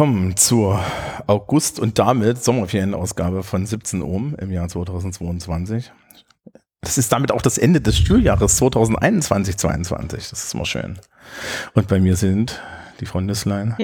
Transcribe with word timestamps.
Willkommen 0.00 0.34
zur 0.34 0.80
August- 1.26 1.78
und 1.78 1.98
damit 1.98 2.42
Sommerferienausgabe 2.42 3.42
von 3.42 3.66
17 3.66 4.00
Ohm 4.00 4.34
im 4.40 4.50
Jahr 4.50 4.66
2022. 4.66 5.92
Das 6.80 6.96
ist 6.96 7.12
damit 7.12 7.30
auch 7.32 7.42
das 7.42 7.58
Ende 7.58 7.82
des 7.82 7.98
Studiljahres 7.98 8.62
2021-22. 8.62 10.30
Das 10.30 10.32
ist 10.32 10.54
immer 10.54 10.64
schön. 10.64 10.98
Und 11.74 11.88
bei 11.88 12.00
mir 12.00 12.16
sind 12.16 12.62
die 13.00 13.04
Frau 13.04 13.20
Nüsslein 13.20 13.76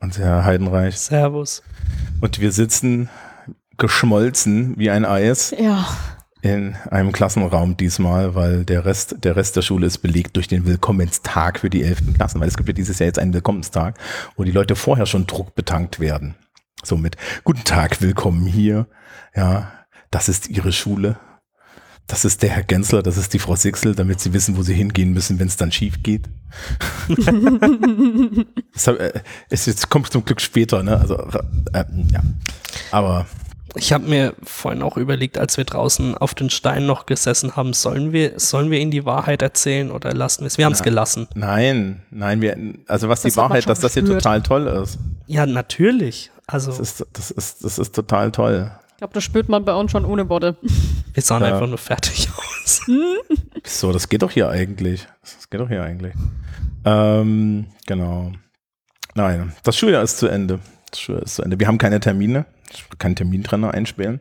und 0.00 0.18
Herr 0.18 0.44
Heidenreich. 0.44 0.98
Servus. 0.98 1.62
Und 2.20 2.40
wir 2.42 2.52
sitzen 2.52 3.08
geschmolzen 3.78 4.74
wie 4.76 4.90
ein 4.90 5.06
Eis 5.06 5.54
Ja. 5.58 5.86
In 6.40 6.76
einem 6.90 7.12
Klassenraum 7.12 7.76
diesmal, 7.76 8.34
weil 8.34 8.64
der 8.64 8.84
Rest, 8.84 9.16
der 9.24 9.36
Rest 9.36 9.56
der 9.56 9.62
Schule 9.62 9.86
ist 9.86 9.98
belegt 9.98 10.36
durch 10.36 10.48
den 10.48 10.66
Willkommenstag 10.66 11.60
für 11.60 11.70
die 11.70 11.82
11. 11.82 12.14
Klassen, 12.14 12.40
weil 12.40 12.48
es 12.48 12.56
gibt 12.56 12.68
ja 12.68 12.72
dieses 12.72 12.98
Jahr 12.98 13.06
jetzt 13.06 13.18
einen 13.18 13.34
Willkommenstag, 13.34 13.98
wo 14.36 14.44
die 14.44 14.52
Leute 14.52 14.76
vorher 14.76 15.06
schon 15.06 15.26
druckbetankt 15.26 15.98
werden. 16.00 16.36
So 16.84 16.96
mit 16.96 17.16
Guten 17.42 17.64
Tag, 17.64 18.00
willkommen 18.00 18.46
hier. 18.46 18.86
Ja, 19.34 19.72
das 20.10 20.28
ist 20.28 20.48
Ihre 20.48 20.72
Schule. 20.72 21.18
Das 22.06 22.24
ist 22.24 22.42
der 22.42 22.48
Herr 22.50 22.62
Gensler, 22.62 23.02
das 23.02 23.18
ist 23.18 23.34
die 23.34 23.38
Frau 23.38 23.54
Sixel, 23.54 23.94
damit 23.94 24.18
sie 24.20 24.32
wissen, 24.32 24.56
wo 24.56 24.62
sie 24.62 24.72
hingehen 24.72 25.12
müssen, 25.12 25.38
wenn 25.38 25.48
es 25.48 25.58
dann 25.58 25.70
schief 25.70 26.02
geht. 26.02 26.30
das 28.72 28.86
äh, 28.86 29.20
ist 29.50 29.66
jetzt 29.66 29.90
kommt 29.90 30.10
zum 30.10 30.24
Glück 30.24 30.40
später, 30.40 30.82
ne? 30.82 30.98
Also 30.98 31.16
äh, 31.74 31.84
ja. 32.10 32.22
Aber 32.90 33.26
Ich 33.76 33.92
habe 33.92 34.06
mir 34.08 34.34
vorhin 34.42 34.82
auch 34.82 34.96
überlegt, 34.96 35.36
als 35.38 35.56
wir 35.56 35.64
draußen 35.64 36.16
auf 36.16 36.34
den 36.34 36.48
Steinen 36.50 36.86
noch 36.86 37.06
gesessen 37.06 37.54
haben, 37.56 37.72
sollen 37.74 38.12
wir, 38.12 38.38
sollen 38.40 38.70
wir 38.70 38.78
ihnen 38.80 38.90
die 38.90 39.04
Wahrheit 39.04 39.42
erzählen 39.42 39.90
oder 39.90 40.14
lassen 40.14 40.40
wir 40.40 40.46
es? 40.46 40.58
Wir 40.58 40.64
haben 40.64 40.72
es 40.72 40.82
gelassen. 40.82 41.28
Nein, 41.34 42.02
nein, 42.10 42.40
wir, 42.40 42.56
also 42.86 43.08
was 43.08 43.22
Das 43.22 43.32
die 43.32 43.36
Wahrheit, 43.36 43.68
dass 43.68 43.80
das 43.80 43.94
hier 43.94 44.04
total 44.04 44.42
toll 44.42 44.66
ist. 44.66 44.98
Ja, 45.26 45.44
natürlich. 45.46 46.30
Also, 46.46 46.70
Das 46.70 46.80
ist, 46.80 47.06
das 47.12 47.30
ist, 47.30 47.62
das 47.64 47.78
ist 47.78 47.94
total 47.94 48.32
toll. 48.32 48.70
Ich 48.92 48.96
glaube, 48.98 49.12
das 49.14 49.22
spürt 49.22 49.48
man 49.48 49.64
bei 49.64 49.74
uns 49.74 49.92
schon 49.92 50.04
ohne 50.04 50.28
Worte. 50.28 50.56
wir 51.12 51.22
sahen 51.22 51.42
Ja. 51.42 51.52
einfach 51.52 51.68
nur 51.68 51.78
fertig 51.78 52.28
aus. 52.36 52.80
So, 53.64 53.92
das 53.92 54.08
geht 54.08 54.22
doch 54.22 54.30
hier 54.30 54.48
eigentlich. 54.48 55.06
Das 55.20 55.50
geht 55.50 55.60
doch 55.60 55.68
hier 55.68 55.82
eigentlich. 55.82 56.14
Ähm, 56.86 57.66
genau. 57.86 58.32
Nein, 59.14 59.52
das 59.62 59.76
Schuljahr 59.76 60.02
ist 60.02 60.18
zu 60.18 60.26
Ende. 60.26 60.60
Das 60.90 61.00
Schuljahr 61.00 61.24
ist 61.24 61.34
zu 61.34 61.42
Ende. 61.42 61.58
Wir 61.60 61.66
haben 61.66 61.76
keine 61.76 62.00
Termine. 62.00 62.46
Ich 62.72 62.84
keinen 62.98 63.16
Termintrenner 63.16 63.72
einspielen. 63.74 64.20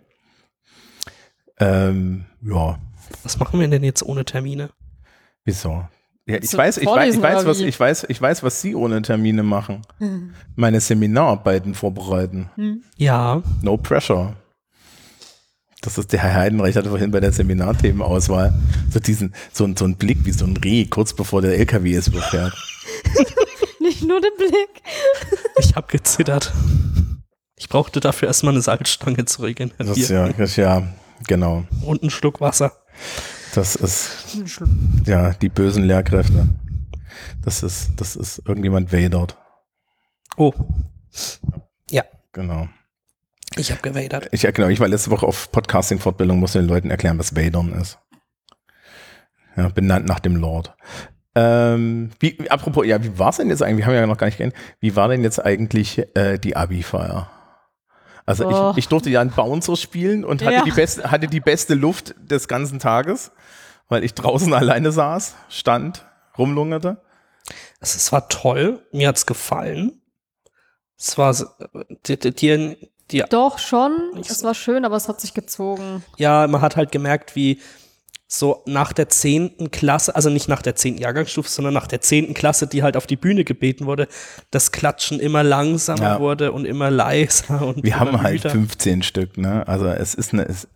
Ähm, 1.60 2.26
ja, 2.42 2.78
Was 3.24 3.40
machen 3.40 3.60
wir 3.60 3.68
denn 3.68 3.84
jetzt 3.84 4.04
ohne 4.04 4.26
Termine? 4.26 4.70
wieso? 5.44 5.88
Ja, 6.30 6.36
ich 6.42 6.56
weiß, 6.56 6.78
ich 6.80 6.86
weiß, 6.86 7.16
ich 7.16 7.22
weiß, 7.22 7.46
was, 7.46 7.62
ich 7.62 7.80
weiß, 7.80 8.06
ich 8.10 8.22
weiß, 8.22 8.44
was 8.44 8.62
Sie 8.62 8.76
ohne 8.76 9.02
Termine 9.02 9.44
machen. 9.44 9.82
Meine 10.58 10.82
Seminararbeiten 10.82 11.74
vorbereiten. 11.74 12.50
Ja, 12.98 13.42
No 13.62 13.78
pressure. 13.78 14.36
Das 15.82 15.98
ist 15.98 16.12
der 16.12 16.20
Herr 16.22 16.34
Heidenreich 16.34 16.76
hatte 16.76 16.90
vorhin 16.90 17.12
bei 17.12 17.22
der 17.22 17.32
Seminarthemenauswahl 17.32 18.54
so 18.92 19.00
diesen, 19.00 19.34
so, 19.54 19.64
ein- 19.64 19.78
so 19.78 19.86
ein 19.86 19.96
Blick 19.96 20.26
wie 20.26 20.32
so 20.32 20.44
ein 20.44 20.58
Reh, 20.58 20.86
kurz 20.86 21.14
bevor 21.14 21.42
der 21.42 21.58
LKW 21.58 21.94
es 21.96 22.10
überfährt. 22.10 22.54
Nicht 23.80 24.04
nur 24.04 24.20
den 24.20 24.32
Blick. 24.38 24.82
ich 25.60 25.76
habe 25.78 25.88
gezittert. 25.88 26.52
Ich 27.60 27.70
brauchte 27.70 28.00
dafür 28.00 28.28
erstmal 28.28 28.54
eine 28.54 28.62
Salzstange 28.62 29.26
zu 29.26 29.42
Das 29.42 29.48
ist 29.48 29.48
regenerieren 29.48 30.10
ja, 30.10 30.28
das 30.38 30.50
ist 30.52 30.56
ja, 30.58 30.84
genau. 31.28 31.64
und 31.84 32.04
einen 32.04 32.12
Schluck 32.12 32.40
Wasser. 32.40 32.72
Das 33.56 33.76
ist, 33.76 34.12
ja, 35.06 35.32
die 35.34 35.50
bösen 35.50 35.84
Lehrkräfte. 35.84 36.50
Das 37.44 37.64
ist, 37.64 37.92
das 37.98 38.16
ist 38.16 38.44
irgendjemand 38.46 38.94
wadert. 38.94 39.38
Oh. 40.36 40.54
Ja, 41.90 42.04
Genau. 42.34 42.68
ich 43.56 43.72
habe 43.72 43.82
gewadert. 43.82 44.30
Ich, 44.32 44.44
ja, 44.44 44.52
genau, 44.52 44.68
ich 44.68 44.80
war 44.80 44.88
letzte 44.88 45.10
Woche 45.10 45.26
auf 45.26 45.52
Podcasting-Fortbildung, 45.52 46.40
musste 46.40 46.60
den 46.60 46.68
Leuten 46.68 46.92
erklären, 46.92 47.18
was 47.18 47.36
Wadern 47.36 47.74
ist. 47.74 47.98
Ja, 49.56 49.70
benannt 49.70 50.06
nach 50.08 50.20
dem 50.20 50.36
Lord. 50.36 50.76
Ähm, 51.34 52.12
wie, 52.20 52.50
apropos, 52.52 52.86
ja, 52.86 53.04
wie 53.04 53.18
war 53.18 53.30
es 53.30 53.38
denn 53.38 53.50
jetzt 53.50 53.64
eigentlich? 53.64 53.80
Wir 53.80 53.88
haben 53.88 53.94
ja 53.96 54.06
noch 54.06 54.18
gar 54.18 54.28
nicht 54.28 54.38
geredet. 54.38 54.56
Wie 54.80 54.96
war 54.96 55.08
denn 55.08 55.24
jetzt 55.24 55.44
eigentlich 55.44 56.00
äh, 56.16 56.38
die 56.38 56.56
Abi-Feier? 56.56 57.32
Also 58.28 58.46
Oh. 58.46 58.72
ich, 58.74 58.80
ich 58.80 58.88
durfte 58.90 59.10
ja 59.10 59.22
einen 59.22 59.32
Bouncer 59.32 59.76
spielen 59.76 60.24
und 60.24 60.44
hatte, 60.44 60.54
Ja. 60.54 60.64
die 60.64 60.72
beste, 60.72 61.10
hatte 61.10 61.26
die 61.28 61.40
beste 61.40 61.74
Luft 61.74 62.14
des 62.20 62.48
ganzen 62.48 62.78
Tages, 62.78 63.32
weil 63.90 64.04
ich 64.04 64.14
draußen 64.14 64.54
alleine 64.54 64.92
saß, 64.92 65.34
stand, 65.50 66.06
rumlungerte. 66.38 67.02
Es 67.80 68.12
war 68.12 68.28
toll, 68.30 68.86
mir 68.92 69.08
hat's 69.08 69.26
gefallen. 69.26 70.02
Es 71.00 71.18
war, 71.18 71.30
s- 71.32 71.46
die, 72.06 72.18
die, 72.20 72.78
die, 73.12 73.24
Doch, 73.30 73.58
schon. 73.60 73.96
Es 74.20 74.44
war 74.44 74.54
schön, 74.54 74.84
aber 74.84 74.98
es 74.98 75.08
hat 75.08 75.22
sich 75.22 75.34
gezogen. 75.34 76.04
ja, 76.18 76.46
man 76.48 76.60
hat 76.62 76.76
halt 76.76 76.92
gemerkt, 76.92 77.36
wie 77.36 77.62
so 78.30 78.62
nach 78.66 78.92
der 78.92 79.08
zehnten 79.08 79.72
Klasse, 79.72 80.14
also 80.14 80.30
nicht 80.30 80.50
nach 80.50 80.62
der 80.62 80.76
zehnten 80.76 81.02
Jahrgangsstufe, 81.02 81.50
sondern 81.50 81.74
nach 81.74 81.88
der 81.88 82.02
zehnten 82.02 82.34
Klasse, 82.34 82.68
die 82.68 82.84
halt 82.84 82.98
auf 82.98 83.08
die 83.08 83.16
Bühne 83.16 83.46
gebeten 83.46 83.86
wurde, 83.86 84.10
das 84.52 84.74
Klatschen 84.74 85.22
immer 85.22 85.44
langsamer 85.44 86.02
Ja. 86.02 86.20
wurde 86.20 86.52
und 86.52 86.66
immer 86.66 86.92
leiser 86.92 87.66
und 87.66 87.84
Wir 87.86 87.98
haben 87.98 88.22
halt 88.22 88.44
müder. 88.44 88.50
15 88.50 89.02
Stück, 89.04 89.38
ne? 89.38 89.66
Also 89.66 89.88
es 89.88 90.14
ist 90.14 90.34
eine, 90.34 90.44
es, 90.46 90.68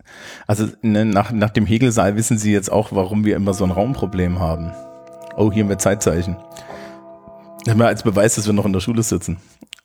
also 0.48 0.68
ne, 0.82 1.04
nach, 1.04 1.34
nach 1.34 1.50
dem 1.50 1.66
Hegelsaal 1.66 2.16
wissen 2.16 2.38
Sie 2.38 2.54
jetzt 2.54 2.72
auch, 2.72 2.94
warum 2.94 3.26
wir 3.26 3.36
immer 3.36 3.54
so 3.54 3.66
ein 3.66 3.72
Raumproblem 3.72 4.40
haben. 4.40 4.72
Oh, 5.36 5.52
hier 5.52 5.66
mit 5.66 5.82
Zeitzeichen. 5.82 6.38
Immer 7.66 7.88
als 7.88 8.04
Beweis, 8.04 8.36
dass 8.36 8.46
wir 8.46 8.54
noch 8.54 8.66
in 8.66 8.74
der 8.74 8.80
Schule 8.80 9.04
sitzen. 9.04 9.38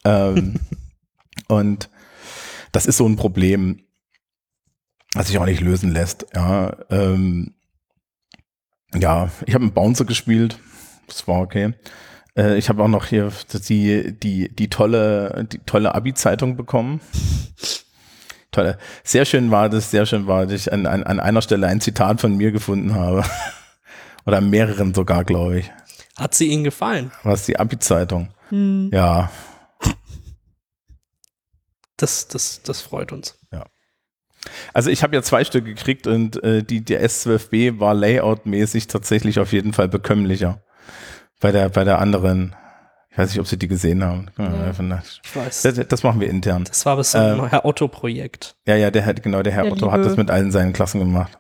Ähm, 0.04 0.54
und 1.48 1.90
das 2.70 2.86
ist 2.86 2.96
so 2.98 3.06
ein 3.08 3.16
Problem, 3.16 3.80
was 5.16 5.28
sich 5.28 5.38
auch 5.38 5.46
nicht 5.46 5.60
lösen 5.60 5.92
lässt. 5.92 6.26
Ja, 6.34 6.76
ähm, 6.90 7.54
ja 8.94 9.30
ich 9.46 9.54
habe 9.54 9.64
einen 9.64 9.72
Bouncer 9.72 10.04
gespielt. 10.04 10.58
Das 11.06 11.26
war 11.26 11.40
okay. 11.40 11.74
Äh, 12.36 12.56
ich 12.58 12.68
habe 12.68 12.82
auch 12.82 12.88
noch 12.88 13.06
hier 13.06 13.32
die, 13.68 14.18
die, 14.18 14.54
die 14.54 14.68
tolle, 14.68 15.46
die 15.50 15.58
tolle 15.58 15.94
Abi-Zeitung 15.94 16.56
bekommen. 16.56 17.00
Tolle. 18.52 18.78
Sehr 19.04 19.26
schön 19.26 19.50
war 19.50 19.68
das, 19.68 19.90
sehr 19.90 20.06
schön 20.06 20.26
war, 20.26 20.46
dass 20.46 20.54
ich 20.62 20.72
an, 20.72 20.86
an, 20.86 21.02
an 21.02 21.20
einer 21.20 21.42
Stelle 21.42 21.66
ein 21.66 21.82
Zitat 21.82 22.22
von 22.22 22.36
mir 22.36 22.52
gefunden 22.52 22.94
habe. 22.94 23.22
Oder 24.24 24.38
an 24.38 24.48
mehreren 24.48 24.94
sogar, 24.94 25.24
glaube 25.24 25.58
ich. 25.58 25.70
Hat 26.16 26.32
sie 26.32 26.46
Ihnen 26.46 26.64
gefallen? 26.64 27.10
Was 27.22 27.44
die 27.44 27.58
Abi-Zeitung. 27.58 28.30
Ja, 28.50 29.30
Das, 31.96 32.28
das, 32.28 32.62
das 32.62 32.82
freut 32.82 33.12
uns. 33.12 33.35
Also 34.72 34.90
ich 34.90 35.02
habe 35.02 35.14
ja 35.14 35.22
zwei 35.22 35.44
Stück 35.44 35.64
gekriegt 35.64 36.06
und 36.06 36.42
äh, 36.42 36.62
die, 36.62 36.84
der 36.84 37.04
S12B 37.06 37.78
war 37.80 37.94
layoutmäßig 37.94 38.86
tatsächlich 38.86 39.38
auf 39.40 39.52
jeden 39.52 39.72
Fall 39.72 39.88
bekömmlicher. 39.88 40.60
Bei 41.40 41.52
der, 41.52 41.68
bei 41.68 41.84
der 41.84 41.98
anderen, 42.00 42.54
ich 43.10 43.18
weiß 43.18 43.30
nicht, 43.30 43.40
ob 43.40 43.46
Sie 43.46 43.58
die 43.58 43.68
gesehen 43.68 44.02
haben. 44.04 44.26
Einfach 44.36 44.82
nach- 44.84 45.02
Ich 45.24 45.36
weiß. 45.36 45.62
Das, 45.62 45.88
das 45.88 46.02
machen 46.02 46.20
wir 46.20 46.28
intern. 46.30 46.64
Das 46.64 46.84
war 46.86 46.94
aber 46.94 47.04
so 47.04 47.18
ein 47.18 47.38
Ähm, 47.38 47.48
Herr 47.48 47.64
Otto-Projekt. 47.64 48.56
Ja, 48.66 48.76
ja, 48.76 48.90
der 48.90 49.04
hat, 49.06 49.22
genau, 49.22 49.42
der 49.42 49.52
Herr 49.52 49.64
Der 49.64 49.72
Otto 49.72 49.90
hat 49.90 49.98
Liebe. 49.98 50.08
das 50.08 50.16
mit 50.16 50.30
allen 50.30 50.50
seinen 50.50 50.72
Klassen 50.72 50.98
gemacht. 51.00 51.38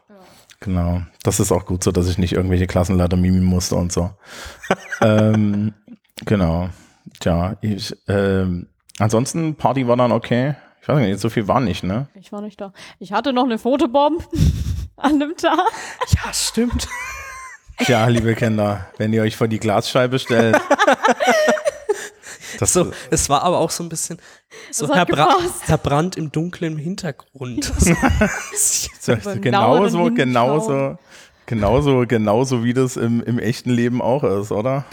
Genau. 0.60 1.02
Das 1.22 1.38
ist 1.38 1.52
auch 1.52 1.66
gut 1.66 1.84
so, 1.84 1.92
dass 1.92 2.08
ich 2.08 2.16
nicht 2.18 2.32
irgendwelche 2.32 2.66
Klassenleiter 2.66 3.16
mimen 3.16 3.44
musste 3.44 3.74
und 3.76 3.92
so. 3.92 4.10
ähm, 5.02 5.74
genau. 6.24 6.70
Tja, 7.20 7.56
ich, 7.60 7.94
ähm, 8.08 8.66
ansonsten, 8.98 9.54
Party 9.56 9.86
war 9.86 9.96
dann 9.96 10.12
okay. 10.12 10.54
Ich 10.86 10.88
weiß 10.88 10.98
nicht, 11.00 11.18
so 11.18 11.30
viel 11.30 11.48
war 11.48 11.58
nicht, 11.58 11.82
ne? 11.82 12.06
Ich 12.14 12.30
war 12.30 12.40
nicht 12.40 12.60
da. 12.60 12.72
Ich 13.00 13.10
hatte 13.10 13.32
noch 13.32 13.42
eine 13.42 13.58
Fotobomb 13.58 14.22
an 14.96 15.18
dem 15.18 15.36
Tag. 15.36 15.58
Ja, 16.10 16.32
stimmt. 16.32 16.86
Tja, 17.78 18.06
liebe 18.06 18.36
Kinder, 18.36 18.86
wenn 18.96 19.12
ihr 19.12 19.22
euch 19.22 19.34
vor 19.36 19.48
die 19.48 19.58
Glasscheibe 19.58 20.20
stellt. 20.20 20.56
das, 22.60 22.72
So, 22.72 22.92
es 23.10 23.28
war 23.28 23.42
aber 23.42 23.58
auch 23.58 23.70
so 23.70 23.82
ein 23.82 23.88
bisschen 23.88 24.20
so 24.70 24.86
Das 24.86 24.94
Herr, 24.94 25.00
hat 25.00 25.08
Bra 25.08 25.24
gepasst. 25.24 25.62
Herr 25.66 25.78
Brandt 25.78 26.16
im 26.16 26.30
dunklen 26.30 26.78
Hintergrund. 26.78 27.64
so, 28.54 28.76
genauso, 29.40 30.12
genauso, 30.14 30.98
genauso, 31.46 32.04
genauso 32.06 32.62
wie 32.62 32.74
das 32.74 32.96
im, 32.96 33.24
im 33.24 33.40
echten 33.40 33.70
Leben 33.70 34.00
auch 34.00 34.22
ist, 34.22 34.52
oder? 34.52 34.84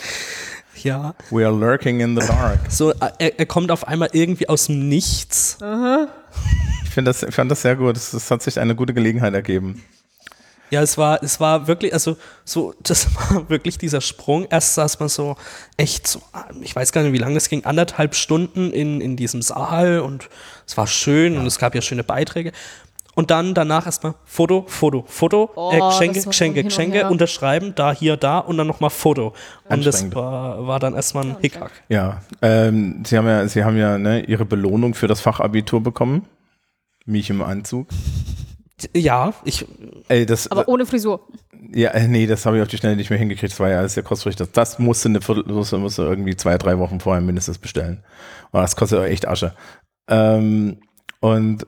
Ja. 0.82 1.16
We 1.30 1.46
are 1.46 1.56
lurking 1.56 2.00
in 2.00 2.20
the 2.20 2.26
dark. 2.28 2.60
So, 2.70 2.92
äh, 2.92 3.12
er, 3.20 3.40
er 3.40 3.46
kommt 3.46 3.72
auf 3.72 3.88
einmal 3.88 4.10
irgendwie 4.14 4.50
aus 4.50 4.68
dem 4.68 4.88
Nichts. 4.90 5.58
Ich 6.84 6.90
finde 6.90 7.10
das, 7.10 7.24
ich 7.24 7.36
fand 7.36 7.52
das 7.52 7.62
sehr 7.62 7.76
gut. 7.76 7.98
Es, 7.98 8.14
es 8.14 8.30
hat 8.30 8.42
sich 8.42 8.60
eine 8.60 8.76
gute 8.76 8.94
Gelegenheit 8.94 9.34
ergeben. 9.34 9.84
Ja, 10.74 10.82
es 10.82 10.98
war, 10.98 11.22
es 11.22 11.40
war 11.40 11.68
wirklich, 11.68 11.94
also 11.94 12.18
so, 12.46 12.74
das 12.82 13.08
war 13.30 13.48
wirklich 13.48 13.78
dieser 13.78 14.02
Sprung. 14.02 14.48
Erst 14.50 14.74
saß 14.74 15.00
man 15.00 15.08
so 15.08 15.36
echt 15.78 16.08
so, 16.08 16.20
ich 16.62 16.76
weiß 16.76 16.92
gar 16.92 17.04
nicht, 17.04 17.14
wie 17.14 17.20
lange 17.20 17.36
das 17.36 17.48
ging, 17.48 17.64
anderthalb 17.64 18.16
Stunden 18.16 18.72
in, 18.74 19.00
in 19.00 19.16
diesem 19.16 19.44
Saal 19.44 20.00
und 20.00 20.30
es 20.66 20.76
war 20.76 20.88
schön 20.88 21.38
und 21.38 21.46
es 21.46 21.60
gab 21.60 21.76
ja 21.76 21.82
schöne 21.84 22.04
Beiträge. 22.04 22.54
Und 23.16 23.30
dann 23.30 23.54
danach 23.54 23.86
erstmal 23.86 24.16
Foto, 24.26 24.66
Foto, 24.68 25.04
Foto, 25.08 25.52
Oh, 25.56 25.72
äh, 25.72 25.80
Geschenke, 25.80 26.22
Geschenke, 26.24 26.64
Geschenke, 26.64 27.08
unterschreiben, 27.10 27.74
da, 27.76 27.94
hier, 27.94 28.18
da 28.18 28.40
und 28.40 28.58
dann 28.58 28.66
nochmal 28.66 28.90
Foto. 28.90 29.34
Und 29.70 29.86
das 29.86 30.14
war, 30.16 30.66
war 30.66 30.80
dann 30.80 30.96
erstmal 30.96 31.26
ein 31.26 31.38
Hickhack. 31.40 31.72
Ja, 31.90 32.22
ähm, 32.42 33.04
Sie 33.06 33.18
haben 33.18 33.28
ja, 33.28 33.48
Sie 33.48 33.64
haben 33.64 33.78
ja 33.78 33.98
ne, 34.00 34.22
Ihre 34.22 34.46
Belohnung 34.46 34.96
für 34.96 35.08
das 35.08 35.22
Fachabitur 35.22 35.82
bekommen. 35.82 36.26
Mich 37.06 37.30
im 37.30 37.42
Anzug. 37.42 37.88
Ja, 38.96 39.34
ich, 39.46 39.66
Ey, 40.08 40.26
das, 40.26 40.50
Aber 40.52 40.68
ohne 40.68 40.86
Frisur. 40.86 41.28
ja, 41.74 41.92
äh, 41.92 42.08
nee, 42.08 42.26
das 42.26 42.46
habe 42.46 42.58
ich 42.58 42.64
auf 42.64 42.68
die 42.68 42.78
Schnelle 42.78 42.96
nicht 42.96 43.10
mehr 43.12 43.20
hingekriegt. 43.20 43.54
Das 43.54 43.60
war 43.60 43.70
ja 43.70 43.78
alles 43.80 43.94
sehr 43.94 44.04
kurzfristig. 44.04 44.48
Das, 44.48 44.52
das 44.52 44.80
musste 44.80 45.10
eine 45.10 45.22
Viertel, 45.22 45.46
musste, 45.54 45.78
musste 45.78 46.02
irgendwie 46.02 46.36
zwei, 46.36 46.58
drei 46.58 46.80
Wochen 46.80 47.00
vorher 47.00 47.22
mindestens 47.22 47.60
bestellen. 47.60 48.04
Und 48.52 48.62
das 48.62 48.76
kostet 48.76 49.00
auch 49.00 49.04
echt 49.04 49.28
Asche. 49.28 49.54
Ähm, 50.10 50.80
und 51.20 51.66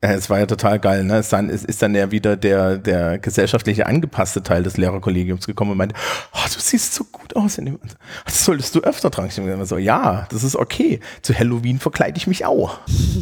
es 0.00 0.30
war 0.30 0.38
ja 0.38 0.46
total 0.46 0.78
geil, 0.78 1.02
ne? 1.02 1.18
Es, 1.18 1.28
dann, 1.28 1.50
es 1.50 1.64
ist 1.64 1.82
dann 1.82 1.94
ja 1.94 2.12
wieder 2.12 2.36
der, 2.36 2.78
der 2.78 3.18
gesellschaftliche 3.18 3.86
angepasste 3.86 4.42
Teil 4.44 4.62
des 4.62 4.76
Lehrerkollegiums 4.76 5.46
gekommen 5.46 5.72
und 5.72 5.78
meinte, 5.78 5.96
oh, 6.32 6.46
du 6.52 6.60
siehst 6.60 6.94
so 6.94 7.04
gut 7.04 7.34
aus 7.34 7.58
in 7.58 7.66
dem. 7.66 7.80
Das 8.24 8.44
solltest 8.44 8.74
du 8.76 8.80
öfter 8.80 9.10
tragen. 9.10 9.28
Ich 9.28 9.38
immer 9.38 9.66
so, 9.66 9.76
ja, 9.76 10.28
das 10.30 10.44
ist 10.44 10.54
okay. 10.54 11.00
Zu 11.22 11.36
Halloween 11.36 11.80
verkleide 11.80 12.16
ich 12.16 12.28
mich 12.28 12.44
auch. 12.44 12.78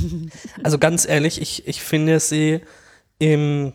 also 0.62 0.78
ganz 0.78 1.08
ehrlich, 1.08 1.40
ich, 1.40 1.66
ich 1.66 1.82
finde 1.82 2.20
sie 2.20 2.60
im, 3.18 3.72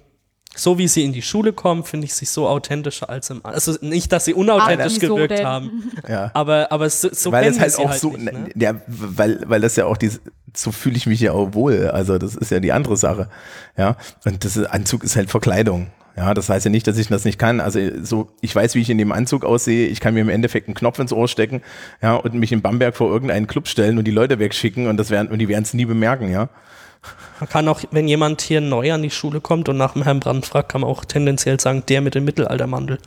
so 0.56 0.78
wie 0.78 0.88
sie 0.88 1.04
in 1.04 1.14
die 1.14 1.22
Schule 1.22 1.54
kommen, 1.54 1.84
finde 1.86 2.06
ich 2.06 2.14
sie 2.14 2.26
so 2.26 2.48
authentischer 2.48 3.10
als 3.10 3.30
im, 3.30 3.40
also 3.46 3.76
nicht, 3.82 4.12
dass 4.12 4.26
sie 4.26 4.34
unauthentisch 4.34 4.98
Ah, 4.98 5.02
wieso 5.02 5.16
gewirkt 5.16 5.38
denn? 5.40 5.46
haben, 5.46 5.92
Ja. 6.10 6.32
aber, 6.34 6.72
aber 6.72 6.90
so, 6.90 7.10
so 7.12 7.32
weil 7.32 7.46
es 7.50 7.60
halt 7.60 7.72
sie 7.72 7.82
auch 7.84 7.90
halt 7.90 8.00
so, 8.00 8.12
nicht, 8.12 8.34
ne? 8.34 8.50
ja, 8.56 8.74
weil, 8.88 9.40
weil 9.48 9.62
das 9.62 9.76
ja 9.78 9.86
auch 9.86 9.96
die, 9.98 10.12
so 10.54 10.72
fühle 10.74 10.98
ich 10.98 11.06
mich 11.08 11.22
ja 11.22 11.32
auch 11.32 11.54
wohl. 11.54 11.88
Also 11.88 12.18
das 12.18 12.36
ist 12.36 12.52
ja 12.52 12.60
die 12.60 12.74
andere 12.74 12.98
Sache. 12.98 13.30
Ja, 13.78 13.96
und 14.26 14.44
das 14.44 14.58
ist, 14.58 14.66
Anzug 14.66 15.04
ist 15.06 15.16
halt 15.16 15.30
Verkleidung. 15.30 15.88
Ja, 16.18 16.34
das 16.34 16.50
heißt 16.50 16.66
ja 16.66 16.72
nicht, 16.72 16.86
dass 16.88 16.98
ich 16.98 17.08
das 17.08 17.24
nicht 17.24 17.40
kann. 17.40 17.62
Also 17.62 17.80
so, 18.04 18.28
ich 18.42 18.54
weiß, 18.54 18.76
wie 18.76 18.82
ich 18.82 18.90
in 18.90 18.98
dem 18.98 19.14
Anzug 19.14 19.46
aussehe. 19.46 19.88
Ich 19.88 20.02
kann 20.02 20.14
mir 20.14 20.20
im 20.20 20.28
Endeffekt 20.28 20.68
einen 20.68 20.76
Knopf 20.76 21.00
ins 21.00 21.14
Ohr 21.14 21.30
stecken, 21.30 21.62
ja, 22.02 22.16
und 22.16 22.34
mich 22.34 22.52
in 22.52 22.62
Bamberg 22.62 22.98
vor 22.98 23.10
irgendeinen 23.10 23.48
Club 23.48 23.70
stellen 23.70 23.98
und 23.98 24.04
die 24.04 24.12
Leute 24.12 24.38
wegschicken 24.38 24.88
und 24.88 24.98
das 24.98 25.10
werden 25.10 25.30
und 25.30 25.40
die 25.40 25.48
werden 25.48 25.64
es 25.64 25.74
nie 25.74 25.86
bemerken, 25.86 26.30
ja. 26.30 26.50
Man 27.40 27.50
kann 27.50 27.68
auch, 27.68 27.82
wenn 27.92 28.08
jemand 28.08 28.42
hier 28.42 28.62
neu 28.62 28.94
an 28.94 29.02
die 29.02 29.10
Schule 29.10 29.42
kommt 29.42 29.68
und 29.70 29.78
nach 29.78 29.94
dem 29.94 30.04
Herrn 30.04 30.20
Brand 30.20 30.46
fragt, 30.46 30.70
kann 30.70 30.82
man 30.82 30.90
auch 30.90 31.04
tendenziell 31.06 31.60
sagen, 31.60 31.84
der 31.90 32.02
mit 32.02 32.14
dem 32.16 32.26
Mittelaltermantel. 32.26 33.00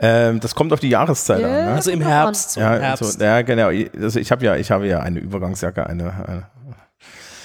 Ähm, 0.00 0.40
das 0.40 0.54
kommt 0.54 0.72
auf 0.72 0.80
die 0.80 0.88
Jahreszeit 0.90 1.42
an. 1.42 1.50
Ne? 1.50 1.72
Also 1.72 1.90
im 1.90 2.02
Herbst. 2.02 2.56
Ja, 2.56 2.74
Herbst. 2.74 3.18
so, 3.18 3.24
ja, 3.24 3.40
genau. 3.42 3.70
Also 4.00 4.18
ich 4.18 4.30
habe 4.32 4.44
ja, 4.44 4.56
ich 4.56 4.70
habe 4.70 4.86
ja 4.86 5.00
eine 5.00 5.20
Übergangsjacke, 5.20 5.86
eine, 5.86 6.12
eine 6.26 6.46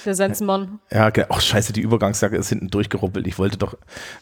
Der 0.04 0.14
Sensenmann. 0.14 0.80
Ja, 0.90 1.08
ge- 1.10 1.26
ach 1.28 1.40
scheiße, 1.40 1.72
die 1.72 1.80
Übergangsjacke 1.80 2.36
ist 2.36 2.48
hinten 2.48 2.68
durchgeruppelt. 2.68 3.26
Ich 3.26 3.38
wollte 3.38 3.56
doch, 3.58 3.74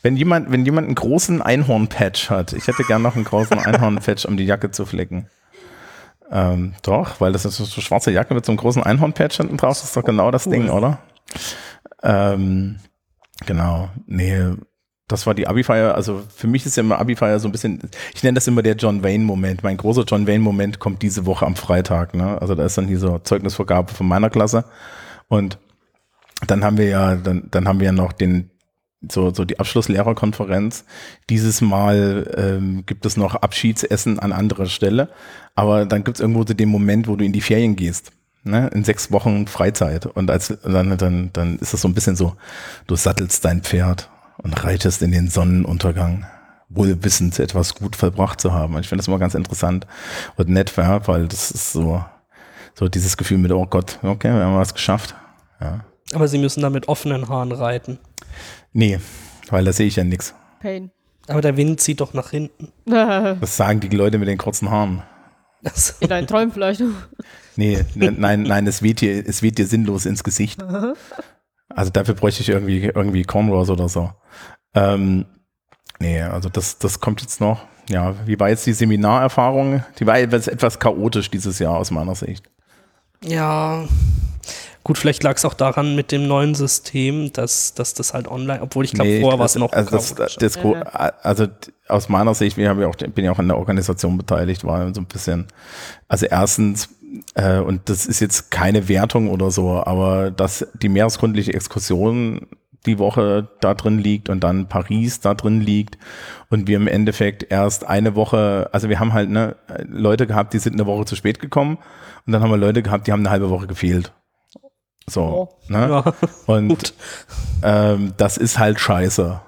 wenn 0.03 0.17
jemand, 0.17 0.53
wenn 0.53 0.65
jemand 0.65 0.87
einen 0.87 0.95
großen 0.95 1.41
Einhorn-Patch 1.43 2.31
hat, 2.31 2.53
ich 2.53 2.67
hätte 2.69 2.85
gern 2.85 3.03
noch 3.03 3.17
einen 3.17 3.25
großen 3.25 3.59
Einhorn-Patch, 3.65 4.27
um 4.27 4.37
die 4.37 4.45
Jacke 4.45 4.71
zu 4.71 4.85
flecken. 4.87 5.29
Ähm, 6.31 6.75
doch, 6.83 7.21
weil 7.21 7.33
das 7.33 7.45
ist 7.45 7.57
so 7.57 7.65
eine 7.65 7.83
schwarze 7.83 8.11
Jacke 8.11 8.35
mit 8.35 8.45
so 8.45 8.53
einem 8.53 8.59
großen 8.59 8.83
Einhorn-Patch 8.83 9.37
hinten 9.39 9.57
drauf, 9.57 9.79
das 9.79 9.85
ist 9.85 9.97
doch 9.97 10.05
genau 10.05 10.31
das 10.31 10.45
Ding, 10.45 10.69
oder? 10.71 10.99
Ähm, 12.03 12.77
genau, 13.47 13.91
nee, 14.07 14.55
das 15.09 15.27
war 15.27 15.35
die 15.35 15.47
Abi-Feier. 15.47 15.95
Also 15.95 16.23
für 16.35 16.47
mich 16.47 16.67
ist 16.67 16.77
ja 16.77 16.83
immer 16.83 16.99
Abi-Feier 16.99 17.39
so 17.39 17.49
ein 17.49 17.53
bisschen, 17.53 17.81
ich 18.15 18.23
nenne 18.23 18.35
das 18.35 18.49
immer 18.49 18.63
der 18.63 18.75
John 18.75 19.03
Wayne-Moment. 19.03 19.63
Mein 19.63 19.77
großer 19.77 20.05
John 20.05 20.27
Wayne-Moment 20.27 20.79
kommt 20.79 21.03
diese 21.03 21.27
Woche 21.27 21.47
am 21.47 21.57
Freitag. 21.57 22.15
Ne? 22.15 22.41
Also 22.41 22.55
da 22.55 22.65
ist 22.65 22.77
dann 22.77 22.89
hier 22.89 22.99
so 22.99 23.19
Zeugnisvergabe 23.19 23.93
von 23.93 24.09
meiner 24.09 24.31
Klasse 24.31 24.65
und 25.29 25.59
dann 26.47 26.65
haben 26.65 26.77
wir 26.77 26.89
ja, 26.89 27.15
dann, 27.15 27.49
dann 27.51 27.69
haben 27.69 27.81
wir 27.81 27.87
ja 27.87 27.93
noch 27.93 28.13
den, 28.13 28.51
so, 29.11 29.33
so 29.33 29.45
die 29.45 29.61
Abschlusslehrerkonferenz. 29.61 30.85
Dieses 31.31 31.61
Mal 31.61 32.33
ähm, 32.37 32.85
gibt 32.85 33.07
es 33.07 33.17
noch 33.17 33.37
Abschiedsessen 33.37 34.19
an 34.19 34.33
anderer 34.33 34.67
Stelle, 34.67 35.11
aber 35.55 35.87
dann 35.87 36.03
gibt 36.05 36.17
es 36.17 36.21
irgendwo 36.21 36.45
so 36.45 36.53
den 36.53 36.69
Moment, 36.69 37.07
wo 37.07 37.17
du 37.17 37.25
in 37.25 37.33
die 37.33 37.41
Ferien 37.41 37.77
gehst. 37.77 38.13
Ne, 38.47 38.69
in 38.73 38.85
sechs 38.85 39.11
Wochen 39.11 39.49
Freizeit. 39.49 40.07
Und 40.07 40.31
als 40.31 40.57
dann, 40.63 40.97
dann, 40.97 41.31
dann 41.33 41.59
ist 41.59 41.75
es 41.75 41.81
so 41.81 41.89
ein 41.89 41.95
bisschen 41.95 42.15
so, 42.15 42.37
du 42.87 42.95
sattelst 42.95 43.45
dein 43.45 43.63
Pferd 43.63 44.09
und 44.39 44.63
reitest 44.63 45.03
in 45.03 45.11
den 45.11 45.29
Sonnenuntergang, 45.29 46.27
wohl 46.69 47.03
wissend, 47.03 47.41
etwas 47.41 47.75
gut 47.75 47.97
vollbracht 47.97 48.41
zu 48.41 48.53
haben. 48.53 48.77
Und 48.77 48.83
ich 48.83 48.89
finde 48.89 49.01
das 49.01 49.09
immer 49.09 49.19
ganz 49.19 49.35
interessant 49.35 49.89
und 50.37 50.49
nett, 50.49 50.73
ja, 50.77 51.05
weil 51.09 51.27
das 51.27 51.51
ist 51.51 51.73
so, 51.73 52.05
so 52.77 52.89
dieses 52.89 53.17
Gefühl 53.17 53.39
mit, 53.39 53.51
oh 53.51 53.67
Gott, 53.67 53.99
okay, 54.05 54.33
wir 54.33 54.45
haben 54.45 54.55
was 54.55 54.75
geschafft. 54.75 55.17
Ja. 55.61 55.85
Aber 56.13 56.29
sie 56.29 56.39
müssen 56.39 56.61
da 56.61 56.71
mit 56.71 56.87
offenen 56.87 57.29
Haaren 57.29 57.51
reiten. 57.51 57.99
Nee, 58.73 59.01
weil 59.51 59.65
da 59.65 59.73
sehe 59.73 59.89
ich 59.89 59.97
ja 59.97 60.05
nichts. 60.05 60.35
Pain. 60.61 60.93
Aber 61.27 61.41
der 61.41 61.57
Wind 61.57 61.81
zieht 61.81 62.01
doch 62.01 62.15
nach 62.15 62.31
hinten. 62.31 62.69
In 62.85 62.93
Das 63.41 63.57
sagen 63.57 63.81
die 63.81 63.89
Leute 63.89 64.19
mit 64.19 64.29
den 64.29 64.39
kurzen 64.39 64.71
Haaren. 64.71 65.03
Also, 65.65 66.07
deinen 66.07 66.29
Träumen 66.29 66.53
vielleicht. 66.53 66.81
Nee, 67.57 67.85
ne, 67.95 68.13
nein, 68.13 68.43
nein, 68.43 68.67
es 68.67 68.83
weht 68.83 69.01
dir, 69.01 69.27
es 69.27 69.43
weht 69.43 69.59
dir 69.59 69.67
sinnlos 69.67 70.07
ins 70.07 70.23
Gesicht. 70.25 70.63
Also 71.69 71.91
dafür 71.91 72.15
bräuchte 72.15 72.43
ich 72.43 72.49
irgendwie, 72.49 72.85
irgendwie 72.85 73.23
Cornrows 73.25 73.71
oder 73.71 73.89
so. 73.89 74.13
Ähm, 74.75 75.25
nee, 75.99 76.21
also 76.23 76.49
das, 76.49 76.79
das 76.79 77.01
kommt 77.01 77.23
jetzt 77.23 77.41
noch. 77.41 77.65
Ja, 77.89 78.15
wie 78.27 78.39
war 78.39 78.49
jetzt 78.49 78.67
die 78.67 78.73
Seminarerfahrung? 78.73 79.83
Die 79.99 80.07
war 80.07 80.19
etwas, 80.19 80.49
etwas 80.49 80.79
chaotisch 80.79 81.31
dieses 81.31 81.59
Jahr 81.59 81.77
aus 81.77 81.91
meiner 81.91 82.15
Sicht. 82.15 82.49
ja. 83.23 83.85
Gut, 84.85 84.99
vielleicht 84.99 85.25
lag 85.25 85.35
es 85.37 85.45
auch 85.45 85.55
daran 85.55 85.97
mit 85.97 86.13
dem 86.13 86.29
neuen 86.29 86.55
System, 86.55 87.33
dass, 87.33 87.75
dass 87.75 87.93
das 87.95 88.15
halt 88.15 88.29
online, 88.29 88.63
obwohl 88.63 88.85
ich 88.85 88.93
glaube, 88.93 89.11
Nee, 89.11 89.21
vorher 89.21 89.41
war 89.41 89.47
es 89.47 89.57
noch 89.57 89.73
also 89.73 89.91
das, 89.91 90.15
das, 90.39 90.55
Ja. 90.63 90.83
also 91.23 91.49
aus 91.89 92.09
meiner 92.09 92.35
Sicht, 92.37 92.57
wir 92.57 92.69
haben 92.69 92.81
ja 92.81 92.87
auch, 92.87 92.95
bin 92.95 93.25
ja 93.25 93.33
auch 93.33 93.41
in 93.41 93.49
der 93.49 93.59
Organisation 93.59 94.17
beteiligt, 94.17 94.63
war 94.65 94.95
so 94.95 95.01
ein 95.01 95.07
bisschen, 95.07 95.49
also 96.07 96.27
erstens, 96.27 96.89
äh, 97.35 97.59
und 97.59 97.89
das 97.89 98.07
ist 98.07 98.21
jetzt 98.21 98.51
keine 98.51 98.89
Wertung 98.89 99.31
oder 99.31 99.51
so, 99.51 99.83
aber 99.85 100.31
dass 100.31 100.67
die 100.83 100.89
meeresgründliche 100.89 101.55
Exkursion 101.55 102.47
die 102.87 102.99
Woche 102.99 103.49
da 103.61 103.75
drin 103.75 103.99
liegt 103.99 104.29
und 104.29 104.41
dann 104.45 104.69
Paris 104.69 105.21
da 105.21 105.35
drin 105.35 105.61
liegt 105.61 105.99
und 106.51 106.69
wir 106.69 106.77
im 106.77 106.87
Endeffekt 106.87 107.51
erst 107.51 107.85
eine 107.85 108.15
Woche, 108.15 108.69
also 108.73 108.89
wir 108.89 109.01
haben 109.01 109.13
halt 109.13 109.29
ne, 109.29 109.57
Leute 109.89 110.27
gehabt, 110.29 110.55
die 110.55 110.59
sind 110.61 110.75
eine 110.75 110.87
Woche 110.87 111.05
zu 111.05 111.17
spät 111.17 111.41
gekommen 111.41 111.79
und 112.27 112.33
dann 112.33 112.43
haben 112.43 112.51
wir 112.51 112.57
Leute 112.57 112.83
gehabt, 112.83 113.07
die 113.07 113.13
haben 113.13 113.21
eine 113.21 113.31
halbe 113.31 113.51
Woche 113.51 113.67
gefehlt. 113.67 114.13
So, 115.09 115.23
Oh. 115.23 115.49
ne? 115.69 115.89
ja, 115.89 116.15
Und 116.47 116.69
gut. 116.69 116.95
ähm, 117.63 118.13
das 118.17 118.37
ist 118.37 118.59
halt 118.59 118.79
scheiße 118.81 119.41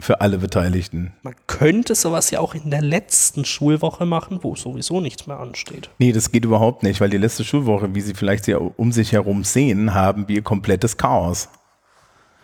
für 0.00 0.20
alle 0.20 0.38
Beteiligten. 0.38 1.12
Man 1.22 1.34
könnte 1.46 1.94
sowas 1.94 2.30
ja 2.30 2.40
auch 2.40 2.54
in 2.54 2.70
der 2.70 2.82
letzten 2.82 3.44
Schulwoche 3.44 4.06
machen, 4.06 4.40
wo 4.42 4.56
sowieso 4.56 5.00
nichts 5.00 5.26
mehr 5.26 5.38
ansteht. 5.38 5.90
Nee, 5.98 6.12
das 6.12 6.32
geht 6.32 6.44
überhaupt 6.44 6.82
nicht, 6.82 7.00
weil 7.00 7.10
die 7.10 7.18
letzte 7.18 7.44
Schulwoche, 7.44 7.94
wie 7.94 8.00
Sie 8.00 8.14
vielleicht 8.14 8.44
sehr 8.44 8.78
um 8.78 8.92
sich 8.92 9.12
herum 9.12 9.44
sehen, 9.44 9.94
haben 9.94 10.28
wir 10.28 10.42
komplettes 10.42 10.96
Chaos. 10.96 11.48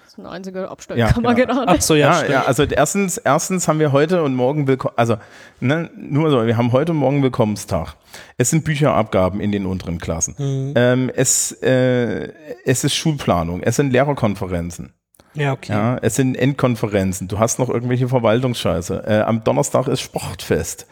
Das 0.05 0.13
ist 0.13 0.19
eine 0.19 0.31
einzige 0.31 0.61
Ja, 0.61 0.69
Abstellkammer 0.69 1.35
genau. 1.35 1.55
gerade. 1.55 1.73
Ach 1.79 1.81
so, 1.83 1.95
ja, 1.95 2.23
Ja, 2.25 2.31
ja, 2.31 2.43
also 2.45 2.63
erstens, 2.63 3.19
erstens 3.19 3.69
haben 3.69 3.79
wir 3.81 3.93
heute 3.93 4.23
und 4.23 4.35
morgen 4.35 4.67
willkommen, 4.67 4.95
also 4.97 5.17
ne, 5.61 5.91
nur 5.95 6.31
so, 6.31 6.47
wir 6.47 6.57
haben 6.57 6.73
heute 6.73 6.93
und 6.93 6.99
morgen 6.99 7.23
Willkommenstag. 7.23 7.97
Es 8.39 8.49
sind 8.51 8.65
Bücherabgaben 8.65 9.41
in 9.41 9.53
den 9.53 9.67
unteren 9.67 9.99
Klassen. 9.99 10.35
Ähm, 10.75 11.11
es, 11.15 11.53
äh, 11.63 12.33
es 12.65 12.85
ist 12.85 12.95
Schulplanung, 12.95 13.63
es 13.63 13.77
sind 13.77 13.93
Lehrerkonferenzen. 13.93 14.95
Ja, 15.37 15.53
okay. 15.53 15.73
Ja, 15.73 15.99
es 16.01 16.17
sind 16.17 16.35
Endkonferenzen. 16.35 17.29
Du 17.29 17.39
hast 17.39 17.59
noch 17.59 17.69
irgendwelche 17.69 18.09
Verwaltungsscheiße. 18.09 19.05
Äh, 19.07 19.21
am 19.21 19.45
Donnerstag 19.45 19.87
ist 19.87 20.01
Sportfest. 20.01 20.87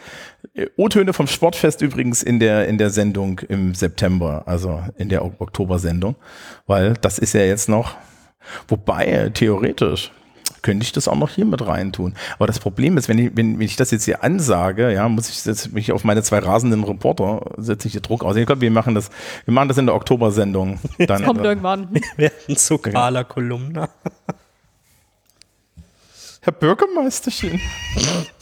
Äh, 0.54 0.66
O-Töne 0.76 1.12
vom 1.12 1.26
Sportfest 1.26 1.80
übrigens 1.80 2.22
in 2.22 2.38
der, 2.40 2.68
in 2.68 2.78
der 2.78 2.90
Sendung 2.90 3.40
im 3.48 3.74
September, 3.74 4.42
also 4.46 4.82
in 4.96 5.08
der 5.08 5.24
Ok- 5.24 5.40
Oktober-Sendung, 5.40 6.14
weil 6.66 6.94
das 7.00 7.18
ist 7.18 7.32
ja 7.32 7.40
jetzt 7.42 7.68
noch, 7.68 7.94
wobei 8.68 9.06
äh, 9.06 9.30
theoretisch 9.30 10.12
könnte 10.64 10.82
ich 10.82 10.92
das 10.92 11.06
auch 11.06 11.16
noch 11.16 11.30
hier 11.30 11.44
mit 11.44 11.64
reintun. 11.64 12.14
Aber 12.36 12.48
das 12.48 12.58
Problem 12.58 12.96
ist, 12.96 13.08
wenn 13.08 13.18
ich, 13.18 13.36
wenn, 13.36 13.58
wenn 13.58 13.66
ich 13.66 13.76
das 13.76 13.92
jetzt 13.92 14.06
hier 14.06 14.24
ansage, 14.24 14.92
ja, 14.92 15.08
muss 15.08 15.28
ich 15.28 15.44
jetzt 15.44 15.72
mich 15.72 15.92
auf 15.92 16.04
meine 16.04 16.22
zwei 16.22 16.38
rasenden 16.38 16.82
Reporter 16.82 17.52
setze 17.58 17.86
ich 17.86 17.92
hier 17.92 18.00
Druck 18.00 18.24
aus. 18.24 18.34
Ich 18.34 18.46
glaube, 18.46 18.62
wir 18.62 18.70
machen 18.70 18.94
das, 18.94 19.10
wir 19.44 19.52
machen 19.52 19.68
das 19.68 19.78
in 19.78 19.86
der 19.86 19.94
Oktober-Sendung. 19.94 20.80
Dann, 21.06 21.22
Kommt 21.22 21.44
irgendwann. 21.44 21.94
Werden 22.16 22.56
zu 22.56 22.78
kahler 22.78 23.24
Kolumna. 23.24 23.90
Herr 26.40 26.52
Bürgermeisterchen. 26.52 27.60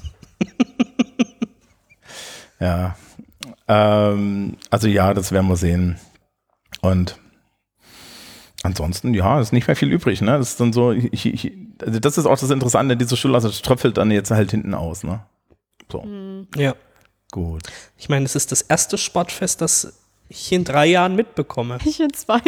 ja. 2.61 2.97
Ähm, 3.67 4.57
also 4.71 4.87
ja, 4.87 5.13
das 5.13 5.33
werden 5.33 5.49
wir 5.49 5.57
sehen. 5.57 5.99
Und 6.81 7.19
ansonsten, 8.63 9.13
ja, 9.13 9.41
ist 9.41 9.53
nicht 9.53 9.67
mehr 9.67 9.77
viel 9.77 9.91
übrig, 9.91 10.21
ne? 10.21 10.39
Das 10.39 10.51
ist 10.51 10.61
dann 10.61 10.73
so, 10.73 10.93
ich, 10.93 11.27
ich, 11.27 11.53
also 11.87 11.99
das 12.01 12.19
ist 12.19 12.27
auch 12.27 12.39
das 12.39 12.51
Interessante 12.51 12.93
an 12.93 12.99
dieser 12.99 13.17
Schule, 13.17 13.35
also 13.35 13.49
tröpfelt 13.51 13.97
dann 13.97 14.11
jetzt 14.11 14.31
halt 14.31 14.51
hinten 14.51 14.75
aus, 14.75 15.05
ne? 15.05 15.21
So, 15.91 16.07
Ja. 16.57 16.75
gut. 17.31 17.63
Ich 17.99 18.09
meine, 18.09 18.25
es 18.25 18.35
ist 18.35 18.51
das 18.53 18.63
erste 18.63 18.97
Sportfest, 18.99 19.61
das 19.61 19.93
ich 20.29 20.51
in 20.53 20.65
drei 20.65 20.87
Jahren 20.87 21.15
mitbekomme. 21.17 21.79
Ich 21.85 22.01
in 22.01 22.13
zwei. 22.15 22.41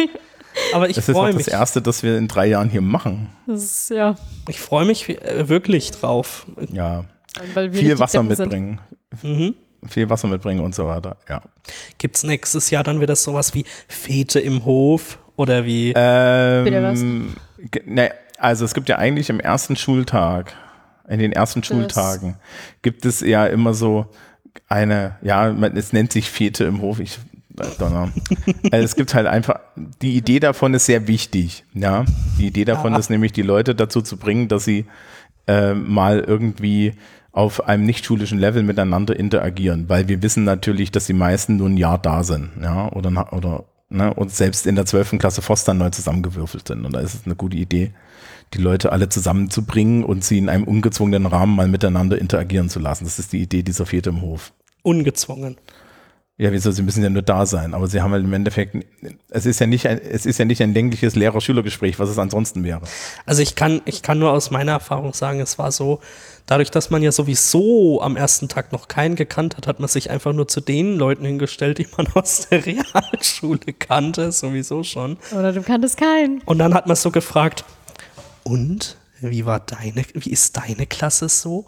Aber 0.73 0.89
ich 0.89 0.95
Das 0.95 1.09
ist 1.09 1.15
freue 1.15 1.33
das 1.33 1.45
mich. 1.45 1.47
Erste, 1.53 1.81
das 1.81 2.01
wir 2.01 2.17
in 2.17 2.27
drei 2.27 2.47
Jahren 2.47 2.69
hier 2.69 2.81
machen. 2.81 3.29
Das 3.45 3.61
ist 3.63 3.89
ja, 3.89 4.15
Ich 4.47 4.59
freue 4.59 4.85
mich 4.85 5.09
äh, 5.09 5.47
wirklich 5.49 5.91
drauf. 5.91 6.47
Ja, 6.71 7.05
weil 7.53 7.73
wir 7.73 7.79
viel 7.79 7.99
Wasser 7.99 8.19
Deppen 8.23 8.35
sind. 8.35 8.45
mitbringen. 8.49 8.79
Mhm. 9.21 9.55
Viel 9.87 10.09
Wasser 10.09 10.27
mitbringen 10.27 10.61
und 10.61 10.73
so 10.73 10.87
weiter. 10.87 11.17
Ja. 11.29 11.41
Gibt 11.99 12.15
es 12.15 12.23
nächstes 12.23 12.69
Jahr 12.71 12.83
dann 12.83 13.01
wieder 13.01 13.15
sowas 13.15 13.53
wie 13.53 13.65
Fete 13.87 14.39
im 14.39 14.65
Hof 14.65 15.19
oder 15.35 15.65
wie 15.65 15.89
Bitte 15.89 16.81
was? 16.81 17.01
Ähm, 17.01 17.35
ne, 17.85 18.11
also 18.37 18.65
es 18.65 18.73
gibt 18.73 18.89
ja 18.89 18.97
eigentlich 18.97 19.29
im 19.29 19.39
ersten 19.39 19.75
Schultag, 19.75 20.53
in 21.07 21.19
den 21.19 21.31
ersten 21.31 21.63
Schultagen, 21.63 22.35
gibt 22.81 23.05
es 23.05 23.21
ja 23.21 23.45
immer 23.45 23.73
so 23.73 24.07
eine, 24.67 25.15
ja, 25.21 25.51
man, 25.53 25.75
es 25.77 25.93
nennt 25.93 26.11
sich 26.11 26.29
Fete 26.29 26.63
im 26.65 26.81
Hof. 26.81 26.99
Ich, 26.99 27.19
Donner. 27.79 28.11
also 28.71 28.83
es 28.83 28.95
gibt 28.95 29.13
halt 29.13 29.27
einfach, 29.27 29.59
die 30.01 30.15
Idee 30.15 30.39
davon 30.39 30.73
ist 30.73 30.85
sehr 30.87 31.07
wichtig. 31.07 31.63
Ja, 31.73 32.05
die 32.37 32.47
Idee 32.47 32.65
davon 32.65 32.93
Ja. 32.93 32.99
ist 32.99 33.09
nämlich, 33.09 33.31
die 33.31 33.43
Leute 33.43 33.75
dazu 33.75 34.01
zu 34.01 34.17
bringen, 34.17 34.47
dass 34.47 34.65
sie 34.65 34.85
äh, 35.47 35.73
mal 35.73 36.19
irgendwie 36.19 36.93
auf 37.31 37.67
einem 37.67 37.85
nicht 37.85 38.05
schulischen 38.05 38.39
Level 38.39 38.63
miteinander 38.63 39.15
interagieren, 39.17 39.89
weil 39.89 40.07
wir 40.07 40.21
wissen 40.21 40.43
natürlich, 40.45 40.91
dass 40.91 41.05
die 41.05 41.13
meisten 41.13 41.57
nur 41.57 41.69
ein 41.69 41.77
Jahr 41.77 41.97
da 41.97 42.23
sind, 42.23 42.51
ja, 42.61 42.89
oder, 42.93 43.33
oder 43.33 43.65
ne, 43.89 44.13
und 44.13 44.31
selbst 44.31 44.65
in 44.65 44.75
der 44.75 44.85
12. 44.85 45.17
Klasse 45.19 45.41
Forst 45.41 45.67
dann 45.67 45.77
neu 45.77 45.89
zusammengewürfelt 45.89 46.67
sind. 46.67 46.85
Und 46.85 46.93
da 46.93 47.01
ist 47.01 47.13
es 47.13 47.25
eine 47.25 47.35
gute 47.35 47.57
Idee, 47.57 47.91
die 48.53 48.59
Leute 48.61 48.91
alle 48.91 49.09
zusammenzubringen 49.09 50.03
und 50.03 50.23
sie 50.23 50.37
in 50.37 50.49
einem 50.49 50.63
ungezwungenen 50.63 51.25
Rahmen 51.25 51.55
mal 51.55 51.67
miteinander 51.67 52.17
interagieren 52.17 52.69
zu 52.69 52.79
lassen. 52.79 53.05
Das 53.05 53.19
ist 53.19 53.33
die 53.33 53.41
Idee 53.41 53.63
dieser 53.63 53.85
Fete 53.85 54.09
im 54.09 54.21
Hof. 54.21 54.53
ungezwungen? 54.83 55.57
Ja, 56.37 56.51
wieso? 56.51 56.69
Sie 56.71 56.83
müssen 56.83 57.01
ja 57.01 57.09
nur 57.09 57.21
da 57.21 57.45
sein, 57.45 57.73
aber 57.73 57.87
sie 57.87 58.01
haben 58.01 58.11
halt 58.11 58.25
im 58.25 58.33
Endeffekt, 58.33 58.75
es 59.29 59.45
ist 59.45 59.59
ja 59.59 59.67
nicht 59.67 59.87
ein, 59.87 60.01
es 60.01 60.25
ist 60.25 60.37
ja 60.37 60.43
nicht 60.43 60.61
ein 60.61 60.73
längliches 60.73 61.15
Lehrer-Schüler-Gespräch, 61.15 61.97
was 61.97 62.09
es 62.09 62.19
ansonsten 62.19 62.65
wäre. 62.65 62.81
Also 63.25 63.41
ich 63.41 63.55
kann, 63.55 63.81
ich 63.85 64.01
kann 64.01 64.19
nur 64.19 64.31
aus 64.33 64.51
meiner 64.51 64.73
Erfahrung 64.73 65.13
sagen, 65.13 65.39
es 65.39 65.57
war 65.57 65.71
so, 65.71 66.01
dadurch, 66.45 66.71
dass 66.71 66.89
man 66.89 67.01
ja 67.01 67.13
sowieso 67.13 68.01
am 68.01 68.17
ersten 68.17 68.49
Tag 68.49 68.73
noch 68.73 68.89
keinen 68.89 69.15
gekannt 69.15 69.55
hat, 69.55 69.65
hat 69.65 69.79
man 69.79 69.87
sich 69.87 70.09
einfach 70.11 70.33
nur 70.33 70.45
zu 70.49 70.59
den 70.59 70.97
Leuten 70.97 71.23
hingestellt, 71.23 71.77
die 71.77 71.87
man 71.95 72.07
aus 72.15 72.49
der 72.49 72.65
Realschule 72.65 73.71
kannte, 73.79 74.33
sowieso 74.33 74.83
schon. 74.83 75.15
Oder 75.31 75.53
du 75.53 75.61
kanntest 75.61 75.95
keinen. 75.95 76.41
Und 76.41 76.57
dann 76.57 76.73
hat 76.73 76.85
man 76.85 76.97
so 76.97 77.11
gefragt, 77.11 77.63
und 78.45 78.97
wie 79.21 79.45
war 79.45 79.59
deine, 79.59 80.03
wie 80.13 80.29
ist 80.29 80.55
deine 80.55 80.85
Klasse 80.85 81.29
so? 81.29 81.65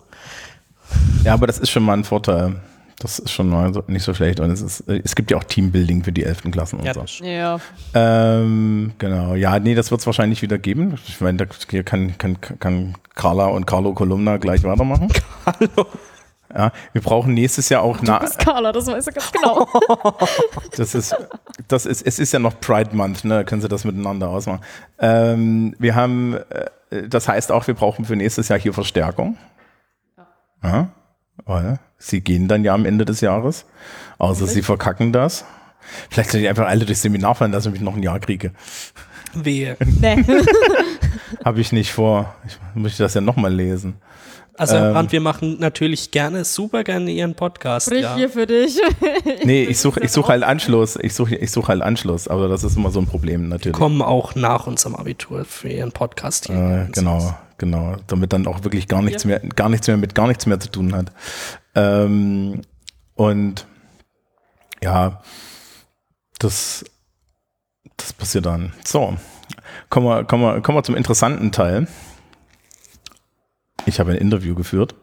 Ja, 1.23 1.33
aber 1.33 1.47
das 1.47 1.57
ist 1.57 1.69
schon 1.69 1.83
mal 1.83 1.93
ein 1.93 2.03
Vorteil. 2.03 2.61
Das 2.99 3.19
ist 3.19 3.31
schon 3.31 3.49
mal 3.49 3.73
so, 3.73 3.83
nicht 3.87 4.03
so 4.03 4.13
schlecht. 4.13 4.39
Und 4.39 4.49
es, 4.49 4.61
ist, 4.61 4.83
es 4.87 5.15
gibt 5.15 5.29
ja 5.29 5.37
auch 5.37 5.43
Teambuilding 5.43 6.03
für 6.03 6.11
die 6.11 6.23
11. 6.23 6.51
Klassen 6.51 6.79
und 6.79 6.85
Ja, 6.85 6.93
so. 6.93 7.23
Ja. 7.23 7.59
Ähm, 7.93 8.93
genau, 8.97 9.35
ja, 9.35 9.59
nee, 9.59 9.75
das 9.75 9.91
wird 9.91 10.01
es 10.01 10.07
wahrscheinlich 10.07 10.41
wieder 10.41 10.57
geben. 10.57 10.95
Ich 11.07 11.21
meine, 11.21 11.37
da 11.37 11.45
hier 11.69 11.83
kann, 11.83 12.17
kann, 12.17 12.41
kann 12.41 12.95
Carla 13.13 13.47
und 13.47 13.65
Carlo 13.65 13.93
Kolumna 13.93 14.37
gleich 14.37 14.63
weitermachen. 14.63 15.09
Hallo. 15.45 15.87
Ja, 16.53 16.71
wir 16.93 17.01
brauchen 17.01 17.33
nächstes 17.33 17.69
Jahr 17.69 17.83
auch, 17.83 17.97
Du 17.97 18.05
na, 18.05 18.19
bist 18.19 18.39
Carla, 18.39 18.71
das 18.71 18.87
weiß 18.87 19.07
ich 19.07 19.13
ganz 19.13 19.31
genau. 19.31 19.67
das 20.77 20.95
ist, 20.95 21.15
das 21.67 21.85
ist, 21.85 22.01
es 22.01 22.19
ist 22.19 22.33
ja 22.33 22.39
noch 22.39 22.59
Pride 22.59 22.95
Month, 22.95 23.25
ne, 23.25 23.45
können 23.45 23.61
Sie 23.61 23.67
das 23.67 23.83
miteinander 23.83 24.29
ausmachen. 24.29 24.61
Ähm, 24.99 25.75
wir 25.79 25.95
haben, 25.95 26.35
äh, 26.89 27.07
das 27.07 27.27
heißt 27.27 27.51
auch, 27.51 27.67
wir 27.67 27.73
brauchen 27.73 28.05
für 28.05 28.15
nächstes 28.15 28.47
Jahr 28.49 28.59
hier 28.59 28.73
Verstärkung. 28.73 29.37
Ja, 30.63 30.89
weil 31.45 31.79
Sie 31.97 32.21
gehen 32.21 32.47
dann 32.47 32.63
ja 32.63 32.73
am 32.73 32.85
Ende 32.85 33.05
des 33.05 33.21
Jahres, 33.21 33.65
außer 34.17 34.47
Sie 34.47 34.61
verkacken 34.61 35.13
das. 35.13 35.45
Vielleicht 36.09 36.31
soll 36.31 36.41
ich 36.41 36.49
einfach 36.49 36.67
alle 36.67 36.85
durchs 36.85 37.01
Seminar 37.01 37.35
fallen, 37.35 37.51
dass 37.51 37.65
ich 37.65 37.71
mich 37.71 37.81
noch 37.81 37.95
ein 37.95 38.03
Jahr 38.03 38.19
kriege. 38.19 38.51
Wehe. 39.33 39.77
nee. 40.01 40.23
Habe 41.43 41.61
ich 41.61 41.71
nicht 41.71 41.91
vor. 41.91 42.35
Ich 42.45 42.57
möchte 42.73 43.03
das 43.03 43.13
ja 43.13 43.21
nochmal 43.21 43.53
lesen. 43.53 43.95
Also 44.57 44.75
Ähm. 44.75 44.93
Brandt, 44.93 45.11
wir 45.11 45.21
machen 45.21 45.57
natürlich 45.59 46.11
gerne, 46.11 46.43
super 46.43 46.83
gerne 46.83 47.11
Ihren 47.11 47.35
Podcast. 47.35 47.87
Sprich 47.87 48.01
Ja. 48.01 48.15
hier 48.15 48.29
für 48.29 48.47
dich. 48.47 48.79
Nee, 49.43 49.63
ich 49.65 49.79
suche 49.79 49.99
ich 50.01 50.11
such 50.11 50.29
halt 50.29 50.43
Anschluss. 50.43 50.97
Ich 51.01 51.13
suche 51.13 51.35
ich 51.35 51.51
such 51.51 51.67
halt 51.69 51.81
Anschluss, 51.81 52.27
aber 52.27 52.47
das 52.47 52.63
ist 52.63 52.75
immer 52.75 52.89
so 52.91 52.99
ein 52.99 53.05
Problem 53.07 53.47
natürlich. 53.49 53.77
Kommen 53.77 54.01
auch 54.01 54.35
nach 54.35 54.67
unserem 54.67 54.95
Abitur 54.95 55.45
für 55.45 55.69
Ihren 55.69 55.91
Podcast 55.91 56.47
hier. 56.47 56.87
Äh, 56.89 56.91
genau, 56.91 57.35
genau. 57.57 57.95
Damit 58.07 58.33
dann 58.33 58.47
auch 58.47 58.63
wirklich 58.63 58.87
gar 58.87 59.01
nichts 59.01 59.25
mehr, 59.25 59.39
gar 59.39 59.69
nichts 59.69 59.87
mehr 59.87 59.97
mit 59.97 60.15
gar 60.15 60.27
nichts 60.27 60.45
mehr 60.47 60.59
zu 60.59 60.69
tun 60.69 60.93
hat. 60.95 61.11
Ähm, 61.75 62.61
und 63.15 63.65
ja, 64.83 65.21
das, 66.39 66.83
das 67.97 68.13
passiert 68.13 68.45
dann. 68.45 68.73
So, 68.85 69.15
kommen 69.89 70.07
wir, 70.07 70.23
kommen 70.23 70.43
wir, 70.43 70.61
kommen 70.61 70.77
wir 70.77 70.83
zum 70.83 70.95
interessanten 70.95 71.51
Teil. 71.51 71.87
Ich 73.87 74.01
habe 74.01 74.11
ein 74.11 74.17
Interview 74.17 74.53
geführt 74.53 74.95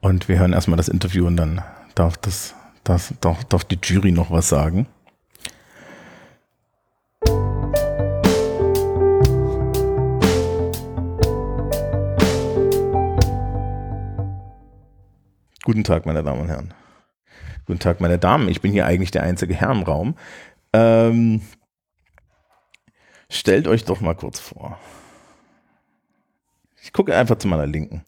und 0.00 0.28
wir 0.28 0.38
hören 0.38 0.52
erstmal 0.52 0.76
das 0.76 0.88
Interview 0.88 1.26
und 1.26 1.36
dann 1.36 1.62
darf 1.96 2.16
das, 2.16 2.54
das 2.84 3.12
darf, 3.20 3.42
darf 3.46 3.64
die 3.64 3.78
Jury 3.82 4.12
noch 4.12 4.30
was 4.30 4.48
sagen. 4.48 4.86
Guten 15.64 15.82
Tag, 15.82 16.06
meine 16.06 16.22
Damen 16.22 16.42
und 16.42 16.48
Herren. 16.48 16.72
Guten 17.66 17.80
Tag, 17.80 18.00
meine 18.00 18.18
Damen. 18.18 18.48
Ich 18.48 18.60
bin 18.60 18.70
hier 18.70 18.86
eigentlich 18.86 19.10
der 19.10 19.24
einzige 19.24 19.54
Herr 19.54 19.72
im 19.72 19.82
Raum. 19.82 20.14
Ähm, 20.72 21.42
stellt 23.28 23.66
euch 23.66 23.84
doch 23.84 24.00
mal 24.00 24.14
kurz 24.14 24.38
vor. 24.38 24.78
Ich 26.82 26.92
gucke 26.92 27.16
einfach 27.16 27.38
zu 27.38 27.48
meiner 27.48 27.66
Linken. 27.66 28.04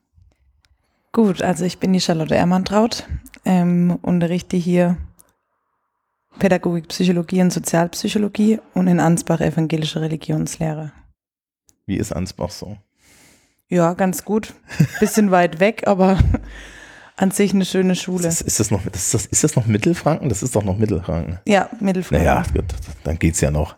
Gut, 1.12 1.43
also 1.43 1.64
ich 1.64 1.78
bin 1.78 1.93
die 1.93 2.00
Charlotte 2.00 2.35
Ermantraut, 2.35 3.07
ähm, 3.45 3.99
unterrichte 4.02 4.57
hier 4.57 4.97
Pädagogik, 6.40 6.88
Psychologie 6.88 7.40
und 7.40 7.52
Sozialpsychologie 7.52 8.59
und 8.75 8.88
in 8.88 8.99
Ansbach 8.99 9.40
evangelische 9.40 10.00
Religionslehre. 10.00 10.93
Wie 11.87 11.97
ist 11.97 12.12
Ansbach 12.12 12.50
so? 12.50 12.76
Ja, 13.69 13.95
ganz 13.95 14.25
gut. 14.25 14.54
Bisschen 14.99 15.31
weit 15.31 15.61
weg, 15.61 15.87
aber 15.87 16.19
an 17.16 17.31
sich 17.31 17.54
eine 17.54 17.64
schöne 17.64 17.95
Schule. 17.95 18.26
Ist 18.26 18.40
das, 18.40 18.47
ist 18.47 18.61
das 18.61 18.71
noch, 18.73 18.85
ist 18.85 19.14
das, 19.14 19.26
ist 19.26 19.45
das 19.45 19.54
noch 19.54 19.66
Mittelfranken? 19.66 20.28
Das 20.28 20.43
ist 20.43 20.57
doch 20.57 20.64
noch 20.64 20.76
Mittelfranken. 20.76 21.38
Ja, 21.47 21.71
Mittelfranken. 21.78 22.26
Naja, 22.26 22.45
gut, 22.52 22.75
dann 23.04 23.21
geht's 23.21 23.40
ja 23.40 23.52
noch. 23.52 23.76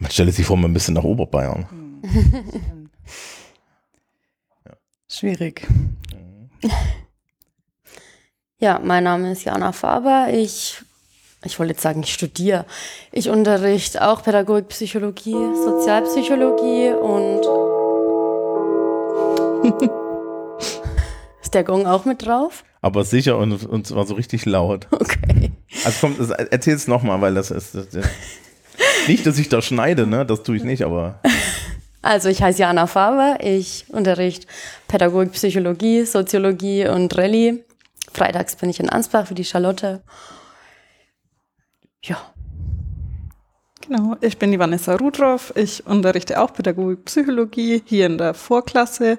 Man 0.00 0.10
stelle 0.10 0.32
sich 0.32 0.44
vor, 0.44 0.56
man 0.56 0.72
müsste 0.72 0.90
nach 0.90 1.04
Oberbayern. 1.04 1.68
Schwierig. 5.10 5.66
Ja, 8.60 8.80
mein 8.82 9.04
Name 9.04 9.30
ist 9.30 9.44
Jana 9.44 9.70
Faber. 9.70 10.30
Ich, 10.32 10.82
ich 11.44 11.60
wollte 11.60 11.74
jetzt 11.74 11.82
sagen, 11.82 12.02
ich 12.02 12.12
studiere. 12.12 12.64
Ich 13.12 13.28
unterrichte 13.28 14.04
auch 14.04 14.24
Pädagogik, 14.24 14.70
Psychologie, 14.70 15.36
Sozialpsychologie 15.54 16.88
und. 16.90 17.42
ist 21.40 21.54
der 21.54 21.62
Gong 21.62 21.86
auch 21.86 22.04
mit 22.04 22.26
drauf? 22.26 22.64
Aber 22.80 23.04
sicher 23.04 23.38
und, 23.38 23.64
und 23.64 23.86
zwar 23.86 24.06
so 24.06 24.14
richtig 24.14 24.44
laut. 24.44 24.88
Okay. 24.90 25.52
Also 25.84 25.98
komm, 26.00 26.16
erzähl's 26.50 26.88
nochmal, 26.88 27.20
weil 27.20 27.34
das 27.34 27.52
ist. 27.52 27.76
Das, 27.76 27.90
das, 27.90 28.06
nicht, 29.06 29.24
dass 29.24 29.38
ich 29.38 29.48
da 29.48 29.62
schneide, 29.62 30.04
ne? 30.04 30.26
Das 30.26 30.42
tue 30.42 30.56
ich 30.56 30.64
nicht, 30.64 30.82
aber. 30.82 31.20
Also, 32.08 32.30
ich 32.30 32.42
heiße 32.42 32.60
Jana 32.60 32.86
Faber. 32.86 33.36
Ich 33.42 33.84
unterrichte 33.88 34.46
Pädagogik, 34.88 35.32
Psychologie, 35.32 36.06
Soziologie 36.06 36.88
und 36.88 37.14
Rallye. 37.18 37.62
Freitags 38.10 38.56
bin 38.56 38.70
ich 38.70 38.80
in 38.80 38.88
Ansbach 38.88 39.26
für 39.26 39.34
die 39.34 39.44
Charlotte. 39.44 40.00
Ja. 42.00 42.16
Genau, 43.82 44.16
ich 44.22 44.38
bin 44.38 44.52
die 44.52 44.58
Vanessa 44.58 44.96
Rudroff. 44.96 45.52
Ich 45.54 45.86
unterrichte 45.86 46.40
auch 46.40 46.50
Pädagogik, 46.54 47.04
Psychologie 47.04 47.82
hier 47.84 48.06
in 48.06 48.16
der 48.16 48.32
Vorklasse 48.32 49.18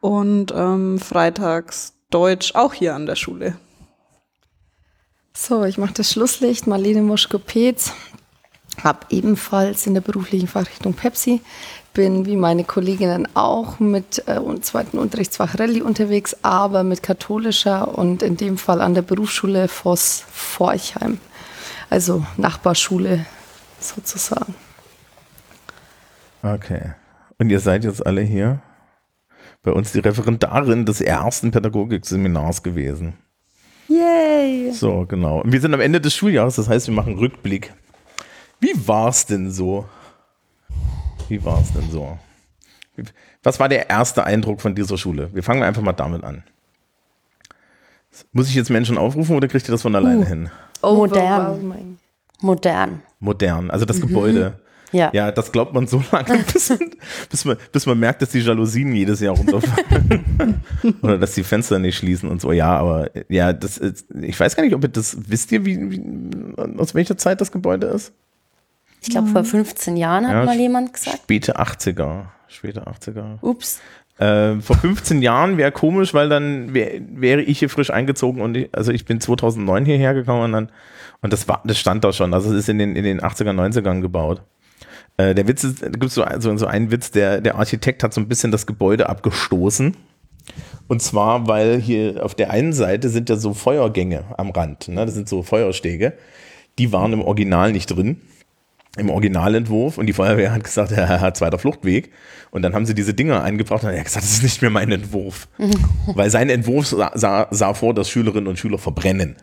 und 0.00 0.54
ähm, 0.56 0.98
freitags 0.98 1.92
Deutsch 2.08 2.54
auch 2.54 2.72
hier 2.72 2.94
an 2.94 3.04
der 3.04 3.16
Schule. 3.16 3.58
So, 5.34 5.64
ich 5.64 5.76
mache 5.76 5.92
das 5.92 6.12
Schlusslicht, 6.12 6.66
Marlene 6.66 7.02
Moschko-Petz. 7.02 7.92
Habe 8.82 9.00
ebenfalls 9.10 9.86
in 9.86 9.94
der 9.94 10.02
beruflichen 10.02 10.48
Fachrichtung 10.48 10.94
Pepsi. 10.94 11.40
Bin 11.96 12.26
wie 12.26 12.36
meine 12.36 12.64
Kolleginnen 12.64 13.26
auch 13.32 13.80
mit 13.80 14.22
äh, 14.26 14.38
und 14.38 14.66
zweiten 14.66 14.98
Unterrichtsfach 14.98 15.58
Rallye 15.58 15.80
unterwegs, 15.80 16.36
aber 16.42 16.84
mit 16.84 17.02
katholischer 17.02 17.96
und 17.96 18.22
in 18.22 18.36
dem 18.36 18.58
Fall 18.58 18.82
an 18.82 18.92
der 18.92 19.00
Berufsschule 19.00 19.66
Voss 19.66 20.22
Forchheim. 20.30 21.18
Also 21.88 22.22
Nachbarschule 22.36 23.24
sozusagen. 23.80 24.54
Okay. 26.42 26.92
Und 27.38 27.48
ihr 27.48 27.60
seid 27.60 27.84
jetzt 27.84 28.06
alle 28.06 28.20
hier 28.20 28.60
bei 29.62 29.72
uns 29.72 29.92
die 29.92 30.00
Referendarin 30.00 30.84
des 30.84 31.00
ersten 31.00 31.50
Pädagogikseminars 31.50 32.62
gewesen. 32.62 33.14
Yay! 33.88 34.70
So, 34.70 35.06
genau. 35.06 35.40
Und 35.40 35.50
wir 35.50 35.62
sind 35.62 35.72
am 35.72 35.80
Ende 35.80 36.02
des 36.02 36.14
Schuljahres, 36.14 36.56
das 36.56 36.68
heißt, 36.68 36.88
wir 36.88 36.94
machen 36.94 37.16
Rückblick. 37.16 37.72
Wie 38.60 38.74
war's 38.86 39.24
denn 39.24 39.50
so? 39.50 39.86
Wie 41.28 41.44
war 41.44 41.60
es 41.60 41.72
denn 41.72 41.90
so? 41.90 42.18
Was 43.42 43.60
war 43.60 43.68
der 43.68 43.90
erste 43.90 44.24
Eindruck 44.24 44.60
von 44.60 44.74
dieser 44.74 44.96
Schule? 44.96 45.30
Wir 45.32 45.42
fangen 45.42 45.62
einfach 45.62 45.82
mal 45.82 45.92
damit 45.92 46.24
an. 46.24 46.44
Muss 48.32 48.48
ich 48.48 48.54
jetzt 48.54 48.70
Menschen 48.70 48.96
aufrufen 48.96 49.36
oder 49.36 49.48
kriegt 49.48 49.68
ihr 49.68 49.72
das 49.72 49.82
von 49.82 49.94
alleine 49.94 50.24
hin? 50.24 50.50
Modern. 50.82 51.46
Overwhelming. 51.46 51.98
Modern. 52.40 53.02
Modern, 53.20 53.70
also 53.70 53.84
das 53.84 54.00
Gebäude. 54.00 54.60
Ja. 54.92 55.10
Ja, 55.12 55.32
das 55.32 55.52
glaubt 55.52 55.74
man 55.74 55.86
so 55.86 56.02
lange, 56.12 56.38
bis, 56.52 56.72
bis, 57.28 57.44
man, 57.44 57.56
bis 57.72 57.86
man 57.86 57.98
merkt, 57.98 58.22
dass 58.22 58.30
die 58.30 58.38
Jalousien 58.38 58.94
jedes 58.94 59.20
Jahr 59.20 59.36
runterfallen. 59.36 60.62
Oder 61.02 61.18
dass 61.18 61.34
die 61.34 61.42
Fenster 61.42 61.78
nicht 61.78 61.96
schließen 61.96 62.30
und 62.30 62.40
so. 62.40 62.52
Ja, 62.52 62.78
aber 62.78 63.10
ja, 63.28 63.52
das 63.52 63.78
ist, 63.78 64.06
ich 64.22 64.38
weiß 64.38 64.56
gar 64.56 64.62
nicht, 64.62 64.74
ob 64.74 64.82
ihr 64.84 64.88
das, 64.88 65.16
wisst 65.28 65.52
ihr, 65.52 65.64
wie, 65.64 65.90
wie, 65.90 66.02
aus 66.78 66.94
welcher 66.94 67.18
Zeit 67.18 67.40
das 67.40 67.52
Gebäude 67.52 67.88
ist? 67.88 68.12
Ich 69.06 69.12
glaube, 69.12 69.28
vor 69.28 69.44
15 69.44 69.96
Jahren 69.96 70.26
hat 70.26 70.34
Ja, 70.34 70.44
mal 70.44 70.58
jemand 70.58 70.92
gesagt. 70.92 71.18
Späte 71.18 71.60
80er. 71.60 72.24
Späte 72.48 72.82
80er. 72.88 73.38
Ups. 73.40 73.80
Äh, 74.18 74.60
vor 74.60 74.76
15 74.76 75.22
Jahren 75.22 75.58
wäre 75.58 75.70
komisch, 75.70 76.12
weil 76.12 76.28
dann 76.28 76.74
wär, 76.74 77.00
wäre 77.00 77.42
ich 77.42 77.60
hier 77.60 77.70
frisch 77.70 77.90
eingezogen 77.90 78.40
und 78.40 78.56
ich, 78.56 78.68
also 78.74 78.90
ich 78.90 79.04
bin 79.04 79.20
2009 79.20 79.84
hierher 79.84 80.14
gekommen 80.14 80.42
und 80.42 80.52
dann 80.52 80.68
und 81.22 81.32
das 81.32 81.46
war 81.48 81.62
das 81.64 81.78
stand 81.78 82.02
da 82.02 82.12
schon, 82.12 82.34
also 82.34 82.50
es 82.50 82.60
ist 82.60 82.68
in 82.68 82.78
den 82.78 82.96
in 82.96 83.04
den 83.04 83.20
80er 83.20 83.52
90ern 83.52 84.00
gebaut. 84.00 84.42
Äh, 85.18 85.34
der 85.34 85.46
Witz 85.46 85.64
ist, 85.64 85.82
da 85.82 85.88
gibt 85.90 86.10
so, 86.10 86.24
so, 86.38 86.56
so 86.56 86.66
einen 86.66 86.90
Witz, 86.90 87.10
der 87.10 87.40
der 87.40 87.56
Architekt 87.56 88.02
hat 88.02 88.12
so 88.14 88.20
ein 88.20 88.28
bisschen 88.28 88.50
das 88.50 88.66
Gebäude 88.66 89.08
abgestoßen. 89.08 89.96
Und 90.88 91.02
zwar, 91.02 91.46
weil 91.46 91.78
hier 91.78 92.24
auf 92.24 92.34
der 92.34 92.50
einen 92.50 92.72
Seite 92.72 93.10
sind 93.10 93.28
ja 93.28 93.36
so 93.36 93.52
Feuergänge 93.52 94.24
am 94.38 94.50
Rand, 94.50 94.88
ne? 94.88 95.04
das 95.04 95.14
sind 95.14 95.28
so 95.28 95.42
Feuerstege. 95.42 96.14
Die 96.78 96.92
waren 96.92 97.12
im 97.12 97.22
Original 97.22 97.72
nicht 97.72 97.86
drin 97.86 98.20
im 98.96 99.10
Originalentwurf 99.10 99.98
und 99.98 100.06
die 100.06 100.12
Feuerwehr 100.12 100.52
hat 100.52 100.64
gesagt, 100.64 100.90
ja, 100.96 101.32
zweiter 101.34 101.58
Fluchtweg. 101.58 102.10
Und 102.50 102.62
dann 102.62 102.74
haben 102.74 102.86
sie 102.86 102.94
diese 102.94 103.14
Dinger 103.14 103.42
eingebracht 103.42 103.84
und 103.84 103.90
er 103.90 103.98
hat 103.98 104.04
gesagt, 104.04 104.24
das 104.24 104.32
ist 104.32 104.42
nicht 104.42 104.62
mehr 104.62 104.70
mein 104.70 104.90
Entwurf. 104.90 105.48
Weil 106.14 106.30
sein 106.30 106.48
Entwurf 106.48 106.86
sah, 106.86 107.12
sah, 107.14 107.48
sah 107.50 107.74
vor, 107.74 107.94
dass 107.94 108.08
Schülerinnen 108.08 108.48
und 108.48 108.58
Schüler 108.58 108.78
verbrennen 108.78 109.36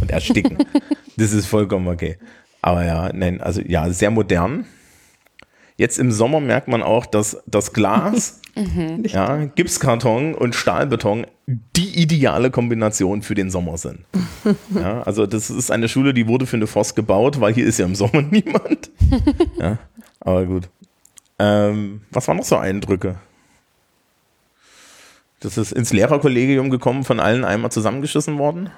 und 0.00 0.10
ersticken. 0.10 0.58
das 1.16 1.32
ist 1.32 1.46
vollkommen 1.46 1.88
okay. 1.88 2.16
Aber 2.62 2.84
ja, 2.84 3.10
nein, 3.12 3.40
also 3.40 3.60
ja, 3.66 3.90
sehr 3.90 4.10
modern. 4.10 4.66
Jetzt 5.80 5.98
im 5.98 6.12
Sommer 6.12 6.40
merkt 6.40 6.68
man 6.68 6.82
auch, 6.82 7.06
dass 7.06 7.42
das 7.46 7.72
Glas, 7.72 8.42
ja, 9.02 9.46
Gipskarton 9.46 10.34
und 10.34 10.54
Stahlbeton 10.54 11.26
die 11.46 12.02
ideale 12.02 12.50
Kombination 12.50 13.22
für 13.22 13.34
den 13.34 13.50
Sommer 13.50 13.78
sind. 13.78 14.00
Ja, 14.74 15.00
also 15.04 15.26
das 15.26 15.48
ist 15.48 15.70
eine 15.70 15.88
Schule, 15.88 16.12
die 16.12 16.28
wurde 16.28 16.44
für 16.44 16.56
eine 16.56 16.66
Forst 16.66 16.96
gebaut, 16.96 17.40
weil 17.40 17.54
hier 17.54 17.64
ist 17.64 17.78
ja 17.78 17.86
im 17.86 17.94
Sommer 17.94 18.20
niemand. 18.30 18.90
Ja, 19.58 19.78
aber 20.20 20.44
gut. 20.44 20.68
Ähm, 21.38 22.02
was 22.10 22.28
waren 22.28 22.36
noch 22.36 22.44
so 22.44 22.58
Eindrücke? 22.58 23.16
Das 25.40 25.56
ist 25.56 25.72
ins 25.72 25.94
Lehrerkollegium 25.94 26.68
gekommen, 26.68 27.04
von 27.04 27.20
allen 27.20 27.46
einmal 27.46 27.72
zusammengeschissen 27.72 28.36
worden. 28.36 28.68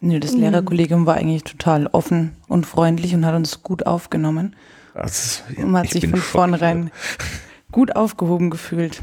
Nö, 0.00 0.18
das 0.18 0.32
Lehrerkollegium 0.32 1.06
war 1.06 1.14
eigentlich 1.14 1.44
total 1.44 1.86
offen 1.86 2.32
und 2.48 2.66
freundlich 2.66 3.14
und 3.14 3.24
hat 3.24 3.36
uns 3.36 3.62
gut 3.62 3.86
aufgenommen. 3.86 4.56
Und 4.94 5.70
man 5.70 5.80
hat 5.80 5.86
ich 5.86 5.92
sich 5.92 6.02
von 6.02 6.10
schockiert. 6.10 6.24
vornherein 6.24 6.90
gut 7.70 7.96
aufgehoben 7.96 8.50
gefühlt. 8.50 9.00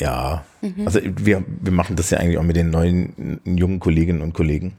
Ja, 0.00 0.44
also 0.84 1.00
wir, 1.02 1.44
wir 1.46 1.72
machen 1.72 1.94
das 1.94 2.10
ja 2.10 2.18
eigentlich 2.18 2.38
auch 2.38 2.42
mit 2.42 2.56
den 2.56 2.70
neuen 2.70 3.40
jungen 3.44 3.78
Kolleginnen 3.78 4.22
und 4.22 4.34
Kollegen. 4.34 4.76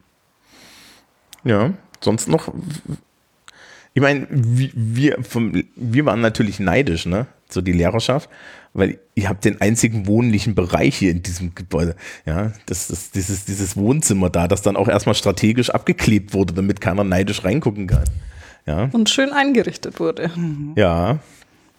Ja, 1.45 1.73
sonst 2.01 2.27
noch. 2.27 2.53
Ich 3.93 4.01
meine, 4.01 4.27
wir, 4.29 4.69
wir, 4.73 5.23
vom, 5.23 5.63
wir 5.75 6.05
waren 6.05 6.19
natürlich 6.21 6.59
neidisch, 6.59 7.05
ne? 7.05 7.27
So 7.49 7.61
die 7.61 7.71
Lehrerschaft, 7.71 8.29
weil 8.73 8.99
ihr 9.15 9.29
habt 9.29 9.45
den 9.45 9.59
einzigen 9.61 10.05
wohnlichen 10.05 10.53
Bereich 10.53 10.97
hier 10.97 11.11
in 11.11 11.23
diesem 11.23 11.55
Gebäude. 11.55 11.95
Ja, 12.25 12.51
das, 12.65 12.89
das, 12.89 13.09
dieses, 13.11 13.45
dieses 13.45 13.77
Wohnzimmer 13.77 14.29
da, 14.29 14.47
das 14.47 14.61
dann 14.61 14.75
auch 14.75 14.87
erstmal 14.87 15.15
strategisch 15.15 15.69
abgeklebt 15.69 16.33
wurde, 16.33 16.53
damit 16.53 16.81
keiner 16.81 17.03
neidisch 17.03 17.43
reingucken 17.43 17.87
kann. 17.87 18.03
Ja, 18.65 18.89
Und 18.91 19.09
schön 19.09 19.33
eingerichtet 19.33 19.99
wurde. 19.99 20.31
ja. 20.75 21.17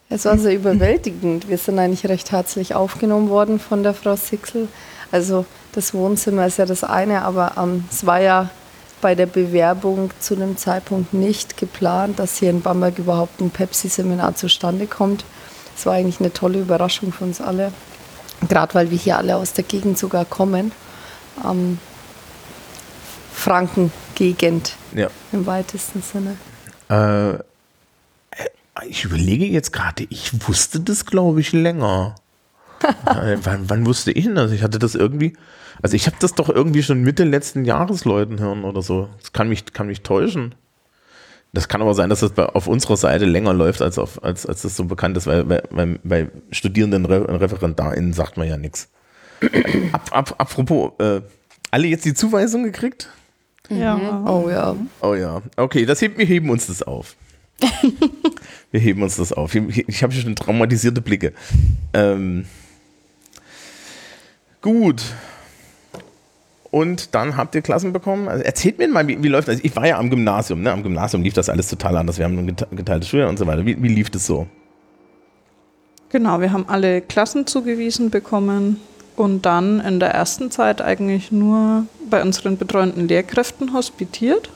Es 0.09 0.25
war 0.25 0.37
sehr 0.37 0.55
überwältigend. 0.55 1.47
Wir 1.47 1.57
sind 1.57 1.79
eigentlich 1.79 2.05
recht 2.05 2.33
herzlich 2.33 2.75
aufgenommen 2.75 3.29
worden 3.29 3.59
von 3.59 3.81
der 3.81 3.93
Frau 3.93 4.17
Sixel. 4.17 4.67
Also 5.09 5.45
das 5.71 5.93
Wohnzimmer 5.93 6.45
ist 6.47 6.57
ja 6.57 6.65
das 6.65 6.83
eine, 6.83 7.21
aber 7.21 7.53
ähm, 7.57 7.85
es 7.89 8.05
war 8.05 8.19
ja 8.19 8.49
bei 8.99 9.15
der 9.15 9.25
Bewerbung 9.25 10.11
zu 10.19 10.35
dem 10.35 10.57
Zeitpunkt 10.57 11.13
nicht 11.13 11.55
geplant, 11.55 12.19
dass 12.19 12.37
hier 12.37 12.49
in 12.49 12.61
Bamberg 12.61 12.99
überhaupt 12.99 13.39
ein 13.39 13.51
Pepsi-Seminar 13.51 14.35
zustande 14.35 14.85
kommt. 14.85 15.23
Es 15.77 15.85
war 15.85 15.93
eigentlich 15.93 16.19
eine 16.19 16.33
tolle 16.33 16.59
Überraschung 16.59 17.13
für 17.13 17.23
uns 17.23 17.39
alle, 17.39 17.71
gerade 18.49 18.73
weil 18.73 18.91
wir 18.91 18.97
hier 18.97 19.17
alle 19.17 19.37
aus 19.37 19.53
der 19.53 19.63
Gegend 19.63 19.97
sogar 19.97 20.25
kommen. 20.25 20.73
Ähm, 21.43 21.79
Franken-Gegend 23.33 24.75
ja. 24.93 25.07
im 25.31 25.45
weitesten 25.45 26.01
Sinne. 26.01 26.37
Äh, 26.91 27.39
ich 28.87 29.05
überlege 29.05 29.45
jetzt 29.45 29.71
gerade, 29.73 30.05
ich 30.09 30.47
wusste 30.47 30.79
das, 30.79 31.05
glaube 31.05 31.39
ich, 31.39 31.53
länger. 31.53 32.15
äh, 33.05 33.37
wann, 33.43 33.69
wann 33.69 33.85
wusste 33.85 34.11
ich 34.11 34.25
denn 34.25 34.35
das? 34.35 34.51
Ich 34.51 34.63
hatte 34.63 34.79
das 34.79 34.95
irgendwie, 34.95 35.33
also 35.81 35.95
ich 35.95 36.07
habe 36.07 36.17
das 36.19 36.33
doch 36.33 36.49
irgendwie 36.49 36.83
schon 36.83 37.01
Mitte 37.01 37.23
letzten 37.23 37.63
Jahres 37.63 38.05
Leuten 38.05 38.39
hören 38.39 38.63
oder 38.63 38.81
so. 38.81 39.09
Das 39.19 39.33
kann 39.33 39.49
mich, 39.49 39.71
kann 39.73 39.87
mich 39.87 40.01
täuschen. 40.01 40.55
Das 41.53 41.67
kann 41.67 41.81
aber 41.81 41.93
sein, 41.93 42.09
dass 42.09 42.21
das 42.21 42.31
bei, 42.31 42.45
auf 42.45 42.67
unserer 42.67 42.97
Seite 42.97 43.25
länger 43.25 43.53
läuft, 43.53 43.81
als, 43.81 43.99
auf, 43.99 44.23
als, 44.23 44.45
als 44.45 44.61
das 44.61 44.75
so 44.77 44.85
bekannt 44.85 45.17
ist, 45.17 45.27
weil 45.27 45.43
bei, 45.43 45.61
bei, 45.69 45.99
bei 46.03 46.31
Studierenden 46.51 47.05
Re 47.05 47.41
ReferendarInnen 47.41 48.13
sagt 48.13 48.37
man 48.37 48.47
ja 48.47 48.57
nichts. 48.57 48.89
Ab, 49.91 50.09
ab, 50.11 50.35
apropos, 50.37 50.93
äh, 50.99 51.21
alle 51.71 51.87
jetzt 51.87 52.05
die 52.05 52.13
Zuweisung 52.13 52.63
gekriegt? 52.63 53.09
Ja. 53.79 54.23
Oh 54.25 54.49
ja. 54.49 54.75
Oh 55.01 55.13
ja, 55.15 55.41
okay, 55.57 55.85
das 55.85 56.01
heb, 56.01 56.17
wir 56.17 56.25
heben 56.25 56.49
uns 56.49 56.67
das 56.67 56.83
auf. 56.83 57.15
wir 58.71 58.79
heben 58.79 59.03
uns 59.03 59.17
das 59.17 59.33
auf. 59.33 59.53
Ich, 59.55 60.03
habe 60.03 60.13
schon 60.13 60.35
traumatisierte 60.35 61.01
Blicke. 61.01 61.33
Ähm, 61.93 62.45
gut. 64.61 65.03
Und 66.71 67.13
dann 67.13 67.35
habt 67.35 67.53
ihr 67.55 67.61
Klassen 67.61 67.91
bekommen. 67.91 68.29
Also 68.29 68.43
erzählt 68.43 68.77
mir 68.77 68.87
mal, 68.87 69.07
wie, 69.07 69.21
wie 69.21 69.27
läuft 69.27 69.47
das? 69.49 69.59
Ich 69.61 69.75
war 69.75 69.85
ja 69.85 69.99
am 69.99 70.09
Gymnasium, 70.09 70.61
ne? 70.61 70.71
Am 70.71 70.83
Gymnasium 70.83 71.21
lief 71.21 71.33
das 71.33 71.49
alles 71.49 71.67
total 71.67 71.97
anders. 71.97 72.17
Wir 72.17 72.25
haben 72.25 72.37
ein 72.37 72.47
gete- 72.49 72.73
geteiltes 72.75 73.09
Schuljahr 73.09 73.29
und 73.29 73.37
so 73.37 73.45
weiter. 73.45 73.65
Wie, 73.65 73.81
wie 73.81 73.89
lief 73.89 74.09
das 74.09 74.25
so? 74.25 74.47
Genau, 76.09 76.39
wir 76.39 76.51
haben 76.51 76.65
alle 76.67 77.01
Klassen 77.01 77.45
zugewiesen 77.45 78.09
bekommen 78.09 78.79
und 79.21 79.45
dann 79.45 79.79
in 79.79 79.99
der 79.99 80.09
ersten 80.09 80.51
Zeit 80.51 80.81
eigentlich 80.81 81.31
nur 81.31 81.85
bei 82.09 82.21
unseren 82.21 82.57
betreuenden 82.57 83.07
Lehrkräften 83.07 83.73
hospitiert. 83.73 84.49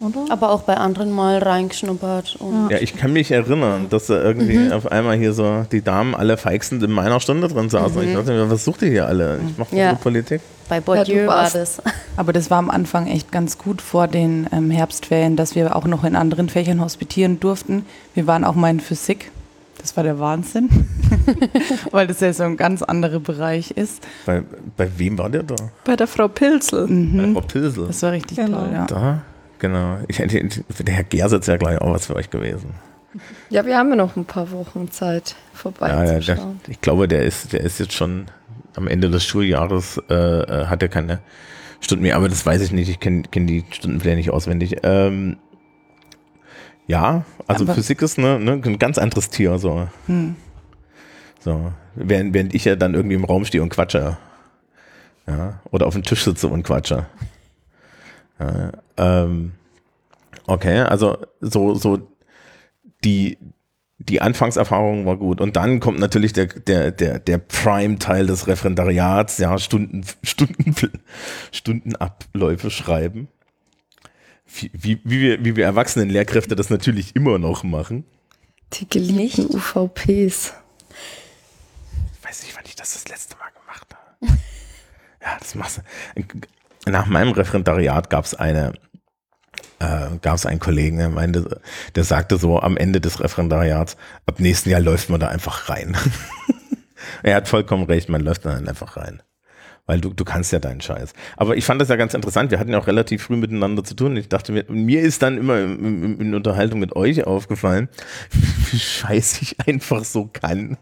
Oder? 0.00 0.24
Aber 0.30 0.50
auch 0.50 0.62
bei 0.62 0.76
anderen 0.76 1.12
mal 1.12 1.38
reingeschnuppert. 1.38 2.36
Und 2.36 2.70
Ja, 2.70 2.78
ich 2.78 2.96
kann 2.96 3.12
mich 3.12 3.30
erinnern, 3.30 3.86
dass 3.88 4.06
da 4.06 4.20
irgendwie 4.20 4.72
auf 4.72 4.90
einmal 4.90 5.16
hier 5.16 5.32
so 5.32 5.64
die 5.70 5.82
Damen 5.82 6.14
alle 6.14 6.36
feixend 6.36 6.82
in 6.82 6.90
meiner 6.90 7.20
Stunde 7.20 7.46
drin 7.46 7.70
saßen. 7.70 7.98
Und 7.98 8.08
Ich 8.08 8.14
dachte 8.14 8.32
mir, 8.32 8.50
was 8.50 8.64
sucht 8.64 8.82
ihr 8.82 8.88
hier 8.88 9.06
alle? 9.06 9.38
Ich 9.48 9.58
mache 9.58 9.76
Ja. 9.76 9.94
Politik. 9.94 10.40
bei 10.68 10.76
Ja, 10.76 10.80
Bourdieu 10.80 11.22
du 11.22 11.26
war 11.28 11.48
das. 11.48 11.80
Aber 12.16 12.32
das 12.32 12.50
war 12.50 12.58
am 12.58 12.70
Anfang 12.70 13.06
echt 13.06 13.30
ganz 13.30 13.58
gut 13.58 13.80
vor 13.80 14.08
den 14.08 14.48
ähm, 14.52 14.70
Herbstferien, 14.70 15.36
dass 15.36 15.54
wir 15.54 15.76
auch 15.76 15.86
noch 15.86 16.02
in 16.02 16.16
anderen 16.16 16.48
Fächern 16.48 16.80
hospitieren 16.80 17.38
durften. 17.38 17.86
Wir 18.14 18.26
waren 18.26 18.44
auch 18.44 18.54
mal 18.54 18.70
in 18.70 18.80
Physik. 18.80 19.30
Das 19.82 19.96
war 19.96 20.04
der 20.04 20.18
Wahnsinn, 20.20 20.68
weil 21.90 22.06
das 22.06 22.20
ja 22.20 22.32
so 22.32 22.44
ein 22.44 22.56
ganz 22.56 22.82
anderer 22.82 23.20
Bereich 23.20 23.72
ist. 23.72 24.06
Bei, 24.26 24.42
bei 24.76 24.88
wem 24.96 25.18
war 25.18 25.28
der 25.28 25.42
da? 25.42 25.56
Bei 25.84 25.96
der 25.96 26.06
Frau 26.06 26.28
Pilzel. 26.28 26.86
Bei 26.88 27.32
Frau 27.32 27.40
Pilsel. 27.46 27.86
Das 27.88 28.02
war 28.02 28.12
richtig 28.12 28.36
Genau. 28.38 28.58
toll, 28.60 28.70
ja. 28.72 28.86
Da, 28.86 29.22
genau. 29.58 29.98
Ich, 30.08 30.18
der 30.18 30.94
Herr 30.94 31.04
Gersitz 31.04 31.46
ja 31.48 31.56
gleich 31.56 31.80
auch 31.80 31.92
was 31.92 32.06
für 32.06 32.14
euch 32.16 32.30
gewesen. 32.30 32.70
Ja, 33.50 33.66
wir 33.66 33.76
haben 33.76 33.90
ja 33.90 33.96
noch 33.96 34.16
ein 34.16 34.24
paar 34.24 34.50
Wochen 34.52 34.90
Zeit 34.90 35.30
Ja, 35.30 35.34
ja, 35.34 35.58
vorbeizuschauen. 35.58 36.60
der, 36.66 36.70
ich 36.70 36.80
glaube, 36.80 37.08
der 37.08 37.24
ist, 37.24 37.52
der 37.52 37.60
ist 37.60 37.78
jetzt 37.80 37.92
schon 37.92 38.26
am 38.74 38.86
Ende 38.88 39.10
des 39.10 39.24
Schuljahres, 39.26 40.00
äh, 40.08 40.14
äh, 40.14 40.66
hat 40.66 40.82
er 40.82 40.88
keine 40.88 41.18
Stunden 41.80 42.04
mehr, 42.04 42.16
aber 42.16 42.28
das 42.28 42.46
weiß 42.46 42.62
ich 42.62 42.72
nicht. 42.72 42.88
Ich 42.88 43.00
kenne 43.00 43.22
kenn 43.30 43.46
die 43.46 43.64
Stundenpläne 43.70 44.16
nicht 44.16 44.30
auswendig. 44.30 44.76
Ähm, 44.84 45.36
ja, 46.86 47.24
also 47.46 47.64
Aber- 47.64 47.74
Physik 47.74 48.02
ist 48.02 48.18
ne, 48.18 48.38
ne, 48.38 48.52
ein 48.52 48.78
ganz 48.78 48.98
anderes 48.98 49.30
Tier. 49.30 49.58
So. 49.58 49.88
Hm. 50.06 50.36
So, 51.40 51.72
während, 51.94 52.34
während 52.34 52.54
ich 52.54 52.64
ja 52.64 52.76
dann 52.76 52.94
irgendwie 52.94 53.16
im 53.16 53.24
Raum 53.24 53.44
stehe 53.44 53.62
und 53.62 53.70
quatsche. 53.70 54.16
Ja, 55.26 55.60
oder 55.70 55.86
auf 55.86 55.94
dem 55.94 56.02
Tisch 56.02 56.24
sitze 56.24 56.48
und 56.48 56.62
quatsche. 56.64 57.06
Ja, 58.38 58.72
ähm, 58.96 59.52
okay, 60.46 60.80
also 60.80 61.18
so, 61.40 61.74
so 61.74 62.08
die, 63.04 63.38
die 63.98 64.20
Anfangserfahrung 64.20 65.06
war 65.06 65.16
gut. 65.16 65.40
Und 65.40 65.56
dann 65.56 65.80
kommt 65.80 66.00
natürlich 66.00 66.32
der, 66.32 66.46
der, 66.46 66.90
der, 66.90 67.18
der 67.20 67.38
Prime-Teil 67.38 68.26
des 68.26 68.46
Referendariats, 68.48 69.38
ja, 69.38 69.58
Stunden, 69.58 70.04
Stunden, 70.22 70.74
Stundenabläufe 71.52 72.70
schreiben. 72.70 73.28
Wie, 74.54 75.00
wie, 75.04 75.20
wir, 75.20 75.44
wie 75.44 75.56
wir 75.56 75.64
erwachsenen 75.64 76.10
Lehrkräfte 76.10 76.56
das 76.56 76.70
natürlich 76.70 77.16
immer 77.16 77.38
noch 77.38 77.62
machen. 77.62 78.04
Die 78.74 78.88
geliebten 78.88 79.46
UVPs. 79.46 80.54
Weiß 82.22 82.42
nicht, 82.42 82.56
wann 82.56 82.64
ich 82.64 82.76
das 82.76 82.94
das 82.94 83.08
letzte 83.08 83.36
Mal 83.36 83.50
gemacht 83.60 83.94
habe. 83.94 84.38
ja, 85.22 85.36
das 85.38 85.54
machst 85.54 85.78
du. 85.78 86.90
Nach 86.90 87.06
meinem 87.06 87.32
Referendariat 87.32 88.10
gab 88.10 88.24
es 88.24 88.34
eine, 88.34 88.72
äh, 89.78 90.08
gab 90.20 90.36
es 90.36 90.46
einen 90.46 90.60
Kollegen, 90.60 90.98
der 90.98 91.10
meinte, 91.10 91.60
der 91.94 92.04
sagte 92.04 92.38
so 92.38 92.60
am 92.60 92.76
Ende 92.76 93.00
des 93.00 93.20
Referendariats, 93.20 93.96
ab 94.26 94.40
nächsten 94.40 94.70
Jahr 94.70 94.80
läuft 94.80 95.10
man 95.10 95.20
da 95.20 95.28
einfach 95.28 95.68
rein. 95.68 95.96
er 97.22 97.36
hat 97.36 97.48
vollkommen 97.48 97.84
recht, 97.84 98.08
man 98.08 98.22
läuft 98.22 98.44
dann 98.44 98.68
einfach 98.68 98.96
rein. 98.96 99.22
Weil 99.84 100.00
du, 100.00 100.10
du 100.10 100.24
kannst 100.24 100.52
ja 100.52 100.60
deinen 100.60 100.80
Scheiß. 100.80 101.12
Aber 101.36 101.56
ich 101.56 101.64
fand 101.64 101.80
das 101.80 101.88
ja 101.88 101.96
ganz 101.96 102.14
interessant. 102.14 102.52
Wir 102.52 102.60
hatten 102.60 102.70
ja 102.70 102.78
auch 102.78 102.86
relativ 102.86 103.24
früh 103.24 103.36
miteinander 103.36 103.82
zu 103.82 103.94
tun. 103.94 104.16
Ich 104.16 104.28
dachte 104.28 104.52
mir, 104.52 104.64
mir 104.68 105.00
ist 105.00 105.22
dann 105.22 105.38
immer 105.38 105.58
in, 105.58 106.20
in 106.20 106.34
Unterhaltung 106.34 106.78
mit 106.78 106.94
euch 106.94 107.24
aufgefallen, 107.24 107.88
wie 108.70 108.78
scheiße 108.78 109.42
ich 109.42 109.56
einfach 109.66 110.04
so 110.04 110.30
kann. 110.32 110.78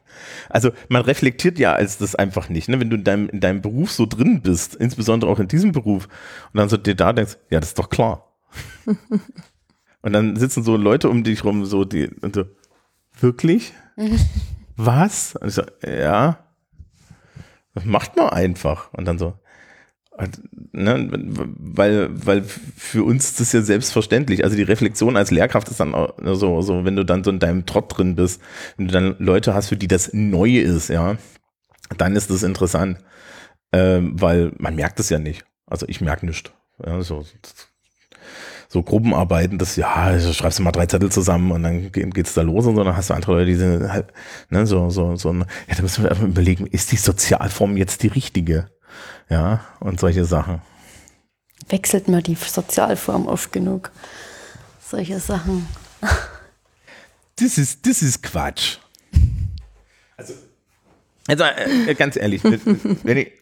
Also 0.51 0.71
man 0.91 1.01
reflektiert 1.01 1.59
ja 1.59 1.73
als 1.73 1.97
das 1.97 2.15
einfach 2.15 2.51
nicht. 2.51 2.69
Ne? 2.69 2.79
Wenn 2.79 2.91
du 2.91 2.97
in 2.97 3.05
deinem, 3.05 3.29
in 3.31 3.41
deinem 3.41 3.63
Beruf 3.63 3.91
so 3.91 4.05
drin 4.05 4.43
bist, 4.43 4.75
insbesondere 4.75 5.31
auch 5.31 5.39
in 5.39 5.49
diesem 5.49 5.73
Beruf, 5.73 6.07
und 6.53 6.59
dann 6.59 6.69
so 6.69 6.77
dir 6.77 6.95
da 6.95 7.15
denkst, 7.15 7.39
ja, 7.49 7.59
das 7.59 7.71
ist 7.71 7.79
doch 7.79 7.89
klar. 7.89 8.37
und 10.03 10.13
dann 10.13 10.37
sitzen 10.37 10.63
so 10.63 10.77
Leute 10.77 11.09
um 11.09 11.25
dich 11.25 11.43
rum, 11.43 11.65
so 11.65 11.87
die, 11.87 12.11
und 12.21 12.35
so, 12.35 12.45
wirklich? 13.19 13.73
Was? 14.77 15.37
Und 15.37 15.49
ich 15.49 15.55
so, 15.55 15.63
ja, 15.87 16.50
das 17.75 17.85
macht 17.85 18.17
man 18.17 18.31
einfach. 18.31 18.93
Und 18.93 19.07
dann 19.07 19.19
so, 19.19 19.35
ne, 20.73 21.09
weil, 21.13 22.09
weil 22.27 22.43
für 22.43 23.05
uns 23.05 23.27
ist 23.27 23.41
das 23.41 23.53
ja 23.53 23.63
selbstverständlich. 23.63 24.45
Also 24.45 24.57
die 24.57 24.63
Reflexion 24.63 25.17
als 25.17 25.31
Lehrkraft 25.31 25.69
ist 25.69 25.81
dann 25.81 25.95
auch 25.95 26.15
so, 26.35 26.63
so, 26.63 26.85
wenn 26.85 26.97
du 26.97 27.05
dann 27.05 27.25
so 27.25 27.31
in 27.31 27.39
deinem 27.39 27.67
Trott 27.67 27.97
drin 27.97 28.17
bist, 28.17 28.41
wenn 28.77 28.89
du 28.89 28.93
dann 28.93 29.17
Leute 29.19 29.55
hast, 29.55 29.69
für 29.69 29.77
die 29.77 29.89
das 29.89 30.13
neu 30.13 30.59
ist, 30.59 30.89
ja, 30.89 31.17
dann 31.97 32.17
ist 32.17 32.31
das 32.31 32.43
interessant. 32.43 32.99
Ähm, 33.73 34.21
weil 34.21 34.53
man 34.59 34.75
merkt 34.75 34.99
es 34.99 35.11
ja 35.11 35.21
nicht. 35.21 35.45
Also 35.67 35.87
ich 35.89 36.01
merke 36.01 36.27
nichts. 36.27 36.51
Ja, 36.85 37.03
so, 37.03 37.25
so 38.73 38.85
Gruppenarbeiten, 38.85 39.59
das, 39.59 39.75
ja, 39.75 39.93
also 39.93 40.33
schreibst 40.33 40.61
du 40.61 40.63
mal 40.63 40.71
drei 40.71 40.87
Zettel 40.87 41.11
zusammen 41.11 41.51
und 41.51 41.65
dann 41.65 41.91
geht 41.91 42.27
es 42.27 42.35
da 42.35 42.43
los 42.43 42.67
und 42.67 42.77
so, 42.77 42.85
dann 42.85 42.97
hast 42.97 43.11
du 43.11 43.15
andere 43.15 43.33
Leute, 43.33 43.47
die 43.47 43.57
sind 43.57 43.93
halt, 43.93 44.13
ne, 44.49 44.65
so, 44.65 44.91
so, 44.91 45.17
so, 45.17 45.33
ja, 45.35 45.75
da 45.77 45.83
müssen 45.83 46.05
wir 46.05 46.11
einfach 46.13 46.25
überlegen, 46.25 46.69
ist 46.69 46.93
die 46.93 46.97
Sozialform 46.97 47.77
jetzt 47.77 48.05
die 48.05 48.09
richtige? 48.09 48.71
Ja, 49.29 49.65
und 49.81 49.99
solche 49.99 50.25
Sachen. 50.25 50.63
Wechselt 51.69 52.07
man 52.07 52.23
die 52.23 52.37
Sozialform 52.37 53.27
oft 53.27 53.53
genug? 53.53 53.91
Solche 54.81 55.19
Sachen. 55.19 55.67
Das 57.37 57.59
ist, 57.59 57.87
das 57.87 58.03
ist 58.03 58.23
Quatsch. 58.23 58.79
Also, 60.17 60.35
also 61.27 61.45
äh, 61.45 61.95
ganz 61.95 62.17
ehrlich, 62.17 62.45
wenn 62.45 63.17
ich, 63.17 63.33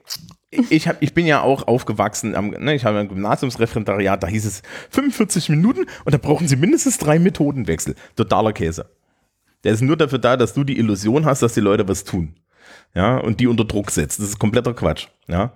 ich, 0.51 0.89
hab, 0.89 1.03
ich 1.03 1.15
bin 1.15 1.27
ja 1.27 1.43
auch 1.43 1.67
aufgewachsen, 1.67 2.35
am, 2.35 2.51
ne, 2.51 2.75
ich 2.75 2.85
habe 2.85 2.99
ein 2.99 3.09
Gymnasiumsreferendariat, 3.09 4.23
da 4.23 4.27
hieß 4.27 4.47
es 4.47 4.63
45 4.91 5.51
Minuten 5.51 5.87
und 6.05 6.15
da 6.15 6.19
brauchen 6.19 6.49
sie 6.49 6.57
mindestens 6.57 6.99
drei 6.99 7.19
Methodenwechsel. 7.19 7.95
Totaler 8.17 8.53
Käse. 8.53 8.87
Der 9.65 9.73
ist 9.73 9.83
nur 9.83 9.97
dafür 9.97 10.19
da, 10.19 10.37
dass 10.37 10.55
du 10.55 10.65
die 10.65 10.79
Illusion 10.79 11.27
hast, 11.27 11.43
dass 11.43 11.55
die 11.55 11.61
Leute 11.61 11.87
was 11.89 12.05
tun. 12.05 12.35
Ja, 12.95 13.19
und 13.19 13.41
die 13.41 13.47
unter 13.47 13.65
Druck 13.65 13.91
setzt. 13.91 14.21
Das 14.21 14.29
ist 14.29 14.39
kompletter 14.39 14.73
Quatsch. 14.73 15.09
Ja. 15.27 15.53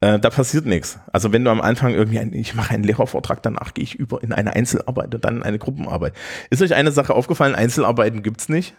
Äh, 0.00 0.18
da 0.18 0.30
passiert 0.30 0.66
nichts. 0.66 0.98
Also 1.12 1.32
wenn 1.32 1.44
du 1.44 1.50
am 1.50 1.60
Anfang 1.60 1.94
irgendwie, 1.94 2.18
ein, 2.18 2.32
ich 2.32 2.54
mache 2.54 2.74
einen 2.74 2.84
Lehrervortrag, 2.84 3.42
danach 3.42 3.74
gehe 3.74 3.84
ich 3.84 3.94
über 3.94 4.22
in 4.22 4.32
eine 4.32 4.54
Einzelarbeit 4.54 5.14
und 5.14 5.24
dann 5.24 5.36
in 5.36 5.42
eine 5.42 5.58
Gruppenarbeit. 5.58 6.14
Ist 6.50 6.62
euch 6.62 6.74
eine 6.74 6.92
Sache 6.92 7.14
aufgefallen, 7.14 7.54
Einzelarbeiten 7.54 8.22
gibt's 8.22 8.48
nicht? 8.48 8.74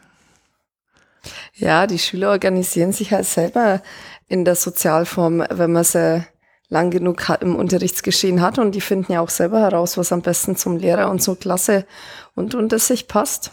Ja, 1.54 1.88
die 1.88 2.00
Schüler 2.00 2.30
organisieren 2.30 2.92
sich 2.92 3.12
halt 3.12 3.26
selber 3.26 3.82
in 4.28 4.46
der 4.46 4.56
Sozialform, 4.56 5.44
wenn 5.50 5.72
man 5.72 5.84
sie 5.84 6.26
lang 6.70 6.90
genug 6.90 7.28
im 7.42 7.56
Unterrichtsgeschehen 7.56 8.42
hat 8.42 8.58
und 8.58 8.74
die 8.74 8.82
finden 8.82 9.14
ja 9.14 9.22
auch 9.22 9.30
selber 9.30 9.60
heraus, 9.60 9.98
was 9.98 10.12
am 10.12 10.22
besten 10.22 10.56
zum 10.56 10.78
Lehrer 10.78 11.10
und 11.10 11.22
zur 11.22 11.40
Klasse 11.40 11.86
und 12.34 12.56
unter 12.56 12.80
sich 12.80 13.08
passt. 13.08 13.52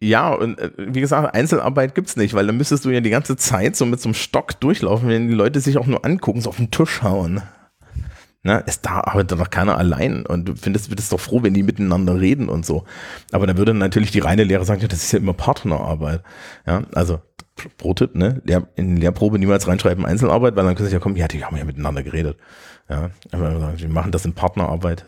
Ja, 0.00 0.32
und 0.32 0.58
äh, 0.58 0.70
wie 0.76 1.00
gesagt, 1.00 1.34
Einzelarbeit 1.34 1.94
gibt's 1.94 2.16
nicht, 2.16 2.34
weil 2.34 2.46
dann 2.46 2.56
müsstest 2.56 2.84
du 2.84 2.90
ja 2.90 3.00
die 3.00 3.10
ganze 3.10 3.36
Zeit 3.36 3.74
so 3.74 3.84
mit 3.84 4.00
so 4.00 4.08
einem 4.08 4.14
Stock 4.14 4.60
durchlaufen, 4.60 5.08
wenn 5.08 5.28
die 5.28 5.34
Leute 5.34 5.60
sich 5.60 5.76
auch 5.76 5.86
nur 5.86 6.04
angucken, 6.04 6.40
so 6.40 6.50
auf 6.50 6.56
den 6.56 6.70
Tisch 6.70 7.02
hauen. 7.02 7.42
Ne, 8.44 8.60
es 8.66 8.80
da 8.80 9.00
arbeitet 9.00 9.38
doch 9.38 9.50
keiner 9.50 9.78
allein 9.78 10.26
und 10.26 10.46
du 10.46 10.56
findest, 10.56 10.94
bist 10.94 11.12
doch 11.12 11.20
froh, 11.20 11.44
wenn 11.44 11.54
die 11.54 11.62
miteinander 11.62 12.20
reden 12.20 12.48
und 12.48 12.66
so. 12.66 12.84
Aber 13.30 13.46
dann 13.46 13.56
würde 13.56 13.72
natürlich 13.72 14.10
die 14.10 14.18
reine 14.18 14.42
Lehre 14.42 14.64
sagen, 14.64 14.80
ja, 14.80 14.88
das 14.88 15.04
ist 15.04 15.12
ja 15.12 15.20
immer 15.20 15.32
Partnerarbeit. 15.32 16.22
Ja, 16.66 16.82
also 16.92 17.20
Pro-Tipp, 17.78 18.16
ne? 18.16 18.42
Lehr 18.44 18.66
in 18.74 18.96
Lehrprobe 18.96 19.38
niemals 19.38 19.68
reinschreiben 19.68 20.04
Einzelarbeit, 20.04 20.56
weil 20.56 20.64
dann 20.64 20.74
können 20.74 20.88
sie 20.88 20.94
ja 20.94 20.98
kommen, 20.98 21.14
ja, 21.14 21.28
die 21.28 21.44
haben 21.44 21.56
ja 21.56 21.64
miteinander 21.64 22.02
geredet. 22.02 22.36
Ja, 22.88 23.10
aber 23.30 23.78
wir 23.78 23.88
machen 23.88 24.10
das 24.10 24.24
in 24.24 24.32
Partnerarbeit. 24.32 25.04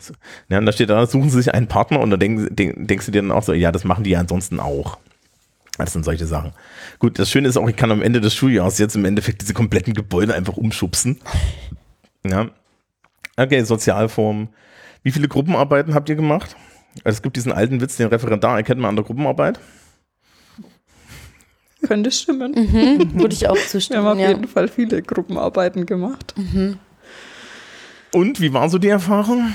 Ja, 0.48 0.58
und 0.58 0.66
da 0.66 0.72
steht 0.72 0.90
da, 0.90 1.04
suchen 1.06 1.28
sie 1.28 1.38
sich 1.38 1.52
einen 1.52 1.66
Partner 1.66 2.00
und 2.00 2.10
da 2.10 2.16
denk, 2.16 2.56
denk, 2.56 2.86
denkst 2.86 3.06
du 3.06 3.12
dir 3.12 3.22
dann 3.22 3.32
auch 3.32 3.42
so, 3.42 3.52
ja, 3.52 3.72
das 3.72 3.82
machen 3.82 4.04
die 4.04 4.10
ja 4.10 4.20
ansonsten 4.20 4.60
auch. 4.60 4.98
Das 5.76 5.92
sind 5.92 6.04
solche 6.04 6.26
Sachen. 6.26 6.52
Gut, 7.00 7.18
das 7.18 7.30
Schöne 7.30 7.48
ist 7.48 7.56
auch, 7.56 7.68
ich 7.68 7.74
kann 7.74 7.90
am 7.90 8.00
Ende 8.00 8.20
des 8.20 8.32
Schuljahres 8.34 8.78
jetzt 8.78 8.94
im 8.94 9.04
Endeffekt 9.04 9.42
diese 9.42 9.54
kompletten 9.54 9.92
Gebäude 9.92 10.34
einfach 10.34 10.56
umschubsen. 10.56 11.20
Ja. 12.24 12.50
Okay, 13.36 13.62
Sozialform. 13.64 14.48
Wie 15.02 15.10
viele 15.10 15.28
Gruppenarbeiten 15.28 15.94
habt 15.94 16.08
ihr 16.08 16.14
gemacht? 16.16 16.56
Also 17.02 17.16
es 17.16 17.22
gibt 17.22 17.36
diesen 17.36 17.52
alten 17.52 17.80
Witz, 17.80 17.96
den 17.96 18.08
Referendar 18.08 18.56
erkennt 18.56 18.80
man 18.80 18.90
an 18.90 18.96
der 18.96 19.04
Gruppenarbeit. 19.04 19.58
Könnte 21.82 22.10
stimmen. 22.10 22.52
Mhm, 22.52 23.20
würde 23.20 23.34
ich 23.34 23.48
auch 23.48 23.58
zustimmen. 23.58 24.02
Wir 24.04 24.10
haben 24.10 24.18
auf 24.18 24.22
ja. 24.22 24.28
jeden 24.28 24.48
Fall 24.48 24.68
viele 24.68 25.02
Gruppenarbeiten 25.02 25.84
gemacht. 25.84 26.34
Mhm. 26.36 26.78
Und 28.12 28.40
wie 28.40 28.52
war 28.52 28.68
so 28.70 28.78
die 28.78 28.88
Erfahrung? 28.88 29.52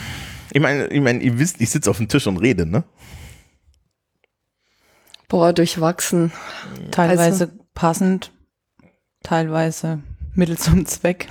Ich 0.51 0.61
meine, 0.61 0.87
ich 0.87 1.01
meine, 1.01 1.23
ihr 1.23 1.39
wisst, 1.39 1.61
ich 1.61 1.69
sitze 1.69 1.89
auf 1.89 1.97
dem 1.97 2.07
Tisch 2.09 2.27
und 2.27 2.37
rede, 2.37 2.65
ne? 2.65 2.83
Boah, 5.29 5.53
durchwachsen. 5.53 6.31
Teilweise 6.91 7.45
Also- 7.45 7.47
passend, 7.73 8.31
teilweise 9.23 10.01
Mittel 10.35 10.57
zum 10.57 10.85
Zweck. 10.85 11.29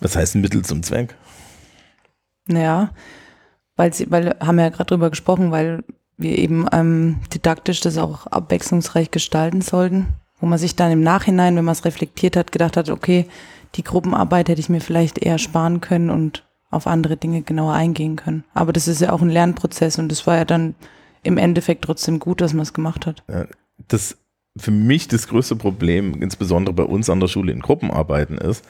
Was 0.00 0.16
heißt 0.16 0.34
Mittel 0.36 0.64
zum 0.64 0.82
Zweck? 0.82 1.14
Naja, 2.46 2.90
weil 3.76 3.92
sie, 3.92 4.10
weil 4.10 4.36
haben 4.40 4.56
wir 4.56 4.64
ja 4.64 4.70
gerade 4.70 4.88
drüber 4.88 5.10
gesprochen, 5.10 5.50
weil 5.50 5.84
wir 6.16 6.38
eben 6.38 6.66
ähm, 6.72 7.20
didaktisch 7.32 7.80
das 7.80 7.98
auch 7.98 8.26
abwechslungsreich 8.26 9.10
gestalten 9.10 9.60
sollten, 9.60 10.06
wo 10.40 10.46
man 10.46 10.58
sich 10.58 10.76
dann 10.76 10.92
im 10.92 11.02
Nachhinein, 11.02 11.56
wenn 11.56 11.64
man 11.64 11.72
es 11.72 11.84
reflektiert 11.84 12.36
hat, 12.36 12.52
gedacht 12.52 12.76
hat, 12.76 12.90
okay, 12.90 13.26
die 13.74 13.82
Gruppenarbeit 13.82 14.48
hätte 14.48 14.60
ich 14.60 14.68
mir 14.68 14.80
vielleicht 14.80 15.18
eher 15.18 15.38
sparen 15.38 15.80
können 15.80 16.10
und 16.10 16.44
auf 16.70 16.86
andere 16.86 17.16
Dinge 17.16 17.42
genauer 17.42 17.74
eingehen 17.74 18.16
können. 18.16 18.44
Aber 18.52 18.72
das 18.72 18.88
ist 18.88 19.00
ja 19.00 19.12
auch 19.12 19.22
ein 19.22 19.30
Lernprozess 19.30 19.98
und 19.98 20.10
das 20.10 20.26
war 20.26 20.36
ja 20.36 20.44
dann 20.44 20.74
im 21.22 21.38
Endeffekt 21.38 21.84
trotzdem 21.84 22.18
gut, 22.18 22.40
dass 22.40 22.52
man 22.52 22.62
es 22.62 22.72
gemacht 22.72 23.06
hat. 23.06 23.22
Das 23.88 24.16
für 24.56 24.70
mich 24.70 25.08
das 25.08 25.26
größte 25.26 25.56
Problem, 25.56 26.22
insbesondere 26.22 26.74
bei 26.74 26.84
uns 26.84 27.10
an 27.10 27.18
der 27.18 27.26
Schule 27.28 27.52
in 27.52 27.60
Gruppenarbeiten, 27.60 28.38
ist, 28.38 28.64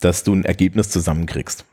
dass 0.00 0.24
du 0.24 0.34
ein 0.34 0.44
Ergebnis 0.44 0.90
zusammenkriegst. 0.90 1.64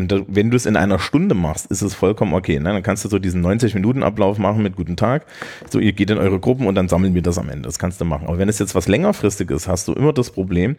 Und 0.00 0.12
da, 0.12 0.20
wenn 0.26 0.50
du 0.50 0.56
es 0.56 0.66
in 0.66 0.76
einer 0.76 0.98
Stunde 0.98 1.34
machst, 1.34 1.66
ist 1.66 1.82
es 1.82 1.94
vollkommen 1.94 2.32
okay. 2.34 2.58
Ne? 2.58 2.72
Dann 2.72 2.82
kannst 2.82 3.04
du 3.04 3.08
so 3.08 3.18
diesen 3.18 3.44
90-Minuten-Ablauf 3.44 4.38
machen 4.38 4.62
mit 4.62 4.76
guten 4.76 4.96
Tag. 4.96 5.26
So, 5.70 5.78
ihr 5.78 5.92
geht 5.92 6.10
in 6.10 6.18
eure 6.18 6.40
Gruppen 6.40 6.66
und 6.66 6.74
dann 6.74 6.88
sammeln 6.88 7.14
wir 7.14 7.22
das 7.22 7.38
am 7.38 7.48
Ende. 7.48 7.62
Das 7.62 7.78
kannst 7.78 8.00
du 8.00 8.04
machen. 8.04 8.26
Aber 8.26 8.38
wenn 8.38 8.48
es 8.48 8.58
jetzt 8.58 8.74
was 8.74 8.88
längerfristiges 8.88 9.62
ist, 9.62 9.68
hast 9.68 9.88
du 9.88 9.92
immer 9.92 10.12
das 10.12 10.30
Problem, 10.30 10.76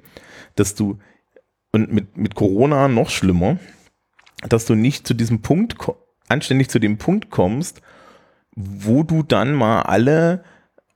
dass 0.55 0.75
du, 0.75 0.99
und 1.71 1.91
mit, 1.93 2.17
mit 2.17 2.35
Corona 2.35 2.87
noch 2.87 3.09
schlimmer, 3.09 3.57
dass 4.47 4.65
du 4.65 4.75
nicht 4.75 5.07
zu 5.07 5.13
diesem 5.13 5.41
Punkt, 5.41 5.77
anständig 6.27 6.69
zu 6.69 6.79
dem 6.79 6.97
Punkt 6.97 7.29
kommst, 7.29 7.81
wo 8.55 9.03
du 9.03 9.23
dann 9.23 9.53
mal 9.53 9.83
alle 9.83 10.43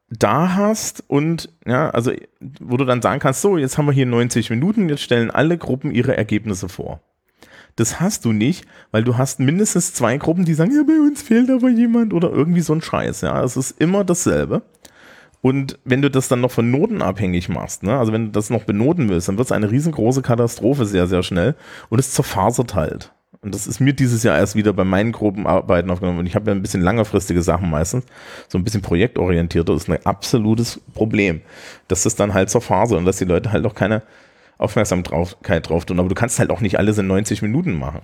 da 0.09 0.55
hast 0.55 1.03
und 1.07 1.49
ja, 1.65 1.89
also 1.89 2.11
wo 2.59 2.77
du 2.77 2.85
dann 2.85 3.01
sagen 3.01 3.19
kannst, 3.19 3.41
so, 3.41 3.57
jetzt 3.57 3.77
haben 3.77 3.85
wir 3.85 3.93
hier 3.93 4.05
90 4.05 4.49
Minuten, 4.49 4.89
jetzt 4.89 5.01
stellen 5.01 5.31
alle 5.31 5.57
Gruppen 5.57 5.91
ihre 5.91 6.15
Ergebnisse 6.15 6.69
vor. 6.69 7.01
Das 7.75 7.99
hast 7.99 8.23
du 8.23 8.31
nicht, 8.31 8.65
weil 8.91 9.03
du 9.03 9.17
hast 9.17 9.39
mindestens 9.39 9.93
zwei 9.93 10.17
Gruppen, 10.17 10.45
die 10.45 10.53
sagen, 10.53 10.73
ja, 10.73 10.83
bei 10.83 10.99
uns 10.99 11.21
fehlt 11.21 11.49
aber 11.49 11.69
jemand 11.69 12.13
oder 12.13 12.31
irgendwie 12.31 12.61
so 12.61 12.73
ein 12.73 12.81
Scheiß, 12.81 13.21
ja. 13.21 13.43
Es 13.43 13.57
ist 13.57 13.79
immer 13.79 14.03
dasselbe. 14.03 14.61
Und 15.41 15.77
wenn 15.83 16.01
du 16.01 16.09
das 16.09 16.27
dann 16.27 16.41
noch 16.41 16.51
von 16.51 16.71
Noten 16.71 17.03
abhängig 17.03 17.49
machst, 17.49 17.83
ne, 17.83 17.99
also 17.99 18.11
wenn 18.11 18.25
du 18.25 18.31
das 18.31 18.49
noch 18.49 18.63
benoten 18.63 19.09
willst, 19.09 19.27
dann 19.27 19.37
wird 19.37 19.45
es 19.45 19.51
eine 19.51 19.69
riesengroße 19.69 20.23
Katastrophe 20.23 20.87
sehr, 20.87 21.05
sehr 21.05 21.21
schnell 21.21 21.53
und 21.89 21.99
es 21.99 22.13
zerfasert 22.13 22.73
halt. 22.73 23.11
Und 23.45 23.53
das 23.53 23.67
ist 23.67 23.79
mir 23.79 23.93
dieses 23.93 24.23
Jahr 24.23 24.39
erst 24.39 24.55
wieder 24.55 24.73
bei 24.73 24.83
meinen 24.83 25.11
Gruppenarbeiten 25.11 25.91
aufgenommen. 25.91 26.17
Und 26.17 26.25
ich 26.25 26.33
habe 26.33 26.49
ja 26.49 26.55
ein 26.55 26.63
bisschen 26.63 26.81
längerfristige 26.81 27.43
Sachen 27.43 27.69
meistens, 27.69 28.05
so 28.47 28.57
ein 28.57 28.63
bisschen 28.63 28.81
projektorientierter, 28.81 29.75
ist 29.75 29.87
ein 29.87 30.03
absolutes 30.03 30.81
Problem, 30.95 31.41
dass 31.87 32.01
das 32.01 32.15
dann 32.15 32.33
halt 32.33 32.49
zerfasert 32.49 32.97
und 32.97 33.05
dass 33.05 33.17
die 33.17 33.25
Leute 33.25 33.51
halt 33.51 33.63
auch 33.67 33.75
keine 33.75 34.01
Aufmerksamkeit 34.57 35.69
drauf 35.69 35.85
tun. 35.85 35.99
Aber 35.99 36.09
du 36.09 36.15
kannst 36.15 36.39
halt 36.39 36.49
auch 36.49 36.61
nicht 36.61 36.77
alles 36.77 36.97
in 36.97 37.07
90 37.07 37.41
Minuten 37.41 37.73
machen. 37.77 38.01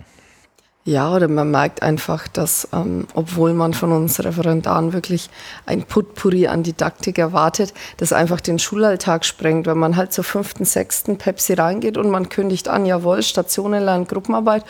Ja, 0.83 1.13
oder 1.13 1.27
man 1.27 1.51
merkt 1.51 1.83
einfach, 1.83 2.27
dass, 2.27 2.67
ähm, 2.73 3.05
obwohl 3.13 3.53
man 3.53 3.75
von 3.75 3.91
uns 3.91 4.19
Referendaren 4.19 4.93
wirklich 4.93 5.29
ein 5.67 5.83
Putpuri 5.83 6.47
an 6.47 6.63
Didaktik 6.63 7.19
erwartet, 7.19 7.71
das 7.97 8.13
einfach 8.13 8.41
den 8.41 8.57
Schulalltag 8.57 9.23
sprengt, 9.23 9.67
wenn 9.67 9.77
man 9.77 9.95
halt 9.95 10.11
zur 10.11 10.23
fünften, 10.23 10.65
sechsten 10.65 11.19
Pepsi 11.19 11.53
reingeht 11.53 11.97
und 11.97 12.09
man 12.09 12.29
kündigt 12.29 12.67
an, 12.67 12.87
jawohl, 12.87 13.21
Stationen 13.21 13.83
lernen 13.83 14.07
Gruppenarbeit. 14.07 14.65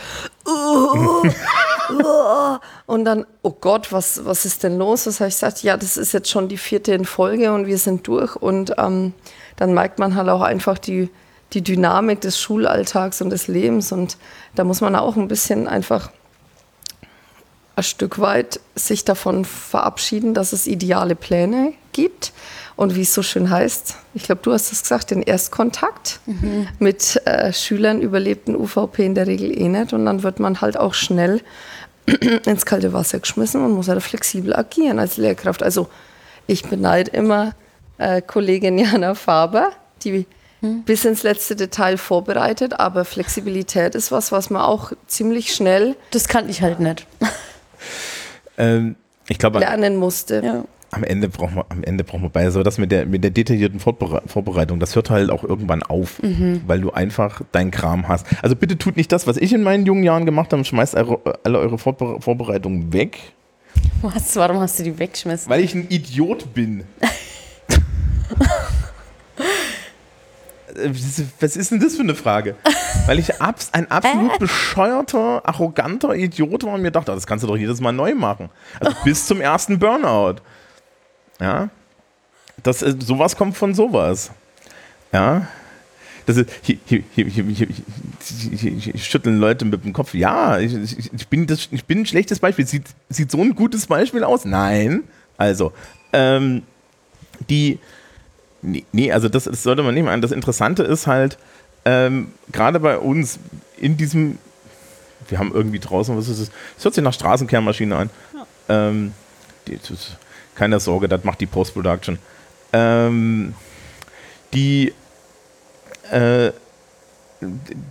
Uh, 0.45 1.23
uh, 1.93 2.57
und 2.87 3.05
dann, 3.05 3.25
oh 3.41 3.55
Gott, 3.61 3.93
was, 3.93 4.25
was 4.25 4.43
ist 4.43 4.63
denn 4.63 4.77
los? 4.77 5.07
Was 5.07 5.21
habe 5.21 5.29
ich 5.29 5.35
gesagt? 5.35 5.63
Ja, 5.63 5.77
das 5.77 5.95
ist 5.95 6.11
jetzt 6.11 6.29
schon 6.29 6.49
die 6.49 6.57
vierte 6.57 6.93
in 6.93 7.05
Folge 7.05 7.53
und 7.53 7.67
wir 7.67 7.77
sind 7.77 8.05
durch. 8.05 8.35
Und 8.35 8.73
ähm, 8.77 9.13
dann 9.55 9.73
merkt 9.73 9.97
man 9.97 10.15
halt 10.15 10.27
auch 10.27 10.41
einfach 10.41 10.77
die, 10.77 11.09
die 11.53 11.61
Dynamik 11.61 12.21
des 12.21 12.39
Schulalltags 12.39 13.21
und 13.21 13.29
des 13.29 13.47
Lebens. 13.47 13.91
Und 13.91 14.17
da 14.55 14.63
muss 14.63 14.81
man 14.81 14.95
auch 14.95 15.17
ein 15.17 15.27
bisschen 15.27 15.67
einfach 15.67 16.11
ein 17.75 17.83
Stück 17.83 18.19
weit 18.19 18.59
sich 18.75 19.05
davon 19.05 19.45
verabschieden, 19.45 20.33
dass 20.33 20.53
es 20.53 20.67
ideale 20.67 21.15
Pläne 21.15 21.73
gibt. 21.93 22.31
Und 22.75 22.95
wie 22.95 23.01
es 23.01 23.13
so 23.13 23.21
schön 23.21 23.49
heißt, 23.49 23.95
ich 24.13 24.23
glaube, 24.23 24.41
du 24.43 24.53
hast 24.53 24.71
es 24.71 24.81
gesagt, 24.81 25.11
den 25.11 25.21
Erstkontakt 25.21 26.19
Mhm. 26.25 26.67
mit 26.79 27.21
äh, 27.25 27.51
Schülern 27.53 28.01
überlebt 28.01 28.47
ein 28.47 28.55
UVP 28.55 29.05
in 29.05 29.15
der 29.15 29.27
Regel 29.27 29.51
eh 29.57 29.67
nicht. 29.67 29.93
Und 29.93 30.05
dann 30.05 30.23
wird 30.23 30.39
man 30.39 30.61
halt 30.61 30.77
auch 30.77 30.93
schnell 30.93 31.41
ins 32.45 32.65
kalte 32.65 32.93
Wasser 32.93 33.19
geschmissen 33.19 33.63
und 33.63 33.71
muss 33.71 33.87
halt 33.87 34.01
flexibel 34.01 34.55
agieren 34.55 34.99
als 34.99 35.17
Lehrkraft. 35.17 35.61
Also 35.63 35.89
ich 36.47 36.63
beneide 36.63 37.11
immer 37.11 37.53
äh, 37.97 38.21
Kollegin 38.21 38.77
Jana 38.77 39.13
Faber, 39.15 39.71
die 40.03 40.25
bis 40.61 41.05
ins 41.05 41.23
letzte 41.23 41.55
Detail 41.55 41.97
vorbereitet, 41.97 42.79
aber 42.79 43.03
Flexibilität 43.05 43.95
ist 43.95 44.11
was, 44.11 44.31
was 44.31 44.49
man 44.49 44.61
auch 44.61 44.91
ziemlich 45.07 45.53
schnell 45.55 45.95
Das 46.11 46.27
kannte 46.27 46.51
ich 46.51 46.61
halt 46.61 46.79
nicht. 46.79 47.07
Ähm, 48.57 48.95
ich 49.27 49.39
glaube, 49.39 49.59
lernen 49.59 49.95
musste. 49.95 50.41
Ja. 50.43 50.63
am 50.91 51.03
Ende 51.03 51.29
braucht 51.29 51.55
man, 51.55 51.63
am 51.69 51.83
Ende 51.83 52.03
braucht 52.03 52.21
man 52.21 52.31
bei 52.31 52.47
so 52.51 52.61
das 52.63 52.77
mit 52.77 52.91
der, 52.91 53.05
mit 53.07 53.23
der 53.23 53.31
detaillierten 53.31 53.79
Vorbere 53.79 54.21
Vorbereitung, 54.27 54.79
das 54.79 54.93
hört 54.95 55.09
halt 55.09 55.31
auch 55.31 55.43
irgendwann 55.43 55.81
auf, 55.81 56.21
weil 56.67 56.81
du 56.81 56.91
einfach 56.91 57.41
deinen 57.53 57.71
Kram 57.71 58.07
hast. 58.07 58.27
Also 58.43 58.55
bitte 58.55 58.77
tut 58.77 58.97
nicht 58.97 59.11
das, 59.11 59.25
was 59.25 59.37
ich 59.37 59.53
in 59.53 59.63
meinen 59.63 59.85
jungen 59.85 60.03
Jahren 60.03 60.25
gemacht 60.25 60.51
habe, 60.53 60.63
schmeißt 60.63 60.95
alle 60.95 61.17
eure 61.57 61.77
Vorbere 61.79 62.21
Vorbereitungen 62.21 62.93
weg, 62.93 63.17
Was, 64.01 64.35
warum 64.35 64.59
hast 64.59 64.77
du 64.79 64.83
die 64.83 64.99
weggeschmissen? 64.99 65.49
weil 65.49 65.63
ich 65.63 65.73
ein 65.73 65.87
Idiot 65.89 66.53
bin. 66.53 66.83
Äh, 70.75 70.93
Was 71.39 71.55
ist 71.55 71.71
denn 71.71 71.79
das 71.79 71.95
für 71.95 72.01
eine 72.01 72.15
Frage? 72.15 72.55
Weil 73.05 73.19
ich 73.19 73.41
abs 73.41 73.69
ein 73.73 73.89
absolut 73.89 74.39
bescheuerter, 74.39 75.41
arroganter 75.47 76.15
Idiot 76.15 76.63
war 76.63 76.73
und 76.73 76.81
mir 76.81 76.91
dachte, 76.91 77.11
das 77.11 77.27
kannst 77.27 77.43
du 77.43 77.47
doch 77.47 77.57
jedes 77.57 77.81
Mal 77.81 77.91
neu 77.91 78.15
machen. 78.15 78.49
Also 78.79 78.95
bis 79.03 79.25
zum 79.25 79.41
ersten 79.41 79.79
Burnout. 79.79 80.41
Ja. 81.39 81.69
Das, 82.63 82.81
äh, 82.81 82.95
sowas 82.99 83.35
kommt 83.35 83.57
von 83.57 83.73
sowas. 83.73 84.31
Ja. 85.11 85.47
Das 86.25 86.37
ist, 86.37 86.49
hier, 86.61 86.77
hier, 86.85 87.03
hier, 87.15 87.25
hier, 87.25 88.99
schütteln 88.99 89.39
Leute 89.39 89.65
mit 89.65 89.83
dem 89.83 89.91
Kopf. 89.91 90.13
Ja, 90.13 90.59
ich, 90.59 90.73
ich, 90.73 91.13
ich, 91.13 91.27
bin 91.27 91.47
das, 91.47 91.67
ich 91.71 91.85
bin 91.85 91.99
ein 92.01 92.05
schlechtes 92.05 92.39
Beispiel. 92.39 92.67
Sieht, 92.67 92.85
sieht 93.09 93.31
so 93.31 93.41
ein 93.41 93.55
gutes 93.55 93.87
Beispiel 93.87 94.23
aus? 94.23 94.45
Nein. 94.45 95.03
Also, 95.37 95.73
ähm, 96.13 96.63
die, 97.49 97.79
nee, 98.61 98.85
nee, 98.91 99.11
also 99.11 99.29
das, 99.29 99.45
das 99.45 99.63
sollte 99.63 99.83
man 99.83 99.93
nicht 99.93 100.03
machen. 100.03 100.21
Das 100.21 100.31
Interessante 100.31 100.83
ist 100.83 101.07
halt, 101.07 101.37
ähm, 101.85 102.31
gerade 102.51 102.79
bei 102.79 102.97
uns 102.97 103.39
in 103.77 103.97
diesem, 103.97 104.37
wir 105.27 105.39
haben 105.39 105.51
irgendwie 105.53 105.79
draußen, 105.79 106.15
was 106.15 106.27
ist 106.27 106.41
das? 106.41 106.51
Es 106.77 106.83
hört 106.83 106.93
sich 106.93 107.03
nach 107.03 107.13
Straßenkehrmaschine 107.13 107.95
an. 107.95 108.09
Ähm, 108.69 109.13
die, 109.67 109.77
das, 109.77 110.17
keine 110.55 110.79
Sorge, 110.79 111.07
das 111.07 111.23
macht 111.23 111.41
die 111.41 111.45
Post-Production. 111.45 112.19
Ähm, 112.73 113.53
die, 114.53 114.93
äh, 116.11 116.51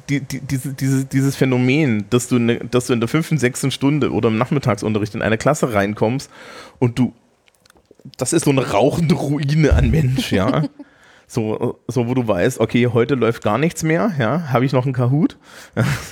die, 0.08 0.20
die, 0.20 0.40
diese, 0.40 0.72
diese, 0.74 1.04
dieses 1.04 1.36
Phänomen, 1.36 2.04
dass 2.10 2.28
du, 2.28 2.38
ne, 2.38 2.60
dass 2.70 2.86
du 2.86 2.92
in 2.92 3.00
der 3.00 3.08
fünften, 3.08 3.38
sechsten 3.38 3.70
Stunde 3.70 4.12
oder 4.12 4.28
im 4.28 4.38
Nachmittagsunterricht 4.38 5.14
in 5.14 5.22
eine 5.22 5.38
Klasse 5.38 5.72
reinkommst 5.72 6.30
und 6.78 6.98
du, 6.98 7.12
das 8.16 8.32
ist 8.32 8.44
so 8.44 8.50
eine 8.50 8.70
rauchende 8.70 9.14
Ruine 9.14 9.72
an 9.74 9.90
Mensch, 9.90 10.32
ja. 10.32 10.64
So, 11.32 11.78
so, 11.86 12.08
wo 12.08 12.14
du 12.14 12.26
weißt, 12.26 12.58
okay, 12.58 12.88
heute 12.88 13.14
läuft 13.14 13.44
gar 13.44 13.56
nichts 13.56 13.84
mehr, 13.84 14.10
ja, 14.18 14.48
habe 14.52 14.64
ich 14.64 14.72
noch 14.72 14.82
einen 14.84 14.92
Kahoot? 14.92 15.38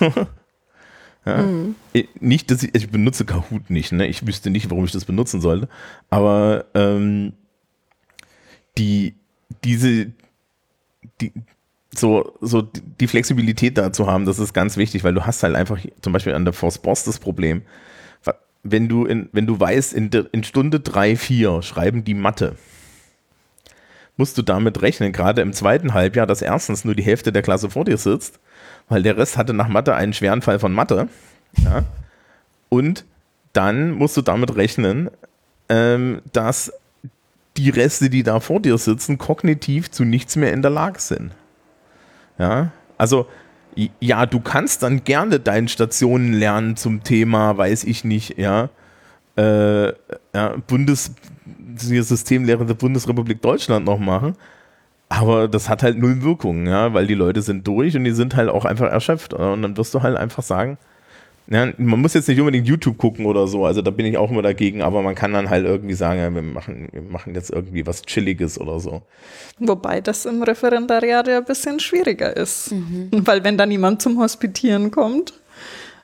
ja. 1.26 1.44
Ich- 1.92 2.08
Nicht, 2.20 2.50
dass 2.52 2.62
ich, 2.62 2.72
ich 2.74 2.88
benutze 2.88 3.24
Kahoot 3.24 3.68
nicht, 3.68 3.90
ne? 3.90 4.06
Ich 4.06 4.24
wüsste 4.26 4.50
nicht, 4.50 4.70
warum 4.70 4.84
ich 4.84 4.92
das 4.92 5.04
benutzen 5.04 5.40
sollte, 5.40 5.68
aber 6.08 6.66
ähm, 6.74 7.32
die, 8.78 9.14
diese, 9.64 10.12
die, 11.20 11.32
so, 11.94 12.34
so 12.40 12.62
die 12.62 13.08
Flexibilität 13.08 13.76
da 13.76 13.92
zu 13.92 14.06
haben, 14.06 14.24
das 14.24 14.38
ist 14.38 14.52
ganz 14.52 14.76
wichtig, 14.76 15.02
weil 15.02 15.14
du 15.14 15.26
hast 15.26 15.42
halt 15.42 15.56
einfach 15.56 15.78
zum 16.00 16.12
Beispiel 16.12 16.34
an 16.34 16.44
der 16.44 16.54
Force 16.54 16.78
Boss 16.78 17.02
das 17.04 17.18
Problem, 17.18 17.62
wenn 18.70 18.88
du, 18.88 19.04
in, 19.04 19.28
wenn 19.32 19.46
du 19.46 19.58
weißt, 19.58 19.92
in, 19.92 20.10
in 20.32 20.44
Stunde 20.44 20.80
3, 20.80 21.16
4 21.16 21.62
schreiben 21.62 22.04
die 22.04 22.14
Mathe, 22.14 22.56
musst 24.16 24.36
du 24.36 24.42
damit 24.42 24.82
rechnen, 24.82 25.12
gerade 25.12 25.42
im 25.42 25.52
zweiten 25.52 25.94
Halbjahr, 25.94 26.26
dass 26.26 26.42
erstens 26.42 26.84
nur 26.84 26.94
die 26.94 27.02
Hälfte 27.02 27.32
der 27.32 27.42
Klasse 27.42 27.70
vor 27.70 27.84
dir 27.84 27.96
sitzt, 27.96 28.40
weil 28.88 29.02
der 29.02 29.16
Rest 29.16 29.36
hatte 29.36 29.54
nach 29.54 29.68
Mathe 29.68 29.94
einen 29.94 30.12
schweren 30.12 30.42
Fall 30.42 30.58
von 30.58 30.72
Mathe. 30.72 31.08
Ja? 31.56 31.84
Und 32.68 33.04
dann 33.52 33.92
musst 33.92 34.16
du 34.16 34.22
damit 34.22 34.56
rechnen, 34.56 35.10
ähm, 35.68 36.20
dass 36.32 36.72
die 37.56 37.70
Reste, 37.70 38.10
die 38.10 38.22
da 38.22 38.40
vor 38.40 38.60
dir 38.60 38.78
sitzen, 38.78 39.18
kognitiv 39.18 39.90
zu 39.90 40.04
nichts 40.04 40.36
mehr 40.36 40.52
in 40.52 40.62
der 40.62 40.70
Lage 40.70 41.00
sind. 41.00 41.32
Ja, 42.38 42.70
also 42.96 43.26
ja, 44.00 44.26
du 44.26 44.40
kannst 44.40 44.82
dann 44.82 45.04
gerne 45.04 45.40
deinen 45.40 45.68
Stationen 45.68 46.32
lernen 46.32 46.76
zum 46.76 47.02
Thema, 47.04 47.56
weiß 47.56 47.84
ich 47.84 48.04
nicht, 48.04 48.38
ja, 48.38 48.70
äh, 49.36 49.88
ja 50.34 50.56
Bundes 50.66 51.14
Systemlehre 51.76 52.66
der 52.66 52.74
Bundesrepublik 52.74 53.40
Deutschland 53.40 53.86
noch 53.86 53.98
machen, 53.98 54.34
aber 55.08 55.46
das 55.48 55.68
hat 55.68 55.82
halt 55.82 55.98
null 55.98 56.22
Wirkung, 56.22 56.66
ja, 56.66 56.92
weil 56.92 57.06
die 57.06 57.14
Leute 57.14 57.40
sind 57.42 57.66
durch 57.66 57.96
und 57.96 58.04
die 58.04 58.10
sind 58.10 58.34
halt 58.34 58.48
auch 58.48 58.64
einfach 58.64 58.90
erschöpft 58.90 59.32
oder? 59.32 59.52
und 59.52 59.62
dann 59.62 59.76
wirst 59.76 59.94
du 59.94 60.02
halt 60.02 60.16
einfach 60.16 60.42
sagen, 60.42 60.76
ja, 61.50 61.72
man 61.78 62.00
muss 62.00 62.14
jetzt 62.14 62.28
nicht 62.28 62.38
unbedingt 62.38 62.66
YouTube 62.68 62.98
gucken 62.98 63.24
oder 63.26 63.46
so, 63.46 63.64
also 63.64 63.80
da 63.80 63.90
bin 63.90 64.04
ich 64.06 64.18
auch 64.18 64.30
immer 64.30 64.42
dagegen, 64.42 64.82
aber 64.82 65.02
man 65.02 65.14
kann 65.14 65.32
dann 65.32 65.48
halt 65.48 65.64
irgendwie 65.64 65.94
sagen, 65.94 66.20
ja, 66.20 66.34
wir 66.34 66.42
machen, 66.42 66.88
wir 66.92 67.02
machen 67.02 67.34
jetzt 67.34 67.50
irgendwie 67.50 67.86
was 67.86 68.02
Chilliges 68.02 68.60
oder 68.60 68.80
so. 68.80 69.02
Wobei 69.58 70.00
das 70.00 70.26
im 70.26 70.42
Referendariat 70.42 71.26
ja 71.26 71.38
ein 71.38 71.44
bisschen 71.44 71.80
schwieriger 71.80 72.36
ist. 72.36 72.74
Weil 73.12 73.44
wenn 73.44 73.56
dann 73.56 73.70
jemand 73.70 74.02
zum 74.02 74.18
Hospitieren 74.18 74.90
kommt, 74.90 75.32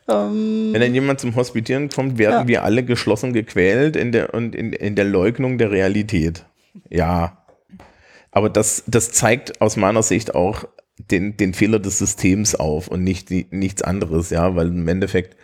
ähm, 0.09 0.71
Wenn 0.73 0.81
dann 0.83 0.95
jemand 0.95 1.21
zum 1.21 1.35
Hospitieren 1.35 1.89
kommt, 1.89 2.19
werden 2.19 2.41
Ja. 2.43 2.49
wir 2.49 2.65
alle 2.65 2.83
geschlossen 2.85 3.33
gequält 3.33 3.97
in 3.97 4.13
der, 4.13 4.35
und 4.35 4.55
in, 4.55 4.73
in 4.73 4.95
der 4.95 5.07
Leugnung 5.07 5.57
der 5.57 5.71
Realität. 5.71 6.45
Ja. 6.91 7.39
Aber 8.31 8.51
das, 8.51 8.85
das 8.87 9.13
zeigt 9.13 9.61
aus 9.61 9.77
meiner 9.77 10.03
Sicht 10.03 10.35
auch 10.35 10.65
den, 10.99 11.37
den 11.37 11.55
Fehler 11.55 11.79
des 11.81 11.99
Systems 11.99 12.55
auf 12.55 12.89
und 12.89 13.03
nicht 13.03 13.31
die, 13.31 13.47
nichts 13.51 13.83
anderes, 13.83 14.31
ja, 14.31 14.55
weil 14.57 14.69
im 14.69 14.89
Endeffekt, 14.89 15.37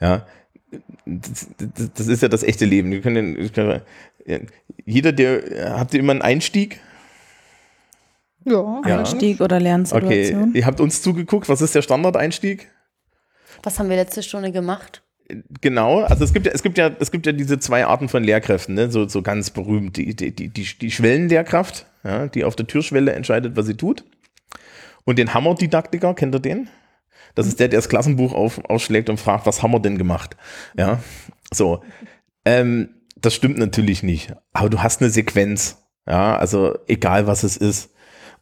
ja, 0.00 0.26
das, 1.04 1.48
das, 1.58 1.90
das 1.94 2.06
ist 2.06 2.22
ja 2.22 2.28
das 2.28 2.42
echte 2.42 2.64
Leben. 2.64 2.90
Wir 2.90 3.00
können, 3.00 3.36
wir 3.36 3.48
können 3.50 3.82
jeder, 4.84 5.12
der, 5.12 5.78
habt 5.78 5.94
ihr 5.94 6.00
immer 6.00 6.12
einen 6.12 6.22
Einstieg? 6.22 6.80
ja, 8.44 8.80
Ja. 8.86 8.98
Einstieg 9.00 9.40
oder 9.40 9.56
Okay, 9.56 9.64
Lernsituation. 9.64 10.54
ihr 10.54 10.66
habt 10.66 10.80
uns 10.80 11.02
zugeguckt. 11.02 11.48
Was 11.48 11.60
ist 11.60 11.74
der 11.74 11.82
Standardeinstieg? 11.82 12.68
Was 13.62 13.78
haben 13.78 13.88
wir 13.88 13.96
letzte 13.96 14.22
Stunde 14.22 14.50
gemacht? 14.50 15.02
Genau, 15.60 16.00
also 16.00 16.24
es 16.24 16.32
gibt 16.32 16.46
ja, 16.46 16.52
es 16.52 16.62
gibt 16.62 16.76
ja, 16.78 16.90
es 16.98 17.10
gibt 17.10 17.26
ja 17.26 17.32
diese 17.32 17.58
zwei 17.58 17.86
Arten 17.86 18.08
von 18.08 18.22
Lehrkräften, 18.22 18.74
ne? 18.74 18.90
so, 18.90 19.08
so 19.08 19.22
ganz 19.22 19.50
berühmt. 19.50 19.96
Die, 19.96 20.14
die, 20.14 20.34
die, 20.34 20.48
die, 20.48 20.66
die 20.78 20.90
Schwellenlehrkraft, 20.90 21.86
ja, 22.04 22.26
die 22.26 22.44
auf 22.44 22.56
der 22.56 22.66
Türschwelle 22.66 23.12
entscheidet, 23.12 23.56
was 23.56 23.66
sie 23.66 23.76
tut. 23.76 24.04
Und 25.04 25.18
den 25.18 25.34
Hammerdidaktiker, 25.34 26.14
kennt 26.14 26.34
ihr 26.34 26.40
den? 26.40 26.68
Das 27.34 27.46
ist 27.46 27.60
der, 27.60 27.68
der 27.68 27.78
das 27.78 27.88
Klassenbuch 27.88 28.32
auf, 28.34 28.64
ausschlägt 28.66 29.08
und 29.08 29.18
fragt, 29.18 29.46
was 29.46 29.62
haben 29.62 29.72
wir 29.72 29.80
denn 29.80 29.98
gemacht? 29.98 30.36
Ja, 30.76 31.00
so. 31.52 31.82
Ähm, 32.44 32.90
das 33.16 33.34
stimmt 33.34 33.58
natürlich 33.58 34.02
nicht. 34.02 34.34
Aber 34.52 34.68
du 34.68 34.82
hast 34.82 35.00
eine 35.00 35.10
Sequenz. 35.10 35.78
Ja, 36.06 36.36
also 36.36 36.76
egal 36.88 37.26
was 37.26 37.42
es 37.44 37.56
ist. 37.56 37.90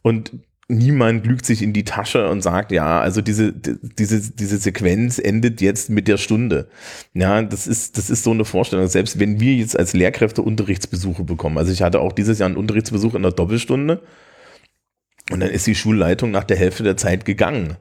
Und 0.01 0.31
niemand 0.67 1.25
lügt 1.27 1.45
sich 1.45 1.61
in 1.61 1.73
die 1.73 1.83
Tasche 1.83 2.29
und 2.29 2.41
sagt, 2.41 2.71
ja, 2.71 2.99
also 2.99 3.21
diese, 3.21 3.53
die- 3.53 3.77
diese, 3.99 4.31
diese 4.33 4.57
Sequenz 4.57 5.19
endet 5.19 5.61
jetzt 5.61 5.89
mit 5.89 6.07
der 6.07 6.17
Stunde. 6.17 6.69
Ja, 7.13 7.41
das 7.43 7.67
ist, 7.67 7.97
das 7.97 8.09
ist 8.09 8.23
so 8.23 8.31
eine 8.31 8.45
Vorstellung. 8.45 8.87
Selbst 8.87 9.19
wenn 9.19 9.39
wir 9.39 9.53
jetzt 9.55 9.77
als 9.77 9.93
Lehrkräfte 9.93 10.41
Unterrichtsbesuche 10.41 11.23
bekommen. 11.23 11.57
Also 11.59 11.71
ich 11.71 11.81
hatte 11.83 11.99
auch 11.99 12.13
dieses 12.13 12.39
Jahr 12.39 12.47
einen 12.47 12.57
Unterrichtsbesuch 12.57 13.13
in 13.15 13.21
der 13.21 13.31
Doppelstunde. 13.31 14.01
Und 15.31 15.39
dann 15.39 15.49
ist 15.49 15.67
die 15.67 15.75
Schulleitung 15.75 16.31
nach 16.31 16.43
der 16.43 16.57
Hälfte 16.57 16.83
der 16.83 16.97
Zeit 16.97 17.25
gegangen. 17.25 17.77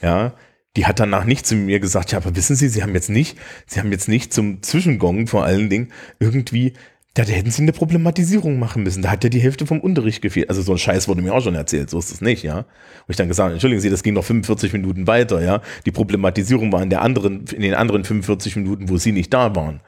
Ja, 0.00 0.34
Die 0.76 0.86
hat 0.86 1.00
danach 1.00 1.24
nicht 1.24 1.46
zu 1.46 1.54
mir 1.54 1.80
gesagt, 1.80 2.12
ja, 2.12 2.18
aber 2.18 2.34
wissen 2.34 2.56
Sie, 2.56 2.68
Sie 2.68 2.82
haben 2.82 2.94
jetzt 2.94 3.10
nicht, 3.10 3.36
Sie 3.66 3.78
haben 3.78 3.92
jetzt 3.92 4.08
nicht 4.08 4.32
zum 4.32 4.62
Zwischengong 4.62 5.26
vor 5.26 5.44
allen 5.44 5.68
Dingen 5.68 5.92
irgendwie, 6.18 6.72
da 7.14 7.24
hätten 7.24 7.50
Sie 7.50 7.60
eine 7.60 7.72
Problematisierung 7.72 8.58
machen 8.58 8.82
müssen. 8.82 9.02
Da 9.02 9.10
hat 9.10 9.22
ja 9.22 9.28
die 9.28 9.40
Hälfte 9.40 9.66
vom 9.66 9.80
Unterricht 9.80 10.22
gefehlt. 10.22 10.48
Also 10.48 10.62
so 10.62 10.72
ein 10.72 10.78
Scheiß 10.78 11.08
wurde 11.08 11.20
mir 11.20 11.34
auch 11.34 11.42
schon 11.42 11.54
erzählt, 11.54 11.90
so 11.90 11.98
ist 11.98 12.10
es 12.10 12.22
nicht, 12.22 12.42
ja. 12.42 12.64
Wo 13.06 13.10
ich 13.10 13.16
dann 13.16 13.28
gesagt 13.28 13.44
habe, 13.44 13.52
entschuldigen 13.52 13.82
Sie, 13.82 13.90
das 13.90 14.02
ging 14.02 14.14
noch 14.14 14.24
45 14.24 14.72
Minuten 14.72 15.06
weiter, 15.06 15.42
ja. 15.42 15.60
Die 15.84 15.90
Problematisierung 15.92 16.72
war 16.72 16.82
in 16.82 16.88
der 16.88 17.02
anderen, 17.02 17.44
in 17.48 17.60
den 17.60 17.74
anderen 17.74 18.04
45 18.04 18.56
Minuten, 18.56 18.88
wo 18.88 18.96
Sie 18.96 19.12
nicht 19.12 19.32
da 19.34 19.54
waren. 19.54 19.80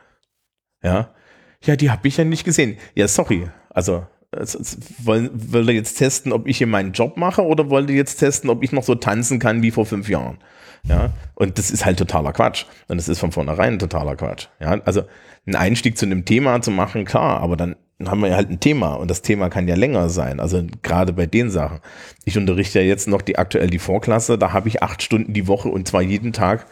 Ja. 0.82 1.14
Ja, 1.62 1.76
die 1.76 1.90
habe 1.90 2.06
ich 2.08 2.18
ja 2.18 2.24
nicht 2.24 2.44
gesehen. 2.44 2.76
Ja, 2.94 3.08
sorry. 3.08 3.48
Also, 3.70 4.06
es- 4.36 4.78
wollen, 4.98 5.30
ihr 5.52 5.74
jetzt 5.74 5.94
testen, 5.96 6.32
ob 6.32 6.46
ich 6.46 6.58
hier 6.58 6.66
meinen 6.66 6.92
Job 6.92 7.16
mache 7.16 7.42
oder 7.44 7.70
wollt 7.70 7.90
ihr 7.90 7.96
jetzt 7.96 8.16
testen, 8.16 8.50
ob 8.50 8.62
ich 8.62 8.72
noch 8.72 8.82
so 8.84 8.94
tanzen 8.94 9.38
kann 9.38 9.62
wie 9.62 9.70
vor 9.70 9.86
fünf 9.86 10.08
Jahren? 10.08 10.38
Ja, 10.86 11.10
und 11.34 11.58
das 11.58 11.70
ist 11.70 11.84
halt 11.86 11.98
totaler 11.98 12.32
Quatsch. 12.32 12.66
Und 12.88 12.98
das 12.98 13.08
ist 13.08 13.18
von 13.18 13.32
vornherein 13.32 13.78
totaler 13.78 14.16
Quatsch. 14.16 14.48
Ja, 14.60 14.78
also 14.84 15.02
einen 15.46 15.56
Einstieg 15.56 15.96
zu 15.96 16.04
einem 16.04 16.24
Thema 16.26 16.60
zu 16.60 16.70
machen, 16.70 17.04
klar, 17.06 17.40
aber 17.40 17.56
dann 17.56 17.76
haben 18.06 18.22
wir 18.22 18.34
halt 18.36 18.50
ein 18.50 18.60
Thema 18.60 18.94
und 18.94 19.08
das 19.10 19.22
Thema 19.22 19.48
kann 19.48 19.66
ja 19.68 19.76
länger 19.76 20.08
sein. 20.10 20.40
Also 20.40 20.62
gerade 20.82 21.12
bei 21.14 21.26
den 21.26 21.48
Sachen. 21.50 21.78
Ich 22.24 22.36
unterrichte 22.36 22.80
ja 22.80 22.84
jetzt 22.84 23.08
noch 23.08 23.22
die 23.22 23.38
aktuell 23.38 23.68
die 23.70 23.78
Vorklasse, 23.78 24.36
da 24.36 24.52
habe 24.52 24.68
ich 24.68 24.82
acht 24.82 25.02
Stunden 25.02 25.32
die 25.32 25.46
Woche 25.46 25.68
und 25.68 25.88
zwar 25.88 26.02
jeden 26.02 26.32
Tag 26.32 26.66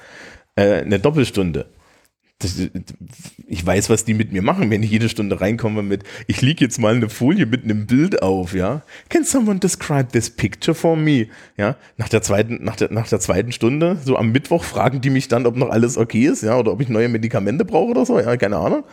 äh, 0.57 0.83
eine 0.83 0.99
Doppelstunde. 0.99 1.67
Das, 2.43 2.57
ich 3.47 3.65
weiß, 3.65 3.89
was 3.89 4.05
die 4.05 4.15
mit 4.15 4.33
mir 4.33 4.43
machen, 4.43 4.71
wenn 4.71 4.83
ich 4.83 4.91
jede 4.91 5.09
Stunde 5.09 5.41
reinkomme 5.41 5.83
mit, 5.83 6.03
ich 6.27 6.43
liege 6.43 6.65
jetzt 6.65 6.79
mal 6.79 6.95
eine 6.95 7.09
Folie 7.09 7.47
mit 7.47 7.65
einem 7.65 7.87
Bild 7.87 8.23
auf, 8.23 8.55
ja. 8.55 8.83
Can 9.09 9.25
someone 9.25 9.61
describe 9.61 10.09
this 10.11 10.29
picture 10.29 10.75
for 10.75 10.97
me? 10.97 11.29
Ja, 11.57 11.77
nach 11.97 12.09
der 12.09 12.23
zweiten, 12.23 12.65
nach 12.65 12.77
der, 12.77 12.93
nach 12.93 13.09
der 13.09 13.21
zweiten 13.21 13.53
Stunde, 13.53 13.97
so 14.05 14.17
am 14.17 14.33
Mittwoch 14.33 14.65
fragen 14.65 15.01
die 15.01 15.11
mich 15.11 15.29
dann, 15.29 15.47
ob 15.47 15.57
noch 15.57 15.71
alles 15.71 15.97
okay 15.97 16.27
ist, 16.27 16.43
ja, 16.43 16.59
oder 16.59 16.73
ob 16.73 16.81
ich 16.81 16.89
neue 16.89 17.09
Medikamente 17.09 17.65
brauche 17.65 17.91
oder 17.91 18.05
so, 18.05 18.19
ja, 18.19 18.37
keine 18.37 18.57
Ahnung. 18.57 18.85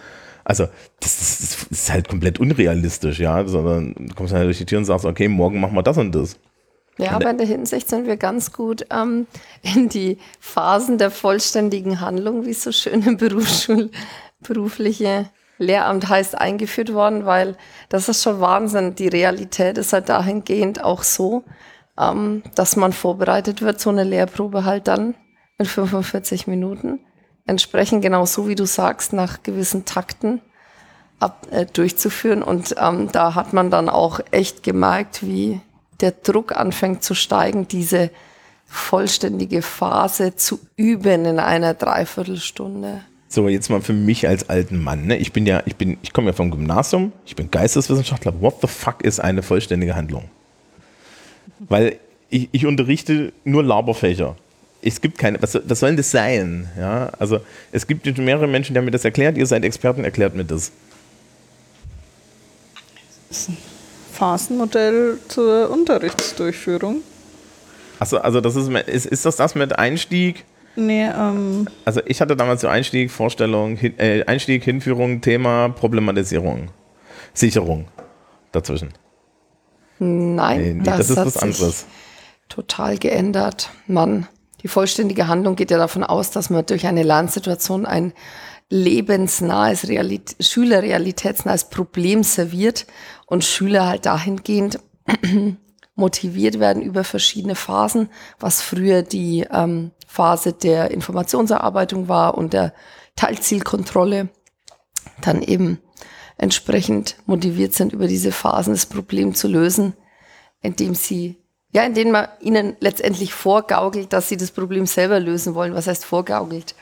Also, 0.44 0.66
das, 1.00 1.20
das, 1.20 1.40
das 1.40 1.68
ist 1.70 1.92
halt 1.92 2.08
komplett 2.08 2.40
unrealistisch, 2.40 3.20
ja, 3.20 3.48
sondern 3.48 3.94
du 3.98 4.16
kommst 4.16 4.34
halt 4.34 4.46
durch 4.46 4.58
die 4.58 4.66
Tür 4.66 4.80
und 4.80 4.86
sagst, 4.86 5.06
okay, 5.06 5.28
morgen 5.28 5.60
machen 5.60 5.76
wir 5.76 5.84
das 5.84 5.98
und 5.98 6.14
das. 6.14 6.38
Ja, 7.00 7.12
aber 7.12 7.30
in 7.30 7.38
der 7.38 7.48
Hinsicht 7.48 7.88
sind 7.88 8.08
wir 8.08 8.18
ganz 8.18 8.52
gut 8.52 8.86
ähm, 8.92 9.26
in 9.62 9.88
die 9.88 10.18
Phasen 10.40 10.98
der 10.98 11.12
vollständigen 11.12 12.02
Handlung, 12.02 12.46
wie 12.46 12.52
es 12.52 12.64
so 12.64 12.74
schön 12.74 13.04
im 13.04 13.18
Berufsschul 13.18 13.90
berufliche 14.42 15.30
Lehramt 15.58 16.08
heißt, 16.08 16.38
eingeführt 16.38 16.94
worden, 16.94 17.26
weil 17.26 17.56
das 17.90 18.10
ist 18.10 18.24
schon 18.24 18.40
Wahnsinn. 18.40 18.96
Die 18.96 19.08
Realität 19.08 19.78
ist 19.78 19.94
halt 19.94 20.10
dahingehend 20.10 20.84
auch 20.84 21.04
so, 21.04 21.44
ähm, 21.98 22.44
dass 22.56 22.76
man 22.76 22.94
vorbereitet 22.94 23.62
wird, 23.62 23.80
so 23.80 23.90
eine 23.90 24.04
Lehrprobe 24.04 24.66
halt 24.66 24.88
dann 24.88 25.16
mit 25.58 25.68
45 25.68 26.48
Minuten. 26.48 27.00
Entsprechend 27.46 28.02
genau 28.02 28.26
so, 28.26 28.48
wie 28.48 28.56
du 28.56 28.66
sagst, 28.66 29.12
nach 29.12 29.44
gewissen 29.44 29.86
Takten 29.86 30.42
ab, 31.20 31.48
äh, 31.52 31.66
durchzuführen. 31.66 32.44
Und 32.44 32.76
ähm, 32.78 33.10
da 33.12 33.36
hat 33.36 33.54
man 33.54 33.70
dann 33.70 33.90
auch 33.90 34.20
echt 34.32 34.64
gemerkt, 34.64 35.26
wie 35.26 35.62
der 36.02 36.12
Druck 36.12 36.56
anfängt 36.56 37.04
zu 37.04 37.14
steigen, 37.14 37.68
diese 37.68 38.10
vollständige 38.68 39.62
Phase 39.62 40.36
zu 40.36 40.60
üben 40.76 41.26
in 41.26 41.40
einer 41.40 41.74
Dreiviertelstunde. 41.74 43.02
So, 43.28 43.48
jetzt 43.48 43.70
mal 43.70 43.82
für 43.82 43.94
mich 43.94 44.28
als 44.28 44.50
alten 44.50 44.82
Mann. 44.84 45.06
Ne? 45.06 45.18
Ich 45.18 45.34
bin 45.34 45.46
ja, 45.46 45.62
ich 45.66 45.76
bin, 45.76 45.98
ich 46.02 46.14
komme 46.14 46.28
ja 46.28 46.34
vom 46.34 46.50
Gymnasium, 46.50 47.12
ich 47.26 47.36
bin 47.36 47.52
Geisteswissenschaftler. 47.52 48.42
What 48.42 48.56
the 48.62 48.68
fuck 48.68 49.04
ist 49.04 49.20
eine 49.20 49.44
vollständige 49.44 49.96
Handlung? 49.96 50.26
Weil 51.60 52.00
ich, 52.30 52.50
ich 52.52 52.66
unterrichte 52.66 53.34
nur 53.44 53.64
Laberfächer. 53.64 54.36
Es 54.82 55.02
gibt 55.02 55.18
keine, 55.18 55.42
was, 55.42 55.60
was 55.64 55.80
soll 55.80 55.90
denn 55.90 55.98
das 55.98 56.10
sein? 56.10 56.70
Ja, 56.78 57.12
also 57.20 57.40
es 57.72 57.86
gibt 57.86 58.18
mehrere 58.18 58.48
Menschen, 58.48 58.74
die 58.74 58.78
haben 58.78 58.86
mir 58.86 58.92
das 58.92 59.06
erklärt. 59.06 59.38
Ihr 59.38 59.46
seid 59.46 59.64
Experten, 59.64 60.04
erklärt 60.04 60.36
mir 60.36 60.46
das. 60.46 60.72
Phasenmodell 64.20 65.18
zur 65.30 65.70
Unterrichtsdurchführung. 65.70 66.98
Achso, 68.00 68.18
also 68.18 68.42
das 68.42 68.56
ist, 68.56 68.70
ist, 68.70 69.06
ist 69.06 69.26
das 69.26 69.38
das 69.38 69.56
mit 69.56 69.78
Einstieg? 69.80 70.46
Nee, 70.76 71.08
ähm, 71.10 71.68
Also 71.86 72.02
ich 72.06 72.22
hatte 72.22 72.36
damals 72.36 72.62
so 72.62 72.68
Einstieg, 72.68 73.12
Vorstellung, 73.12 73.76
hin, 73.76 73.98
äh, 73.98 74.24
Einstieg, 74.26 74.64
Hinführung, 74.64 75.22
Thema, 75.22 75.70
Problematisierung, 75.70 76.70
Sicherung 77.34 77.88
dazwischen. 78.52 78.94
Nein, 80.00 80.62
Nee, 80.62 80.74
nee, 80.76 80.84
das, 80.84 80.98
das 80.98 81.10
ist 81.10 81.18
hat 81.18 81.26
was 81.26 81.34
sich 81.34 81.42
anderes. 81.44 81.86
total 82.48 82.98
geändert. 82.98 83.70
Man, 83.88 84.28
die 84.64 84.68
vollständige 84.70 85.28
Handlung 85.28 85.56
geht 85.56 85.72
ja 85.72 85.78
davon 85.78 86.04
aus, 86.04 86.32
dass 86.32 86.50
man 86.50 86.66
durch 86.66 86.88
eine 86.88 87.04
Lernsituation 87.04 87.86
ein 87.86 88.14
lebensnahes, 88.70 89.88
Realit 89.88 90.36
schülerrealitätsnahes 90.40 91.70
Problem 91.70 92.24
serviert 92.24 92.86
und 93.26 93.44
Schüler 93.44 93.88
halt 93.88 94.06
dahingehend 94.06 94.80
motiviert 95.96 96.60
werden 96.60 96.82
über 96.82 97.04
verschiedene 97.04 97.56
Phasen, 97.56 98.10
was 98.40 98.62
früher 98.62 99.02
die 99.02 99.46
ähm, 99.52 99.92
Phase 100.08 100.54
der 100.54 100.92
Informationserarbeitung 100.92 102.08
war 102.08 102.38
und 102.38 102.54
der 102.54 102.74
Teilzielkontrolle, 103.16 104.30
dann 105.22 105.42
eben 105.42 105.80
entsprechend 106.38 107.18
motiviert 107.26 107.74
sind, 107.74 107.92
über 107.92 108.08
diese 108.08 108.32
Phasen 108.32 108.74
das 108.74 108.86
Problem 108.86 109.36
zu 109.36 109.48
lösen, 109.48 109.94
indem 110.62 110.96
sie, 110.96 111.38
ja, 111.74 111.84
indem 111.84 112.12
man 112.12 112.28
ihnen 112.40 112.78
letztendlich 112.80 113.34
vorgaukelt, 113.34 114.14
dass 114.14 114.30
sie 114.30 114.38
das 114.38 114.52
Problem 114.52 114.86
selber 114.86 115.20
lösen 115.20 115.54
wollen. 115.54 115.74
Was 115.74 115.88
heißt 115.88 116.06
vorgaukelt? 116.06 116.76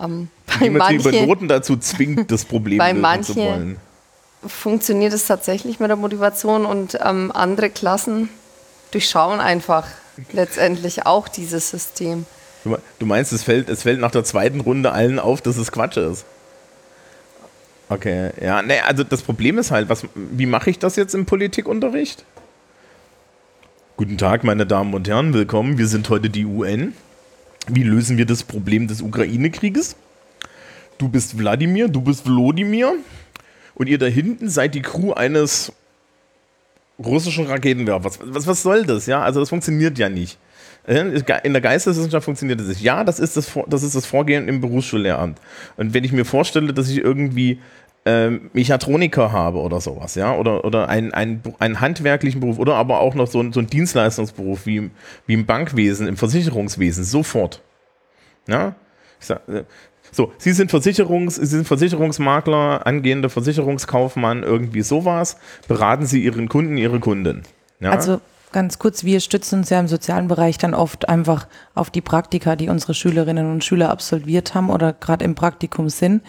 Ähm, 0.00 0.28
bei 0.46 0.66
Wie 0.66 0.70
man 0.70 0.88
sie 0.88 0.94
über 0.96 1.10
manchen- 1.12 1.28
Noten 1.28 1.48
dazu 1.48 1.76
zwingt, 1.76 2.30
das 2.30 2.44
Problem 2.46 2.78
Bei 2.78 2.92
lösen 2.92 2.94
zu 2.94 3.00
manchen- 3.02 3.36
wollen. 3.36 3.76
funktioniert 4.46 5.12
es 5.12 5.26
tatsächlich 5.26 5.80
mit 5.80 5.88
der 5.88 5.96
Motivation 5.96 6.66
und 6.66 6.98
ähm, 7.02 7.30
andere 7.32 7.70
Klassen 7.70 8.28
durchschauen 8.90 9.40
einfach 9.40 9.86
letztendlich 10.32 11.06
auch 11.06 11.28
dieses 11.28 11.70
System. 11.70 12.26
Du 12.64 12.70
me- 12.70 12.78
Du 12.98 13.06
meinst, 13.06 13.32
es 13.32 13.42
fällt, 13.42 13.68
es 13.68 13.82
fällt 13.82 14.00
nach 14.00 14.10
der 14.10 14.24
zweiten 14.24 14.60
Runde 14.60 14.92
allen 14.92 15.18
auf, 15.18 15.40
dass 15.42 15.56
es 15.56 15.70
Quatsch 15.72 15.96
ist. 15.96 16.24
Okay, 17.88 18.30
ja, 18.40 18.62
nee, 18.62 18.80
also 18.80 19.04
das 19.04 19.22
Problem 19.22 19.58
ist 19.58 19.70
halt, 19.70 19.88
was, 19.90 20.04
wie 20.14 20.46
mache 20.46 20.70
ich 20.70 20.78
das 20.78 20.96
jetzt 20.96 21.14
im 21.14 21.26
Politikunterricht? 21.26 22.24
Guten 23.96 24.18
Tag, 24.18 24.42
meine 24.42 24.66
Damen 24.66 24.94
und 24.94 25.06
Herren, 25.06 25.34
willkommen. 25.34 25.78
Wir 25.78 25.86
sind 25.86 26.08
heute 26.08 26.30
die 26.30 26.46
UN. 26.46 26.94
Wie 27.66 27.82
lösen 27.82 28.18
wir 28.18 28.26
das 28.26 28.42
Problem 28.42 28.88
des 28.88 29.00
Ukraine-Krieges? 29.00 29.96
Du 30.98 31.08
bist 31.08 31.38
Wladimir, 31.38 31.88
du 31.88 32.00
bist 32.00 32.26
Wlodimir 32.26 32.94
und 33.74 33.88
ihr 33.88 33.98
da 33.98 34.06
hinten 34.06 34.48
seid 34.48 34.74
die 34.74 34.82
Crew 34.82 35.12
eines 35.12 35.72
russischen 36.98 37.46
Raketenwerfers. 37.46 38.20
Was, 38.22 38.46
was 38.46 38.62
soll 38.62 38.84
das? 38.84 39.06
Ja, 39.06 39.22
also 39.22 39.40
das 39.40 39.48
funktioniert 39.48 39.98
ja 39.98 40.08
nicht. 40.08 40.38
Äh, 40.86 41.20
In 41.42 41.52
der 41.52 41.62
Geisteswissenschaft 41.62 42.24
funktioniert 42.24 42.60
das 42.60 42.68
nicht. 42.68 42.82
Ja, 42.82 43.02
das 43.02 43.18
ist 43.18 43.36
das, 43.36 43.50
das 43.66 43.82
ist 43.82 43.96
das 43.96 44.06
Vorgehen 44.06 44.46
im 44.48 44.60
Berufsschullehramt. 44.60 45.40
Und 45.76 45.94
wenn 45.94 46.04
ich 46.04 46.12
mir 46.12 46.24
vorstelle, 46.24 46.72
dass 46.72 46.88
ich 46.88 46.98
irgendwie 46.98 47.58
ähm, 48.06 48.50
Mechatroniker 48.52 49.32
habe 49.32 49.58
oder 49.60 49.80
sowas, 49.80 50.14
ja, 50.14 50.34
oder, 50.36 50.64
oder 50.64 50.88
einen, 50.88 51.14
einen, 51.14 51.42
einen 51.58 51.80
handwerklichen 51.80 52.40
Beruf 52.40 52.58
oder 52.58 52.74
aber 52.74 53.00
auch 53.00 53.14
noch 53.14 53.26
so, 53.26 53.40
ein- 53.40 53.52
so 53.52 53.60
einen 53.60 53.68
Dienstleistungsberuf 53.70 54.66
wie, 54.66 54.76
im- 54.76 54.90
wie 55.26 55.34
im 55.34 55.46
Bankwesen, 55.46 56.06
im 56.06 56.16
Versicherungswesen, 56.16 57.02
sofort. 57.04 57.62
Ja, 58.46 58.74
äh, 59.28 59.62
so, 60.12 60.32
Sie 60.38 60.52
sind, 60.52 60.70
Versicherungs, 60.70 61.36
Sie 61.36 61.46
sind 61.46 61.66
Versicherungsmakler, 61.66 62.86
angehender 62.86 63.30
Versicherungskaufmann, 63.30 64.42
irgendwie 64.42 64.82
sowas. 64.82 65.38
Beraten 65.66 66.06
Sie 66.06 66.22
Ihren 66.22 66.48
Kunden, 66.48 66.76
Ihre 66.76 67.00
Kundin. 67.00 67.42
Ja? 67.80 67.90
Also 67.90 68.20
ganz 68.52 68.78
kurz, 68.78 69.02
wir 69.04 69.18
stützen 69.20 69.60
uns 69.60 69.70
ja 69.70 69.80
im 69.80 69.88
sozialen 69.88 70.28
Bereich 70.28 70.58
dann 70.58 70.74
oft 70.74 71.08
einfach 71.08 71.48
auf 71.74 71.90
die 71.90 72.02
Praktika, 72.02 72.54
die 72.54 72.68
unsere 72.68 72.94
Schülerinnen 72.94 73.50
und 73.50 73.64
Schüler 73.64 73.90
absolviert 73.90 74.54
haben 74.54 74.70
oder 74.70 74.92
gerade 74.92 75.24
im 75.24 75.34
Praktikum 75.34 75.88
sind 75.88 76.22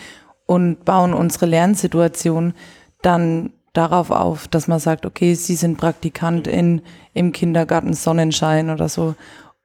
und 0.46 0.86
bauen 0.86 1.14
unsere 1.14 1.46
Lernsituation 1.46 2.54
dann 3.02 3.52
darauf 3.74 4.12
auf, 4.12 4.48
dass 4.48 4.68
man 4.68 4.80
sagt, 4.80 5.06
okay, 5.06 5.34
Sie 5.34 5.56
sind 5.56 5.78
Praktikant 5.78 6.48
in, 6.48 6.82
im 7.14 7.32
Kindergarten 7.32 7.94
Sonnenschein 7.94 8.70
oder 8.70 8.90
so. 8.90 9.16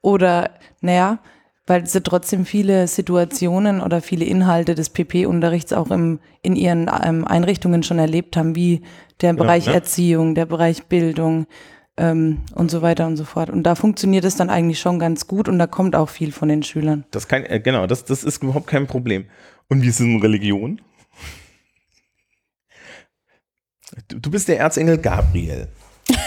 Oder, 0.01 0.51
naja, 0.81 1.19
weil 1.67 1.85
sie 1.85 2.01
trotzdem 2.01 2.45
viele 2.45 2.87
Situationen 2.87 3.81
oder 3.81 4.01
viele 4.01 4.25
Inhalte 4.25 4.75
des 4.75 4.89
PP-Unterrichts 4.89 5.73
auch 5.73 5.91
im, 5.91 6.19
in 6.41 6.55
ihren 6.55 6.89
ähm, 7.03 7.25
Einrichtungen 7.25 7.83
schon 7.83 7.99
erlebt 7.99 8.35
haben, 8.35 8.55
wie 8.55 8.81
der 9.21 9.33
Bereich 9.33 9.67
ne? 9.67 9.75
Erziehung, 9.75 10.35
der 10.35 10.47
Bereich 10.47 10.85
Bildung 10.87 11.45
ähm, 11.97 12.39
und 12.55 12.71
so 12.71 12.81
weiter 12.81 13.05
und 13.07 13.15
so 13.15 13.23
fort. 13.23 13.49
Und 13.49 13.63
da 13.63 13.75
funktioniert 13.75 14.25
es 14.25 14.35
dann 14.35 14.49
eigentlich 14.49 14.79
schon 14.79 14.99
ganz 14.99 15.27
gut 15.27 15.47
und 15.47 15.59
da 15.59 15.67
kommt 15.67 15.95
auch 15.95 16.09
viel 16.09 16.31
von 16.31 16.49
den 16.49 16.63
Schülern. 16.63 17.05
Das 17.11 17.27
kann, 17.27 17.43
äh, 17.43 17.59
genau, 17.59 17.85
das, 17.87 18.03
das 18.05 18.23
ist 18.23 18.43
überhaupt 18.43 18.67
kein 18.67 18.87
Problem. 18.87 19.25
Und 19.71 19.83
wie 19.83 19.87
ist 19.87 20.01
es 20.01 20.05
in 20.05 20.19
Religion? 20.19 20.81
Du, 24.09 24.19
du 24.19 24.29
bist 24.29 24.49
der 24.49 24.59
Erzengel 24.59 24.97
Gabriel. 24.97 25.69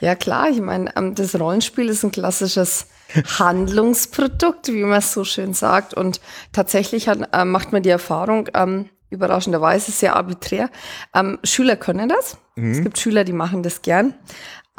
Ja 0.00 0.14
klar, 0.14 0.48
ich 0.48 0.60
meine, 0.60 0.96
ähm, 0.96 1.16
das 1.16 1.34
Rollenspiel 1.34 1.88
ist 1.88 2.04
ein 2.04 2.12
klassisches 2.12 2.86
Handlungsprodukt, 3.40 4.68
wie 4.68 4.84
man 4.84 5.00
es 5.00 5.12
so 5.12 5.24
schön 5.24 5.54
sagt. 5.54 5.92
Und 5.92 6.20
tatsächlich 6.52 7.08
hat, 7.08 7.18
äh, 7.32 7.44
macht 7.44 7.72
man 7.72 7.82
die 7.82 7.88
Erfahrung, 7.88 8.48
ähm, 8.54 8.90
überraschenderweise 9.10 9.90
sehr 9.90 10.14
arbiträr. 10.14 10.70
Ähm, 11.12 11.40
Schüler 11.42 11.74
können 11.74 12.08
das. 12.08 12.38
Es 12.54 12.80
gibt 12.80 12.96
Schüler, 13.00 13.24
die 13.24 13.32
machen 13.32 13.64
das 13.64 13.82
gern. 13.82 14.14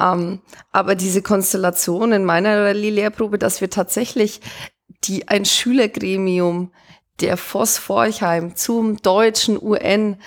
Ähm, 0.00 0.40
aber 0.72 0.94
diese 0.94 1.20
Konstellation 1.20 2.12
in 2.12 2.24
meiner 2.24 2.64
Rallye-Lehrprobe, 2.64 3.36
dass 3.36 3.60
wir 3.60 3.68
tatsächlich 3.68 4.40
die 5.04 5.28
ein 5.28 5.44
Schülergremium 5.44 6.72
der 7.20 7.36
Voss 7.36 7.78
Forchheim 7.78 8.56
zum 8.56 8.96
deutschen 8.98 9.60
UN 9.60 10.20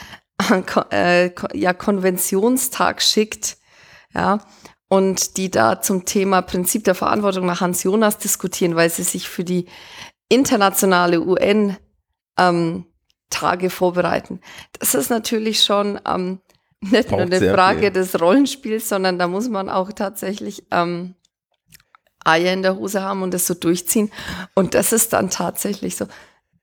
äh, 0.91 1.31
ja, 1.53 1.73
Konventionstag 1.73 3.01
schickt, 3.01 3.57
ja, 4.13 4.39
und 4.87 5.37
die 5.37 5.49
da 5.49 5.81
zum 5.81 6.05
Thema 6.05 6.41
Prinzip 6.41 6.83
der 6.83 6.95
Verantwortung 6.95 7.45
nach 7.45 7.61
Hans 7.61 7.83
Jonas 7.83 8.17
diskutieren, 8.19 8.75
weil 8.75 8.89
sie 8.89 9.03
sich 9.03 9.27
für 9.27 9.43
die 9.43 9.65
internationale 10.29 11.21
UN 11.21 11.77
ähm, 12.37 12.85
Tage 13.29 13.69
vorbereiten. 13.69 14.39
Das 14.79 14.93
ist 14.93 15.09
natürlich 15.09 15.63
schon 15.63 15.99
ähm, 16.07 16.39
nicht 16.81 17.09
nur 17.09 17.19
Braucht 17.19 17.31
eine 17.31 17.39
sehr 17.39 17.53
Frage 17.53 17.79
viel. 17.79 17.91
des 17.91 18.19
Rollenspiels, 18.19 18.89
sondern 18.89 19.17
da 19.17 19.27
muss 19.27 19.49
man 19.49 19.69
auch 19.69 19.91
tatsächlich 19.91 20.65
ähm, 20.71 21.15
Eier 22.23 22.53
in 22.53 22.61
der 22.61 22.75
Hose 22.75 23.01
haben 23.01 23.21
und 23.21 23.33
das 23.33 23.47
so 23.47 23.53
durchziehen. 23.53 24.11
Und 24.53 24.73
das 24.75 24.93
ist 24.93 25.13
dann 25.13 25.29
tatsächlich 25.29 25.95
so. 25.95 26.05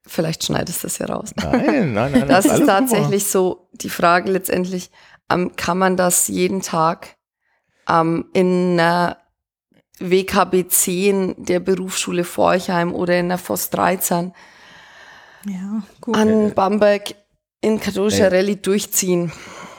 Vielleicht 0.07 0.45
schneidest 0.45 0.83
du 0.83 0.87
das 0.87 0.99
ja 0.99 1.07
raus. 1.07 1.31
Nein, 1.37 1.93
nein, 1.93 2.13
nein. 2.13 2.29
Das 2.29 2.47
ist 2.47 2.53
alles 2.53 2.67
tatsächlich 2.67 3.27
so 3.27 3.69
die 3.73 3.91
Frage 3.91 4.31
letztendlich, 4.31 4.91
ähm, 5.31 5.53
kann 5.57 5.79
man 5.79 5.97
das 5.97 6.29
jeden 6.29 6.63
Tag 6.63 7.17
ähm, 7.89 8.27
in 8.33 8.79
einer 8.81 9.19
WKB 10.01 10.69
10 10.69 11.35
der 11.45 11.61
Berufsschule 11.61 12.25
Forchheim 12.25 12.95
oder 12.95 13.19
in 13.19 13.29
der 13.29 13.39
FOS 13.39 13.71
13 13.71 14.33
Ja, 15.47 15.83
gut. 16.01 16.17
an 16.17 16.55
Bamberg 16.55 17.15
in 17.61 17.79
katholischer 17.79 18.33
Ey. 18.33 18.39
Rallye 18.39 18.57
durchziehen? 18.57 19.31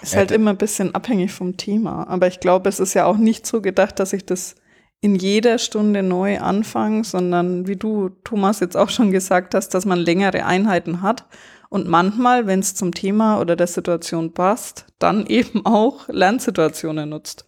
Ist 0.03 0.15
halt 0.15 0.31
immer 0.31 0.51
ein 0.51 0.57
bisschen 0.57 0.95
abhängig 0.95 1.31
vom 1.31 1.57
Thema. 1.57 2.07
Aber 2.07 2.27
ich 2.27 2.39
glaube, 2.39 2.69
es 2.69 2.79
ist 2.79 2.93
ja 2.93 3.05
auch 3.05 3.17
nicht 3.17 3.45
so 3.45 3.61
gedacht, 3.61 3.99
dass 3.99 4.13
ich 4.13 4.25
das 4.25 4.55
in 5.01 5.15
jeder 5.15 5.57
Stunde 5.57 6.03
neu 6.03 6.39
anfange, 6.39 7.03
sondern 7.03 7.67
wie 7.67 7.75
du, 7.75 8.09
Thomas, 8.23 8.59
jetzt 8.59 8.77
auch 8.77 8.89
schon 8.89 9.11
gesagt 9.11 9.55
hast, 9.55 9.69
dass 9.69 9.85
man 9.85 9.99
längere 9.99 10.45
Einheiten 10.45 11.01
hat 11.01 11.25
und 11.69 11.87
manchmal, 11.87 12.47
wenn 12.47 12.59
es 12.59 12.75
zum 12.75 12.93
Thema 12.93 13.39
oder 13.39 13.55
der 13.55 13.67
Situation 13.67 14.33
passt, 14.33 14.85
dann 14.99 15.25
eben 15.27 15.65
auch 15.65 16.07
Lernsituationen 16.07 17.09
nutzt. 17.09 17.47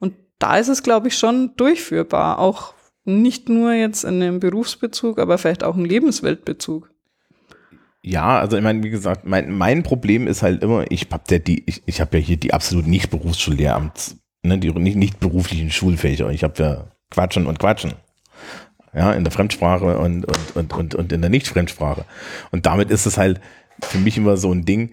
Und 0.00 0.14
da 0.38 0.56
ist 0.56 0.68
es, 0.68 0.82
glaube 0.82 1.08
ich, 1.08 1.16
schon 1.16 1.54
durchführbar, 1.56 2.38
auch 2.38 2.74
nicht 3.04 3.48
nur 3.48 3.72
jetzt 3.72 4.04
in 4.04 4.22
einem 4.22 4.40
Berufsbezug, 4.40 5.18
aber 5.18 5.38
vielleicht 5.38 5.62
auch 5.62 5.76
im 5.76 5.84
Lebensweltbezug. 5.84 6.90
Ja, 8.02 8.38
also 8.38 8.56
ich 8.56 8.62
meine, 8.62 8.82
wie 8.82 8.90
gesagt, 8.90 9.26
mein, 9.26 9.52
mein 9.52 9.82
Problem 9.82 10.26
ist 10.26 10.42
halt 10.42 10.62
immer, 10.62 10.90
ich 10.90 11.08
habe 11.10 11.24
ja 11.30 11.38
ich, 11.44 11.82
ich 11.84 12.00
habe 12.00 12.18
ja 12.18 12.24
hier 12.24 12.38
die 12.38 12.54
absolut 12.54 12.86
nicht 12.86 13.10
Berufsschullehramts, 13.10 14.16
ne, 14.42 14.58
die 14.58 14.70
nicht, 14.72 14.96
nicht 14.96 15.20
beruflichen 15.20 15.70
Schulfächer. 15.70 16.30
Ich 16.30 16.42
habe 16.42 16.62
ja 16.62 16.84
Quatschen 17.10 17.46
und 17.46 17.58
Quatschen. 17.58 17.94
Ja, 18.92 19.12
in 19.12 19.22
der 19.22 19.32
Fremdsprache 19.32 19.98
und, 19.98 20.24
und, 20.24 20.56
und, 20.56 20.72
und, 20.72 20.94
und 20.96 21.12
in 21.12 21.20
der 21.20 21.30
Nicht-Fremdsprache. 21.30 22.04
Und 22.50 22.66
damit 22.66 22.90
ist 22.90 23.06
es 23.06 23.18
halt 23.18 23.40
für 23.80 23.98
mich 23.98 24.16
immer 24.16 24.36
so 24.36 24.52
ein 24.52 24.64
Ding. 24.64 24.92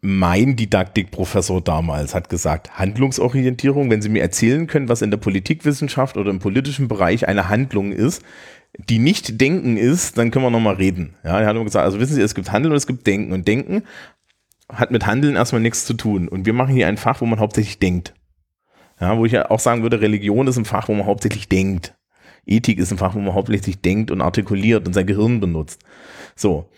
Mein 0.00 0.56
Didaktikprofessor 0.56 1.60
damals 1.60 2.14
hat 2.14 2.28
gesagt, 2.28 2.78
Handlungsorientierung, 2.78 3.90
wenn 3.90 4.02
Sie 4.02 4.08
mir 4.08 4.22
erzählen 4.22 4.66
können, 4.66 4.88
was 4.88 5.02
in 5.02 5.10
der 5.10 5.18
Politikwissenschaft 5.18 6.16
oder 6.16 6.30
im 6.30 6.40
politischen 6.40 6.88
Bereich 6.88 7.28
eine 7.28 7.48
Handlung 7.48 7.92
ist, 7.92 8.22
die 8.76 8.98
nicht 8.98 9.40
Denken 9.40 9.76
ist, 9.76 10.18
dann 10.18 10.30
können 10.30 10.44
wir 10.44 10.50
nochmal 10.50 10.74
reden. 10.74 11.14
Ja, 11.24 11.40
er 11.40 11.46
hat 11.46 11.54
immer 11.54 11.64
gesagt, 11.64 11.84
also 11.84 12.00
wissen 12.00 12.14
Sie, 12.14 12.22
es 12.22 12.34
gibt 12.34 12.52
Handeln 12.52 12.72
und 12.72 12.76
es 12.76 12.86
gibt 12.86 13.06
Denken. 13.06 13.32
Und 13.32 13.46
Denken 13.48 13.82
hat 14.72 14.90
mit 14.90 15.06
Handeln 15.06 15.36
erstmal 15.36 15.62
nichts 15.62 15.84
zu 15.84 15.94
tun. 15.94 16.28
Und 16.28 16.44
wir 16.46 16.52
machen 16.52 16.74
hier 16.74 16.88
ein 16.88 16.96
Fach, 16.96 17.20
wo 17.20 17.26
man 17.26 17.40
hauptsächlich 17.40 17.78
denkt. 17.78 18.14
Ja, 19.00 19.16
wo 19.16 19.24
ich 19.24 19.32
ja 19.32 19.50
auch 19.50 19.60
sagen 19.60 19.82
würde, 19.82 20.00
Religion 20.00 20.46
ist 20.46 20.56
ein 20.56 20.64
Fach, 20.64 20.88
wo 20.88 20.94
man 20.94 21.06
hauptsächlich 21.06 21.48
denkt. 21.48 21.94
Ethik 22.46 22.78
ist 22.78 22.90
ein 22.90 22.98
Fach, 22.98 23.14
wo 23.14 23.20
man 23.20 23.34
hauptsächlich 23.34 23.80
denkt 23.80 24.10
und 24.10 24.20
artikuliert 24.20 24.86
und 24.86 24.94
sein 24.94 25.06
Gehirn 25.06 25.40
benutzt. 25.40 25.82
So. 26.34 26.68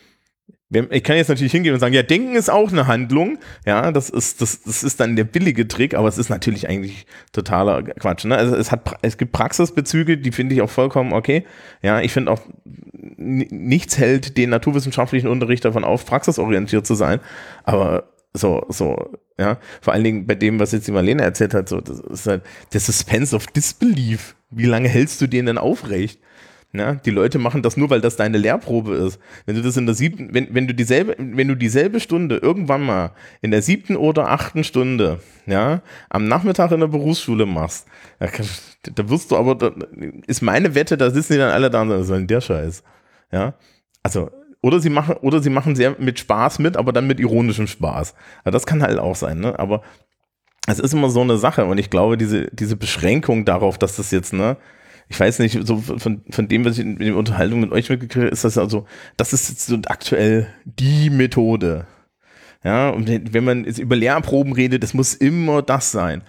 Ich 0.73 1.03
kann 1.03 1.17
jetzt 1.17 1.29
natürlich 1.29 1.51
hingehen 1.51 1.75
und 1.75 1.81
sagen, 1.81 1.95
ja, 1.95 2.05
Denken 2.05 2.37
ist 2.37 2.49
auch 2.49 2.71
eine 2.71 2.87
Handlung. 2.87 3.39
Ja, 3.67 3.91
das 3.91 4.09
ist, 4.09 4.41
das, 4.41 4.63
das 4.63 4.85
ist 4.85 5.01
dann 5.01 5.17
der 5.17 5.25
billige 5.25 5.67
Trick, 5.67 5.95
aber 5.95 6.07
es 6.07 6.17
ist 6.17 6.29
natürlich 6.29 6.69
eigentlich 6.69 7.07
totaler 7.33 7.83
Quatsch. 7.83 8.25
Ne? 8.25 8.37
Also 8.37 8.55
es, 8.55 8.71
hat, 8.71 8.89
es 9.03 9.19
gibt 9.19 9.33
Praxisbezüge, 9.33 10.19
die 10.19 10.31
finde 10.31 10.55
ich 10.55 10.63
auch 10.63 10.71
vollkommen 10.71 11.13
okay. 11.13 11.45
Ja, 11.83 12.01
ich 12.01 12.13
finde 12.13 12.31
auch, 12.31 12.41
nichts 12.93 13.99
hält 13.99 14.37
den 14.37 14.51
naturwissenschaftlichen 14.51 15.29
Unterricht 15.29 15.65
davon 15.65 15.83
auf, 15.83 16.07
praxisorientiert 16.07 16.87
zu 16.87 16.95
sein. 16.95 17.19
Aber 17.65 18.05
so, 18.33 18.65
so, 18.69 19.11
ja, 19.39 19.59
vor 19.81 19.93
allen 19.93 20.05
Dingen 20.05 20.27
bei 20.27 20.35
dem, 20.35 20.61
was 20.61 20.73
jetzt 20.73 20.87
die 20.87 20.93
Marlene 20.93 21.23
erzählt 21.23 21.55
hat, 21.55 21.69
so, 21.69 21.81
das 21.81 22.01
ist 22.01 22.27
halt 22.27 22.43
der 22.73 22.81
Suspense 22.81 23.35
of 23.35 23.47
Disbelief. 23.49 24.37
Wie 24.51 24.67
lange 24.67 24.89
hältst 24.89 25.21
du 25.21 25.27
den 25.27 25.47
denn 25.47 25.59
aufrecht? 25.59 26.21
Ja, 26.73 26.95
die 26.95 27.11
Leute 27.11 27.41
machen 27.41 27.63
das 27.63 27.77
nur, 27.77 27.91
weil 27.91 28.01
das 28.01 28.15
deine 28.15 28.39
Lehrprobe 28.39 28.95
ist. 28.95 29.19
Wenn 29.45 29.57
du 29.57 29.63
das 29.63 29.77
in 29.77 29.87
der 29.87 29.97
siebten, 29.97 30.33
wenn, 30.33 30.55
wenn 30.55 30.69
du 30.69 30.75
dieselbe, 30.75 31.17
wenn 31.19 31.49
du 31.49 31.57
dieselbe 31.57 31.99
Stunde 31.99 32.37
irgendwann 32.37 32.83
mal 32.83 33.11
in 33.43 33.51
der 33.51 33.61
siebten 33.61 33.97
oder 33.97 34.29
achten 34.29 34.63
Stunde, 34.63 35.19
ja, 35.47 35.83
am 36.11 36.29
Nachmittag 36.29 36.71
in 36.71 36.79
der 36.79 36.87
Berufsschule 36.87 37.45
machst, 37.45 37.89
da, 38.21 38.29
da 38.95 39.09
wirst 39.09 39.33
du 39.33 39.37
aber, 39.37 39.57
da 39.57 39.73
ist 40.29 40.43
meine 40.43 40.77
Wette, 40.77 40.97
da 40.97 41.11
sitzen 41.11 41.33
die 41.33 41.39
dann 41.41 41.51
alle 41.51 41.71
da 41.71 41.83
und 41.83 42.05
sagen, 42.05 42.29
der 42.29 42.41
Scheiß? 42.41 42.85
Ja, 43.33 43.55
also, 44.05 44.31
oder 44.63 44.81
sie 44.81 44.91
machen, 44.91 45.17
oder 45.17 45.41
sie 45.41 45.51
machen 45.51 45.77
sehr 45.77 45.97
mit 45.99 46.19
Spaß 46.19 46.59
mit, 46.59 46.77
aber 46.77 46.93
dann 46.93 47.07
mit 47.07 47.21
ironischem 47.21 47.67
Spaß. 47.67 48.15
Ja, 48.45 48.51
das 48.51 48.67
kann 48.67 48.83
halt 48.83 48.99
auch 48.99 49.17
sein, 49.17 49.41
ne, 49.41 49.59
aber 49.59 49.83
es 50.67 50.79
ist 50.79 50.95
immer 50.95 51.11
so 51.11 51.21
eine 51.23 51.39
Sache 51.39 51.65
und 51.65 51.79
ich 51.79 51.91
glaube, 51.91 52.17
diese, 52.17 52.49
diese 52.53 52.77
Beschränkung 52.77 53.45
darauf, 53.45 53.79
dass 53.79 53.97
das 53.97 54.11
jetzt, 54.11 54.33
ne, 54.33 54.57
ich 55.09 55.19
weiß 55.19 55.41
nicht, 55.41 55.67
so 55.67 55.79
von, 55.79 56.23
von 56.31 56.49
dem, 56.49 56.65
was 56.65 56.79
ich 56.79 56.85
in 56.85 56.99
der 56.99 57.17
Unterhaltung 57.17 57.61
mit 57.61 57.73
euch 57.73 57.91
mitgekriegt 57.91 58.25
habe, 58.25 58.33
ist 58.33 58.45
das 58.45 58.59
also, 58.59 58.87
das 59.17 59.33
ist 59.33 59.49
jetzt 59.49 59.67
so 59.67 59.79
aktuell 59.87 60.47
die 60.65 61.11
Methode. 61.11 61.87
Ja, 62.63 62.91
und 62.91 63.09
wenn 63.09 63.33
wenn 63.33 63.45
man 63.45 63.65
jetzt 63.65 63.79
über 63.79 63.97
Lehrproben 63.97 64.53
redet, 64.53 64.83
das 64.83 64.95
muss 64.95 65.15
immer 65.15 65.63
das 65.63 65.91
sein. 65.91 66.23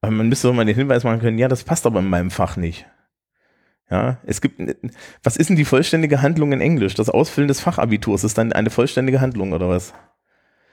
Aber 0.00 0.12
man 0.12 0.28
müsste 0.28 0.48
doch 0.48 0.54
mal 0.54 0.64
den 0.64 0.76
Hinweis 0.76 1.04
machen 1.04 1.20
können, 1.20 1.38
ja, 1.38 1.48
das 1.48 1.64
passt 1.64 1.86
aber 1.86 2.00
in 2.00 2.08
meinem 2.08 2.30
Fach 2.30 2.56
nicht. 2.56 2.86
Ja, 3.92 4.16
es 4.24 4.40
gibt, 4.40 4.58
was 5.22 5.36
ist 5.36 5.50
denn 5.50 5.56
die 5.56 5.66
vollständige 5.66 6.22
Handlung 6.22 6.52
in 6.52 6.62
Englisch? 6.62 6.94
Das 6.94 7.10
Ausfüllen 7.10 7.46
des 7.46 7.60
Fachabiturs 7.60 8.24
ist 8.24 8.38
dann 8.38 8.54
eine 8.54 8.70
vollständige 8.70 9.20
Handlung 9.20 9.52
oder 9.52 9.68
was? 9.68 9.92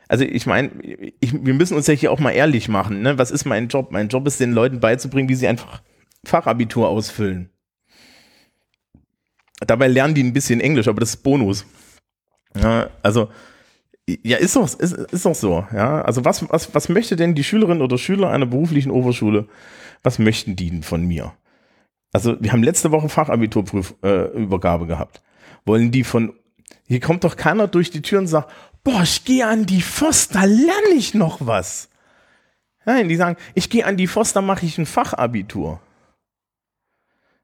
Also 0.07 0.23
ich 0.23 0.45
meine, 0.45 0.71
wir 1.19 1.53
müssen 1.53 1.75
uns 1.75 1.87
ja 1.87 1.93
hier 1.93 2.13
auch 2.13 2.19
mal 2.21 2.31
ehrlich 2.31 2.69
machen. 2.69 3.01
Ne? 3.01 3.17
Was 3.17 3.29
ist 3.29 3.43
mein 3.43 3.67
Job? 3.67 3.91
Mein 3.91 4.07
Job 4.07 4.25
ist 4.25 4.39
den 4.39 4.53
Leuten 4.53 4.79
beizubringen, 4.79 5.27
wie 5.27 5.35
sie 5.35 5.49
einfach 5.49 5.81
Fachabitur 6.23 6.87
ausfüllen. 6.87 7.49
Dabei 9.67 9.89
lernen 9.89 10.13
die 10.13 10.23
ein 10.23 10.31
bisschen 10.31 10.61
Englisch, 10.61 10.87
aber 10.87 11.01
das 11.01 11.15
ist 11.15 11.23
Bonus. 11.23 11.65
Ja, 12.55 12.89
also 13.03 13.27
ja, 14.07 14.37
ist 14.37 14.55
doch, 14.55 14.63
ist, 14.79 14.93
ist 14.93 15.25
doch 15.25 15.35
so. 15.35 15.67
Ja, 15.73 16.03
also 16.03 16.23
was, 16.23 16.49
was, 16.49 16.73
was 16.73 16.87
möchte 16.87 17.17
denn 17.17 17.35
die 17.35 17.43
Schülerin 17.43 17.81
oder 17.81 17.97
Schüler 17.97 18.29
einer 18.29 18.45
beruflichen 18.45 18.91
Oberschule? 18.91 19.49
Was 20.03 20.19
möchten 20.19 20.55
die 20.55 20.69
denn 20.69 20.83
von 20.83 21.05
mir? 21.05 21.33
Also 22.11 22.37
wir 22.39 22.51
haben 22.51 22.63
letzte 22.63 22.91
Woche 22.91 23.09
Fachabiturprüfübergabe 23.09 24.85
äh, 24.85 24.87
gehabt. 24.87 25.21
Wollen 25.65 25.91
die 25.91 26.03
von 26.03 26.33
hier 26.87 26.99
kommt 26.99 27.23
doch 27.23 27.35
keiner 27.35 27.67
durch 27.67 27.91
die 27.91 28.01
Tür 28.01 28.19
und 28.19 28.27
sagt, 28.27 28.51
boah, 28.83 29.03
ich 29.03 29.23
gehe 29.25 29.45
an 29.45 29.65
die 29.65 29.83
da 30.31 30.43
lerne 30.43 30.95
ich 30.95 31.13
noch 31.13 31.37
was. 31.45 31.89
Nein, 32.85 33.09
die 33.09 33.15
sagen, 33.15 33.37
ich 33.53 33.69
gehe 33.69 33.85
an 33.85 33.97
die 33.97 34.09
da 34.33 34.41
mache 34.41 34.65
ich 34.65 34.77
ein 34.77 34.87
Fachabitur. 34.87 35.79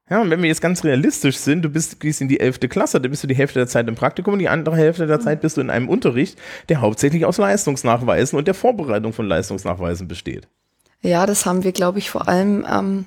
Ja, 0.08 0.20
und 0.20 0.30
wenn 0.30 0.40
wir 0.40 0.48
jetzt 0.48 0.60
ganz 0.60 0.84
realistisch 0.84 1.36
sind, 1.36 1.62
du 1.62 1.68
bist, 1.68 1.98
gehst 1.98 2.20
in 2.20 2.28
die 2.28 2.38
11. 2.38 2.60
Klasse, 2.68 3.00
da 3.00 3.08
bist 3.08 3.24
du 3.24 3.26
die 3.26 3.34
Hälfte 3.34 3.58
der 3.58 3.66
Zeit 3.66 3.88
im 3.88 3.96
Praktikum 3.96 4.34
und 4.34 4.38
die 4.38 4.48
andere 4.48 4.76
Hälfte 4.76 5.06
der 5.06 5.18
Zeit 5.18 5.40
bist 5.40 5.56
du 5.56 5.60
in 5.60 5.70
einem 5.70 5.88
Unterricht, 5.88 6.38
der 6.68 6.80
hauptsächlich 6.80 7.24
aus 7.24 7.38
Leistungsnachweisen 7.38 8.38
und 8.38 8.46
der 8.46 8.54
Vorbereitung 8.54 9.12
von 9.12 9.26
Leistungsnachweisen 9.26 10.06
besteht. 10.06 10.46
Ja, 11.02 11.26
das 11.26 11.44
haben 11.44 11.64
wir, 11.64 11.72
glaube 11.72 11.98
ich, 11.98 12.10
vor 12.10 12.28
allem 12.28 12.64
ähm, 12.68 13.06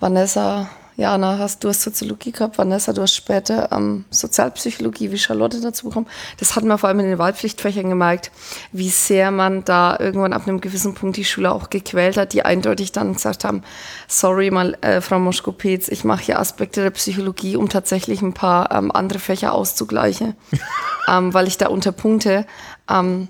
Vanessa, 0.00 0.68
Jana, 0.96 1.38
hast 1.38 1.64
du 1.64 1.68
hast 1.68 1.82
Soziologie 1.82 2.30
gehabt, 2.30 2.56
Vanessa, 2.56 2.92
du 2.92 3.02
hast 3.02 3.16
später 3.16 3.72
ähm, 3.72 4.04
Sozialpsychologie, 4.10 5.10
wie 5.10 5.18
Charlotte 5.18 5.60
dazu 5.60 5.88
bekommen. 5.88 6.06
Das 6.38 6.54
hat 6.54 6.62
man 6.62 6.78
vor 6.78 6.88
allem 6.88 7.00
in 7.00 7.06
den 7.06 7.18
Wahlpflichtfächern 7.18 7.88
gemerkt, 7.88 8.30
wie 8.70 8.90
sehr 8.90 9.32
man 9.32 9.64
da 9.64 9.96
irgendwann 9.98 10.32
ab 10.32 10.46
einem 10.46 10.60
gewissen 10.60 10.94
Punkt 10.94 11.16
die 11.16 11.24
Schüler 11.24 11.52
auch 11.52 11.68
gequält 11.68 12.16
hat, 12.16 12.32
die 12.32 12.44
eindeutig 12.44 12.92
dann 12.92 13.14
gesagt 13.14 13.44
haben, 13.44 13.62
sorry 14.06 14.52
mal, 14.52 14.76
äh, 14.82 15.00
Frau 15.00 15.18
Moschko-Petz, 15.18 15.88
ich 15.88 16.04
mache 16.04 16.22
hier 16.22 16.38
Aspekte 16.38 16.82
der 16.82 16.90
Psychologie, 16.90 17.56
um 17.56 17.68
tatsächlich 17.68 18.22
ein 18.22 18.34
paar 18.34 18.70
ähm, 18.70 18.92
andere 18.92 19.18
Fächer 19.18 19.52
auszugleichen, 19.52 20.36
ähm, 21.08 21.34
weil 21.34 21.48
ich 21.48 21.58
da 21.58 21.68
unter 21.68 21.90
Punkte 21.90 22.46
ähm, 22.88 23.28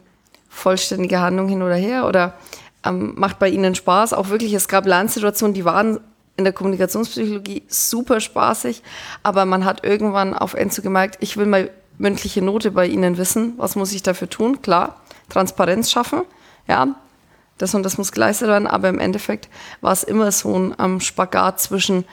vollständige 0.51 1.21
Handlung 1.21 1.49
hin 1.49 1.63
oder 1.63 1.77
her 1.77 2.07
oder 2.07 2.35
ähm, 2.85 3.15
macht 3.17 3.39
bei 3.39 3.49
ihnen 3.49 3.75
Spaß. 3.75 4.13
Auch 4.13 4.29
wirklich, 4.29 4.53
es 4.53 4.69
gab 4.69 4.87
Lernsituationen, 4.87 5.55
die 5.55 5.65
waren 5.65 6.01
in 6.37 6.45
der 6.45 6.53
Kommunikationspsychologie 6.53 7.63
super 7.69 8.21
spaßig, 8.21 8.83
aber 9.23 9.45
man 9.45 9.65
hat 9.65 9.85
irgendwann 9.85 10.35
auf 10.35 10.55
Enzo 10.55 10.83
gemerkt, 10.83 11.19
ich 11.21 11.37
will 11.37 11.47
mal 11.47 11.71
mündliche 11.99 12.43
Note 12.43 12.73
bei 12.73 12.87
Ihnen 12.87 13.19
wissen. 13.19 13.55
Was 13.57 13.77
muss 13.77 13.93
ich 13.93 14.03
dafür 14.03 14.29
tun? 14.29 14.61
Klar, 14.63 15.01
Transparenz 15.29 15.91
schaffen, 15.91 16.23
ja, 16.67 16.97
das 17.59 17.75
und 17.75 17.85
das 17.85 17.99
muss 17.99 18.11
geleistet 18.11 18.49
werden, 18.49 18.67
aber 18.67 18.89
im 18.89 18.99
Endeffekt 18.99 19.49
war 19.81 19.93
es 19.93 20.03
immer 20.03 20.33
so 20.33 20.59
ein 20.59 20.75
ähm, 20.79 21.01
Spagat 21.01 21.61
zwischen 21.61 22.05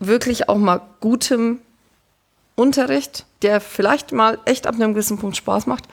wirklich 0.00 0.48
auch 0.48 0.58
mal 0.58 0.80
gutem 1.00 1.60
Unterricht, 2.56 3.26
der 3.42 3.60
vielleicht 3.60 4.12
mal 4.12 4.38
echt 4.44 4.66
ab 4.66 4.74
einem 4.74 4.94
gewissen 4.94 5.18
Punkt 5.18 5.36
Spaß 5.36 5.66
macht 5.66 5.84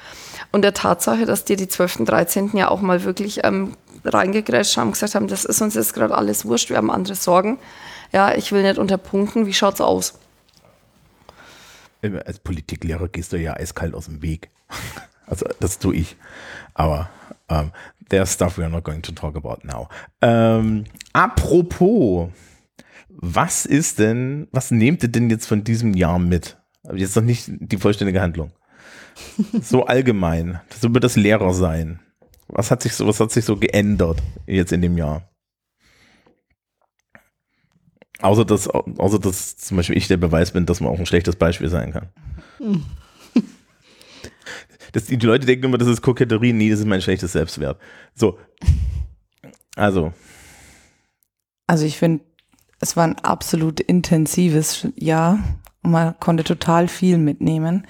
und 0.51 0.63
der 0.63 0.73
Tatsache, 0.73 1.25
dass 1.25 1.45
dir 1.45 1.57
die 1.57 1.67
12. 1.67 1.99
und 1.99 2.05
13. 2.09 2.51
ja 2.55 2.69
auch 2.69 2.81
mal 2.81 3.03
wirklich 3.03 3.43
ähm, 3.43 3.75
reingegrätscht 4.05 4.77
haben, 4.77 4.91
gesagt 4.91 5.15
haben, 5.15 5.27
das 5.27 5.45
ist 5.45 5.61
uns 5.61 5.75
jetzt 5.75 5.93
gerade 5.93 6.15
alles 6.15 6.45
wurscht, 6.45 6.69
wir 6.69 6.77
haben 6.77 6.91
andere 6.91 7.15
Sorgen. 7.15 7.57
Ja, 8.11 8.35
ich 8.35 8.51
will 8.51 8.61
nicht 8.61 8.77
unterpunkten, 8.77 9.45
wie 9.45 9.53
schaut's 9.53 9.81
aus? 9.81 10.19
Als 12.01 12.39
Politiklehrer 12.39 13.07
gehst 13.07 13.31
du 13.31 13.37
ja 13.37 13.53
eiskalt 13.53 13.93
aus 13.93 14.05
dem 14.05 14.21
Weg. 14.21 14.49
Also 15.25 15.45
das 15.61 15.79
tue 15.79 15.95
ich. 15.95 16.17
Aber 16.73 17.09
um, 17.47 17.57
ähm, 17.57 17.71
there's 18.09 18.33
stuff 18.33 18.57
we 18.57 18.63
are 18.63 18.69
not 18.69 18.83
going 18.83 19.01
to 19.01 19.13
talk 19.13 19.37
about 19.37 19.65
now. 19.65 19.87
Ähm, 20.21 20.83
apropos, 21.13 22.29
was 23.07 23.65
ist 23.65 23.99
denn, 23.99 24.47
was 24.51 24.69
nehmt 24.69 25.01
ihr 25.01 25.09
denn 25.09 25.29
jetzt 25.29 25.47
von 25.47 25.63
diesem 25.63 25.93
Jahr 25.93 26.19
mit? 26.19 26.57
Jetzt 26.93 27.15
noch 27.15 27.23
nicht 27.23 27.45
die 27.47 27.77
vollständige 27.77 28.21
Handlung. 28.21 28.51
So 29.61 29.85
allgemein. 29.85 30.59
So 30.79 30.93
wird 30.93 31.03
das 31.03 31.15
Lehrer 31.15 31.53
sein. 31.53 31.99
Was 32.55 32.71
hat 32.71 32.81
sich 32.83 32.93
so, 32.93 33.07
was 33.07 33.19
hat 33.19 33.31
sich 33.31 33.45
so 33.45 33.57
geändert 33.57 34.21
jetzt 34.45 34.71
in 34.71 34.81
dem 34.81 34.97
Jahr? 34.97 35.29
Außer 38.21 38.45
dass, 38.45 38.67
außer 38.67 39.19
dass 39.19 39.57
zum 39.57 39.77
Beispiel 39.77 39.97
ich 39.97 40.07
der 40.07 40.17
Beweis 40.17 40.51
bin, 40.51 40.65
dass 40.65 40.79
man 40.79 40.91
auch 40.91 40.99
ein 40.99 41.05
schlechtes 41.05 41.35
Beispiel 41.35 41.69
sein 41.69 41.91
kann. 41.91 42.09
Das, 44.91 45.05
die 45.05 45.15
Leute 45.15 45.47
denken 45.47 45.65
immer, 45.65 45.79
das 45.79 45.87
ist 45.87 46.03
Koketterie. 46.03 46.53
Nee, 46.53 46.69
das 46.69 46.79
ist 46.79 46.85
mein 46.85 47.01
schlechtes 47.01 47.31
Selbstwert. 47.31 47.81
So. 48.13 48.37
Also. 49.75 50.13
Also 51.65 51.85
ich 51.85 51.97
finde, 51.97 52.23
es 52.79 52.95
war 52.95 53.05
ein 53.05 53.17
absolut 53.17 53.79
intensives 53.79 54.87
Jahr 54.95 55.39
man 55.83 56.17
konnte 56.19 56.43
total 56.43 56.87
viel 56.87 57.17
mitnehmen 57.17 57.85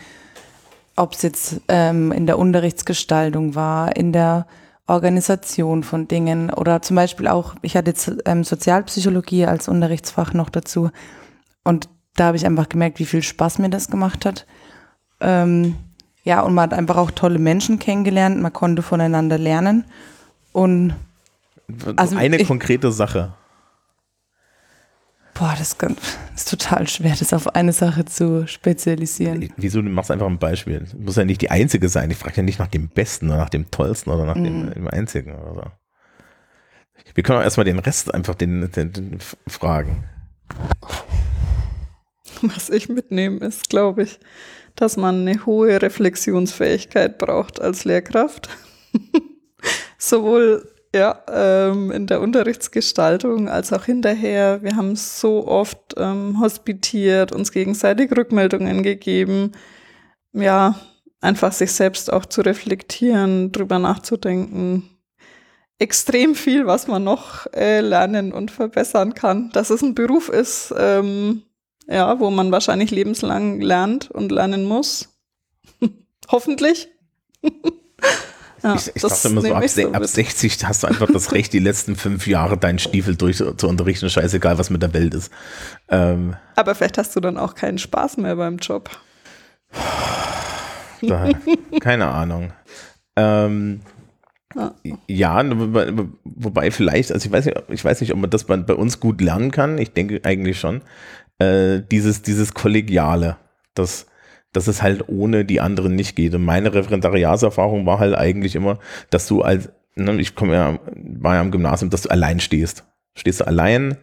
ob 0.95 1.13
es 1.13 1.21
jetzt 1.21 1.61
ähm, 1.67 2.11
in 2.11 2.27
der 2.27 2.37
Unterrichtsgestaltung 2.37 3.55
war, 3.55 3.95
in 3.95 4.13
der 4.13 4.45
Organisation 4.85 5.83
von 5.83 6.07
Dingen 6.07 6.49
oder 6.49 6.81
zum 6.81 6.95
Beispiel 6.95 7.27
auch, 7.27 7.55
ich 7.61 7.77
hatte 7.77 7.91
jetzt 7.91 8.11
ähm, 8.25 8.43
Sozialpsychologie 8.43 9.45
als 9.45 9.67
Unterrichtsfach 9.67 10.33
noch 10.33 10.49
dazu 10.49 10.91
und 11.63 11.89
da 12.15 12.25
habe 12.25 12.37
ich 12.37 12.45
einfach 12.45 12.69
gemerkt, 12.69 12.99
wie 12.99 13.05
viel 13.05 13.23
Spaß 13.23 13.59
mir 13.59 13.69
das 13.69 13.87
gemacht 13.87 14.25
hat. 14.25 14.45
Ähm, 15.19 15.75
ja, 16.23 16.41
und 16.41 16.53
man 16.53 16.63
hat 16.63 16.77
einfach 16.77 16.97
auch 16.97 17.11
tolle 17.11 17.39
Menschen 17.39 17.79
kennengelernt, 17.79 18.41
man 18.41 18.53
konnte 18.53 18.81
voneinander 18.81 19.37
lernen 19.37 19.85
und 20.51 20.93
also 21.95 22.15
eine 22.15 22.37
ich, 22.37 22.47
konkrete 22.47 22.91
Sache. 22.91 23.33
Boah, 25.33 25.55
das 25.57 25.75
ist 26.35 26.49
total 26.49 26.87
schwer, 26.87 27.15
das 27.17 27.33
auf 27.33 27.55
eine 27.55 27.73
Sache 27.73 28.05
zu 28.05 28.47
spezialisieren. 28.47 29.51
Wieso? 29.57 29.81
Du 29.81 29.89
machst 29.89 30.11
einfach 30.11 30.27
ein 30.27 30.37
Beispiel. 30.37 30.81
Das 30.81 30.93
muss 30.93 31.15
ja 31.15 31.25
nicht 31.25 31.41
die 31.41 31.49
einzige 31.49 31.89
sein. 31.89 32.11
Ich 32.11 32.17
frage 32.17 32.37
ja 32.37 32.43
nicht 32.43 32.59
nach 32.59 32.67
dem 32.67 32.89
Besten 32.89 33.29
oder 33.29 33.37
nach 33.37 33.49
dem 33.49 33.71
Tollsten 33.71 34.11
oder 34.11 34.25
nach 34.25 34.35
mm. 34.35 34.43
dem, 34.43 34.73
dem, 34.73 34.87
einzigen 34.87 35.33
oder 35.33 35.53
so. 35.55 35.71
Wir 37.15 37.23
können 37.23 37.39
auch 37.39 37.43
erstmal 37.43 37.65
den 37.65 37.79
Rest 37.79 38.13
einfach 38.13 38.35
den, 38.35 38.69
den, 38.71 38.93
den 38.93 39.19
fragen. 39.47 40.03
Was 42.41 42.69
ich 42.69 42.89
mitnehme, 42.89 43.39
ist, 43.39 43.69
glaube 43.69 44.03
ich, 44.03 44.19
dass 44.75 44.97
man 44.97 45.27
eine 45.27 45.45
hohe 45.45 45.81
Reflexionsfähigkeit 45.81 47.17
braucht 47.17 47.59
als 47.59 47.85
Lehrkraft. 47.85 48.49
Sowohl 49.97 50.72
ja, 50.95 51.23
ähm, 51.27 51.91
in 51.91 52.05
der 52.05 52.21
Unterrichtsgestaltung 52.21 53.49
als 53.49 53.73
auch 53.73 53.85
hinterher. 53.85 54.61
Wir 54.61 54.75
haben 54.75 54.95
so 54.95 55.47
oft 55.47 55.95
ähm, 55.97 56.39
hospitiert, 56.39 57.31
uns 57.31 57.51
gegenseitig 57.51 58.15
Rückmeldungen 58.15 58.83
gegeben. 58.83 59.53
Ja, 60.33 60.79
einfach 61.19 61.51
sich 61.51 61.71
selbst 61.71 62.13
auch 62.13 62.25
zu 62.25 62.41
reflektieren, 62.41 63.51
drüber 63.51 63.79
nachzudenken. 63.79 64.89
Extrem 65.79 66.35
viel, 66.35 66.67
was 66.67 66.87
man 66.87 67.03
noch 67.03 67.47
äh, 67.53 67.81
lernen 67.81 68.31
und 68.31 68.51
verbessern 68.51 69.15
kann. 69.15 69.49
Dass 69.51 69.71
es 69.71 69.81
ein 69.81 69.95
Beruf 69.95 70.29
ist, 70.29 70.73
ähm, 70.77 71.41
ja, 71.87 72.19
wo 72.19 72.29
man 72.29 72.51
wahrscheinlich 72.51 72.91
lebenslang 72.91 73.59
lernt 73.61 74.11
und 74.11 74.31
lernen 74.31 74.65
muss. 74.65 75.09
Hoffentlich. 76.31 76.89
Ja, 78.63 78.75
ich, 78.75 78.95
ich 78.95 79.01
dachte 79.01 79.27
immer 79.27 79.41
so 79.41 79.53
ab, 79.53 79.67
so 79.67 79.91
ab 79.91 80.05
60 80.05 80.65
hast 80.65 80.83
du 80.83 80.87
einfach 80.87 81.11
das 81.11 81.33
Recht, 81.33 81.51
die 81.51 81.59
letzten 81.59 81.97
fünf 81.97 82.27
Jahre 82.27 82.57
deinen 82.57 82.79
Stiefel 82.79 83.15
durch 83.15 83.37
zu 83.37 83.67
unterrichten, 83.67 84.09
scheißegal, 84.09 84.57
was 84.57 84.69
mit 84.69 84.81
der 84.81 84.93
Welt 84.93 85.13
ist. 85.13 85.31
Ähm, 85.89 86.35
Aber 86.55 86.73
vielleicht 86.73 86.97
hast 86.97 87.15
du 87.15 87.19
dann 87.19 87.37
auch 87.37 87.55
keinen 87.55 87.77
Spaß 87.77 88.17
mehr 88.17 88.35
beim 88.35 88.57
Job. 88.57 88.89
Da, 91.05 91.31
keine 91.81 92.07
Ahnung. 92.07 92.53
Ähm, 93.17 93.81
ja, 95.07 95.43
wobei 96.23 96.71
vielleicht, 96.71 97.11
also 97.11 97.25
ich 97.25 97.31
weiß 97.31 97.45
nicht, 97.45 97.57
ich 97.67 97.83
weiß 97.83 97.99
nicht, 97.99 98.13
ob 98.13 98.19
man 98.19 98.29
das 98.29 98.45
bei, 98.45 98.55
bei 98.55 98.73
uns 98.73 99.01
gut 99.01 99.19
lernen 99.19 99.51
kann. 99.51 99.77
Ich 99.77 99.91
denke 99.91 100.21
eigentlich 100.23 100.61
schon. 100.61 100.81
Äh, 101.39 101.81
dieses, 101.91 102.21
dieses 102.21 102.53
Kollegiale, 102.53 103.35
das 103.73 104.05
dass 104.53 104.67
es 104.67 104.81
halt 104.81 105.09
ohne 105.09 105.45
die 105.45 105.59
anderen 105.59 105.95
nicht 105.95 106.15
geht. 106.15 106.33
Und 106.33 106.43
meine 106.43 106.73
Referendariatserfahrung 106.73 107.85
war 107.85 107.99
halt 107.99 108.15
eigentlich 108.15 108.55
immer, 108.55 108.79
dass 109.09 109.27
du 109.27 109.41
als, 109.41 109.69
ne, 109.95 110.15
ich 110.19 110.35
komme 110.35 110.53
ja, 110.53 110.79
war 110.95 111.35
ja 111.35 111.41
am 111.41 111.51
Gymnasium, 111.51 111.89
dass 111.89 112.03
du 112.03 112.09
allein 112.09 112.39
stehst. 112.39 112.85
Stehst 113.15 113.41
du 113.41 113.47
allein, 113.47 113.97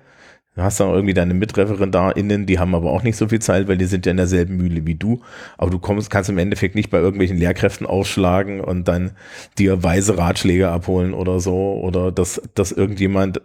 Du 0.61 0.67
hast 0.67 0.79
dann 0.79 0.91
irgendwie 0.91 1.15
deine 1.15 1.33
MitreferendarInnen, 1.33 2.45
die 2.45 2.59
haben 2.59 2.75
aber 2.75 2.91
auch 2.91 3.03
nicht 3.03 3.17
so 3.17 3.29
viel 3.29 3.39
Zeit, 3.39 3.67
weil 3.67 3.79
die 3.79 3.87
sind 3.87 4.05
ja 4.05 4.11
in 4.11 4.19
derselben 4.19 4.59
Mühle 4.59 4.85
wie 4.85 4.95
du. 4.95 5.23
Aber 5.57 5.71
du 5.71 5.79
kommst, 5.79 6.11
kannst 6.11 6.29
im 6.29 6.37
Endeffekt 6.37 6.75
nicht 6.75 6.91
bei 6.91 6.99
irgendwelchen 6.99 7.39
Lehrkräften 7.39 7.87
ausschlagen 7.87 8.61
und 8.61 8.87
dann 8.87 9.13
dir 9.57 9.83
weise 9.83 10.19
Ratschläge 10.19 10.69
abholen 10.69 11.15
oder 11.15 11.41
so. 11.41 11.81
Oder 11.83 12.13
dass, 12.13 12.43
dass 12.55 12.73
irgendjemand 12.73 13.41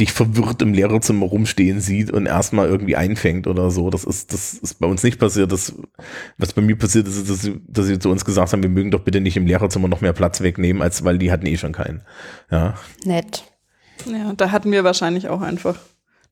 dich 0.00 0.12
verwirrt 0.12 0.60
im 0.60 0.74
Lehrerzimmer 0.74 1.26
rumstehen 1.26 1.78
sieht 1.78 2.10
und 2.10 2.26
erstmal 2.26 2.66
irgendwie 2.66 2.96
einfängt 2.96 3.46
oder 3.46 3.70
so. 3.70 3.88
Das 3.88 4.02
ist, 4.02 4.32
das 4.32 4.54
ist 4.54 4.80
bei 4.80 4.88
uns 4.88 5.04
nicht 5.04 5.20
passiert. 5.20 5.52
Das, 5.52 5.72
was 6.36 6.52
bei 6.52 6.62
mir 6.62 6.76
passiert 6.76 7.06
ist, 7.06 7.16
ist, 7.16 7.30
dass 7.30 7.42
sie, 7.42 7.60
dass 7.68 7.86
sie 7.86 8.00
zu 8.00 8.10
uns 8.10 8.24
gesagt 8.24 8.52
haben, 8.52 8.64
wir 8.64 8.70
mögen 8.70 8.90
doch 8.90 9.02
bitte 9.02 9.20
nicht 9.20 9.36
im 9.36 9.46
Lehrerzimmer 9.46 9.86
noch 9.86 10.00
mehr 10.00 10.14
Platz 10.14 10.40
wegnehmen, 10.40 10.82
als 10.82 11.04
weil 11.04 11.18
die 11.18 11.30
hatten 11.30 11.46
eh 11.46 11.58
schon 11.58 11.70
keinen. 11.70 12.02
Ja. 12.50 12.74
Nett. 13.04 13.44
Ja, 14.04 14.32
da 14.36 14.50
hatten 14.50 14.72
wir 14.72 14.82
wahrscheinlich 14.82 15.28
auch 15.28 15.42
einfach 15.42 15.76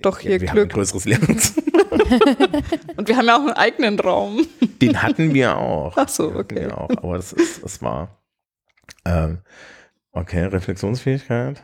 doch 0.04 0.18
hier 0.18 0.32
wir 0.32 0.38
Glück. 0.38 0.50
Haben 0.50 0.60
ein 0.60 0.68
größeres 0.68 1.04
Lernzimmer. 1.04 1.64
Und 2.96 3.08
wir 3.08 3.16
haben 3.16 3.26
ja 3.26 3.36
auch 3.36 3.40
einen 3.40 3.52
eigenen 3.52 3.98
Raum. 4.00 4.46
Den 4.80 5.02
hatten 5.02 5.34
wir 5.34 5.56
auch. 5.56 5.94
Ach 5.96 6.08
so, 6.08 6.34
okay. 6.34 6.68
Auch, 6.70 6.90
aber 6.90 7.16
das, 7.16 7.32
ist, 7.32 7.62
das 7.62 7.82
war. 7.82 8.18
Ähm, 9.04 9.38
okay, 10.12 10.44
Reflexionsfähigkeit. 10.44 11.62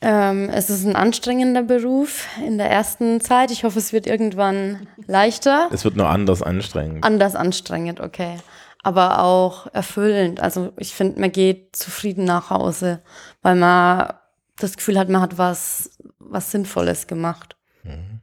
Ähm, 0.00 0.50
es 0.50 0.68
ist 0.68 0.84
ein 0.84 0.96
anstrengender 0.96 1.62
Beruf 1.62 2.28
in 2.46 2.58
der 2.58 2.70
ersten 2.70 3.22
Zeit. 3.22 3.50
Ich 3.50 3.64
hoffe, 3.64 3.78
es 3.78 3.92
wird 3.92 4.06
irgendwann 4.06 4.86
leichter. 5.06 5.68
Es 5.72 5.84
wird 5.84 5.96
nur 5.96 6.08
anders 6.08 6.42
anstrengend. 6.42 7.04
Anders 7.04 7.34
anstrengend, 7.34 8.00
okay 8.00 8.36
aber 8.84 9.20
auch 9.20 9.66
erfüllend. 9.74 10.40
Also 10.40 10.72
ich 10.76 10.94
finde, 10.94 11.18
man 11.18 11.32
geht 11.32 11.74
zufrieden 11.74 12.24
nach 12.24 12.50
Hause, 12.50 13.02
weil 13.42 13.56
man 13.56 14.12
das 14.56 14.76
Gefühl 14.76 14.98
hat, 14.98 15.08
man 15.08 15.22
hat 15.22 15.38
was, 15.38 15.98
was 16.18 16.50
Sinnvolles 16.50 17.06
gemacht. 17.06 17.56
Mhm. 17.82 18.20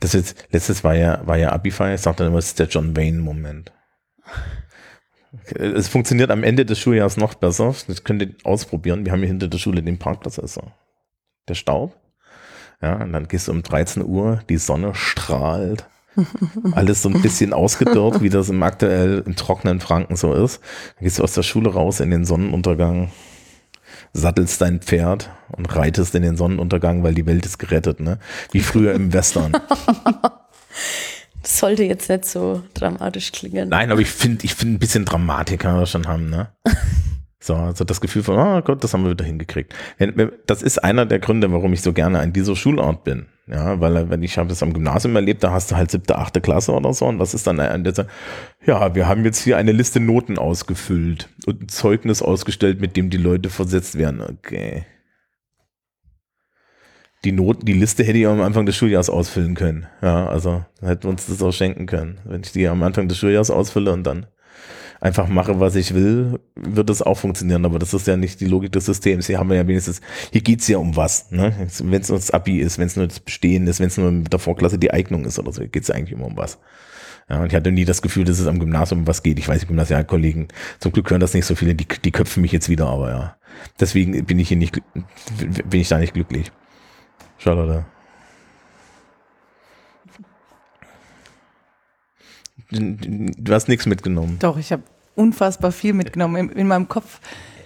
Das 0.00 0.12
jetzt, 0.12 0.48
letztes 0.50 0.82
war 0.82 0.94
ja, 0.96 1.24
war 1.26 1.36
ja 1.36 1.52
Abify, 1.52 1.94
ich 1.94 2.00
sagte 2.00 2.24
immer, 2.24 2.38
es 2.38 2.48
ist 2.48 2.58
der 2.58 2.66
John 2.66 2.96
Wayne-Moment. 2.96 3.72
Es 5.54 5.86
funktioniert 5.86 6.32
am 6.32 6.42
Ende 6.42 6.66
des 6.66 6.80
Schuljahres 6.80 7.16
noch 7.16 7.34
besser. 7.34 7.72
Das 7.86 8.02
könnt 8.02 8.22
ihr 8.22 8.34
ausprobieren. 8.42 9.04
Wir 9.04 9.12
haben 9.12 9.20
hier 9.20 9.28
hinter 9.28 9.46
der 9.46 9.58
Schule 9.58 9.82
den 9.82 9.98
Parkplatz, 9.98 10.40
also 10.40 10.72
der 11.46 11.54
Staub. 11.54 11.96
Ja, 12.82 12.96
und 12.96 13.12
dann 13.12 13.28
gehst 13.28 13.46
du 13.46 13.52
um 13.52 13.62
13 13.62 14.04
Uhr, 14.04 14.42
die 14.48 14.56
Sonne 14.56 14.94
strahlt 14.94 15.86
alles 16.72 17.02
so 17.02 17.08
ein 17.08 17.22
bisschen 17.22 17.52
ausgedörrt, 17.52 18.22
wie 18.22 18.28
das 18.28 18.48
im 18.48 18.62
aktuell 18.62 19.22
im 19.26 19.36
trockenen 19.36 19.80
Franken 19.80 20.16
so 20.16 20.32
ist. 20.32 20.60
Dann 20.96 21.04
gehst 21.04 21.18
du 21.18 21.22
aus 21.22 21.34
der 21.34 21.42
Schule 21.42 21.72
raus 21.72 22.00
in 22.00 22.10
den 22.10 22.24
Sonnenuntergang, 22.24 23.10
sattelst 24.12 24.60
dein 24.60 24.80
Pferd 24.80 25.30
und 25.52 25.74
reitest 25.74 26.14
in 26.14 26.22
den 26.22 26.36
Sonnenuntergang, 26.36 27.02
weil 27.02 27.14
die 27.14 27.26
Welt 27.26 27.46
ist 27.46 27.58
gerettet, 27.58 28.00
ne? 28.00 28.18
Wie 28.52 28.60
früher 28.60 28.94
im 28.94 29.12
Western. 29.12 29.52
Das 31.42 31.58
sollte 31.58 31.84
jetzt 31.84 32.08
nicht 32.08 32.24
so 32.24 32.64
dramatisch 32.74 33.30
klingen. 33.30 33.68
Nein, 33.68 33.92
aber 33.92 34.00
ich 34.00 34.10
finde, 34.10 34.44
ich 34.44 34.56
finde 34.56 34.74
ein 34.74 34.78
bisschen 34.80 35.04
Dramatik 35.04 35.60
kann 35.60 35.76
man 35.76 35.86
schon 35.86 36.08
haben, 36.08 36.28
ne? 36.28 36.48
So, 37.38 37.54
also 37.54 37.84
das 37.84 38.00
Gefühl 38.00 38.22
von, 38.22 38.38
oh 38.38 38.62
Gott, 38.62 38.82
das 38.82 38.94
haben 38.94 39.04
wir 39.04 39.10
wieder 39.10 39.24
hingekriegt. 39.24 39.74
Das 40.46 40.62
ist 40.62 40.82
einer 40.82 41.04
der 41.04 41.18
Gründe, 41.18 41.52
warum 41.52 41.72
ich 41.72 41.82
so 41.82 41.92
gerne 41.92 42.18
an 42.20 42.32
dieser 42.32 42.56
Schulart 42.56 43.04
bin. 43.04 43.26
Ja, 43.46 43.78
weil 43.80 44.10
wenn 44.10 44.24
ich 44.24 44.38
habe 44.38 44.48
das 44.48 44.62
am 44.64 44.72
Gymnasium 44.72 45.14
erlebt, 45.14 45.44
da 45.44 45.52
hast 45.52 45.70
du 45.70 45.76
halt 45.76 45.92
siebte, 45.92 46.18
achte 46.18 46.40
Klasse 46.40 46.72
oder 46.72 46.92
so 46.92 47.06
und 47.06 47.20
was 47.20 47.32
ist 47.32 47.46
dann 47.46 47.60
ein 47.60 47.84
dieser, 47.84 48.08
ja, 48.64 48.96
wir 48.96 49.06
haben 49.06 49.24
jetzt 49.24 49.38
hier 49.38 49.56
eine 49.56 49.70
Liste 49.70 50.00
Noten 50.00 50.36
ausgefüllt 50.36 51.28
und 51.46 51.62
ein 51.62 51.68
Zeugnis 51.68 52.22
ausgestellt, 52.22 52.80
mit 52.80 52.96
dem 52.96 53.08
die 53.08 53.18
Leute 53.18 53.48
versetzt 53.48 53.98
werden. 53.98 54.20
Okay. 54.20 54.84
Die 57.24 57.30
Noten, 57.30 57.66
die 57.66 57.74
Liste 57.74 58.02
hätte 58.02 58.18
ich 58.18 58.26
am 58.26 58.40
Anfang 58.40 58.66
des 58.66 58.74
Schuljahres 58.74 59.10
ausfüllen 59.10 59.54
können. 59.54 59.86
Ja, 60.02 60.26
also 60.26 60.64
hätten 60.80 61.04
wir 61.04 61.10
uns 61.10 61.26
das 61.26 61.40
auch 61.40 61.52
schenken 61.52 61.86
können. 61.86 62.18
Wenn 62.24 62.40
ich 62.40 62.50
die 62.50 62.66
am 62.66 62.82
Anfang 62.82 63.06
des 63.06 63.18
Schuljahres 63.18 63.52
ausfülle 63.52 63.92
und 63.92 64.04
dann 64.04 64.26
einfach 65.06 65.28
mache, 65.28 65.60
was 65.60 65.76
ich 65.76 65.94
will, 65.94 66.40
wird 66.56 66.90
das 66.90 67.00
auch 67.00 67.16
funktionieren. 67.16 67.64
Aber 67.64 67.78
das 67.78 67.94
ist 67.94 68.06
ja 68.06 68.16
nicht 68.16 68.40
die 68.40 68.46
Logik 68.46 68.72
des 68.72 68.86
Systems. 68.86 69.26
Hier 69.26 69.38
haben 69.38 69.48
wir 69.48 69.56
ja 69.56 69.66
wenigstens, 69.66 70.00
hier 70.32 70.40
geht's 70.40 70.66
ja 70.68 70.78
um 70.78 70.96
was. 70.96 71.30
Ne? 71.30 71.54
Wenn 71.82 72.00
es 72.00 72.08
nur 72.08 72.18
das 72.18 72.32
Abi 72.32 72.58
ist, 72.58 72.78
wenn 72.78 72.86
es 72.86 72.96
nur 72.96 73.06
das 73.06 73.20
Bestehen 73.20 73.66
ist, 73.66 73.80
wenn 73.80 73.86
es 73.86 73.96
nur 73.96 74.10
mit 74.10 74.32
der 74.32 74.40
Vorklasse 74.40 74.78
die 74.78 74.90
Eignung 74.90 75.24
ist 75.24 75.38
oder 75.38 75.52
so, 75.52 75.66
geht's 75.66 75.88
ja 75.88 75.94
eigentlich 75.94 76.12
immer 76.12 76.26
um 76.26 76.36
was. 76.36 76.58
Ja, 77.28 77.40
und 77.40 77.46
ich 77.46 77.54
hatte 77.54 77.72
nie 77.72 77.84
das 77.84 78.02
Gefühl, 78.02 78.24
dass 78.24 78.38
es 78.38 78.46
am 78.46 78.58
Gymnasium 78.58 79.00
um 79.00 79.06
was 79.06 79.22
geht. 79.22 79.38
Ich 79.38 79.48
weiß, 79.48 79.60
die 79.60 79.66
Gymnasialkollegen, 79.66 80.48
zum 80.78 80.92
Glück 80.92 81.10
hören 81.10 81.20
das 81.20 81.34
nicht 81.34 81.46
so 81.46 81.54
viele, 81.54 81.74
die, 81.74 81.86
die 81.86 82.12
köpfen 82.12 82.40
mich 82.40 82.52
jetzt 82.52 82.68
wieder, 82.68 82.86
aber 82.86 83.10
ja. 83.10 83.36
Deswegen 83.80 84.24
bin 84.26 84.38
ich 84.38 84.48
hier 84.48 84.56
nicht, 84.56 84.80
bin 85.68 85.80
ich 85.80 85.88
da 85.88 85.98
nicht 85.98 86.14
glücklich. 86.14 86.52
Charlotte. 87.38 87.84
Du 92.70 93.54
hast 93.54 93.68
nichts 93.68 93.86
mitgenommen. 93.86 94.38
Doch, 94.40 94.56
ich 94.56 94.72
habe 94.72 94.82
unfassbar 95.16 95.72
viel 95.72 95.92
mitgenommen 95.92 96.50
in, 96.50 96.56
in 96.56 96.66
meinem 96.68 96.88
Kopf. 96.88 97.20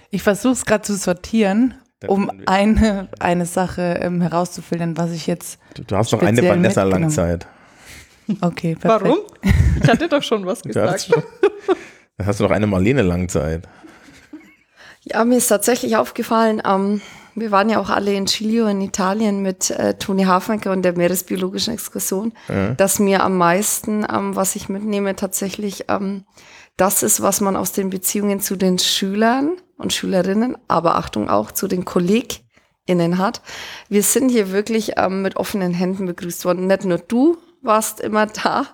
Ich 0.09 0.23
versuche 0.23 0.53
es 0.53 0.65
gerade 0.65 0.81
zu 0.83 0.95
sortieren, 0.95 1.75
um 2.07 2.31
eine, 2.47 3.07
eine 3.19 3.45
Sache 3.45 3.99
ähm, 4.01 4.21
herauszufiltern, 4.21 4.97
was 4.97 5.11
ich 5.11 5.27
jetzt. 5.27 5.59
Du, 5.75 5.83
du 5.83 5.95
hast 5.95 6.11
noch 6.11 6.21
eine. 6.23 6.41
Vanessa-Langzeit. 6.41 7.47
Okay, 8.41 8.75
perfekt. 8.75 9.03
Warum? 9.03 9.17
Ich 9.81 9.89
hatte 9.89 10.07
doch 10.09 10.23
schon 10.23 10.45
was 10.45 10.61
gesagt. 10.63 11.01
schon- 11.03 11.23
Dann 12.17 12.25
hast 12.27 12.39
du 12.39 12.43
noch 12.43 12.51
eine 12.51 12.67
Marlene-Langzeit. 12.67 13.67
Ja, 15.03 15.25
mir 15.25 15.37
ist 15.37 15.47
tatsächlich 15.47 15.95
aufgefallen, 15.97 16.61
ähm, 16.65 17.01
wir 17.33 17.49
waren 17.51 17.69
ja 17.69 17.79
auch 17.79 17.89
alle 17.89 18.13
in 18.13 18.25
Chilio 18.25 18.67
in 18.67 18.81
Italien 18.81 19.41
mit 19.41 19.71
äh, 19.71 19.93
Toni 19.95 20.23
Hafenker 20.23 20.71
und 20.71 20.81
der 20.83 20.97
Meeresbiologischen 20.97 21.73
Exkursion, 21.73 22.33
dass 22.77 22.99
mir 22.99 23.23
am 23.23 23.37
meisten, 23.37 24.05
ähm, 24.11 24.35
was 24.35 24.55
ich 24.57 24.67
mitnehme, 24.69 25.15
tatsächlich 25.15 25.85
ähm, 25.87 26.25
das 26.77 27.03
ist, 27.03 27.21
was 27.21 27.41
man 27.41 27.55
aus 27.55 27.71
den 27.73 27.89
Beziehungen 27.89 28.39
zu 28.39 28.55
den 28.55 28.79
Schülern 28.79 29.57
und 29.77 29.93
Schülerinnen, 29.93 30.57
aber 30.67 30.95
Achtung 30.95 31.29
auch 31.29 31.51
zu 31.51 31.67
den 31.67 31.85
KollegInnen 31.85 33.17
hat. 33.17 33.41
Wir 33.89 34.03
sind 34.03 34.29
hier 34.29 34.51
wirklich 34.51 34.93
ähm, 34.97 35.21
mit 35.21 35.35
offenen 35.37 35.73
Händen 35.73 36.05
begrüßt 36.05 36.45
worden. 36.45 36.67
Nicht 36.67 36.85
nur 36.85 36.97
du 36.97 37.37
warst 37.61 37.99
immer 37.99 38.25
da, 38.25 38.65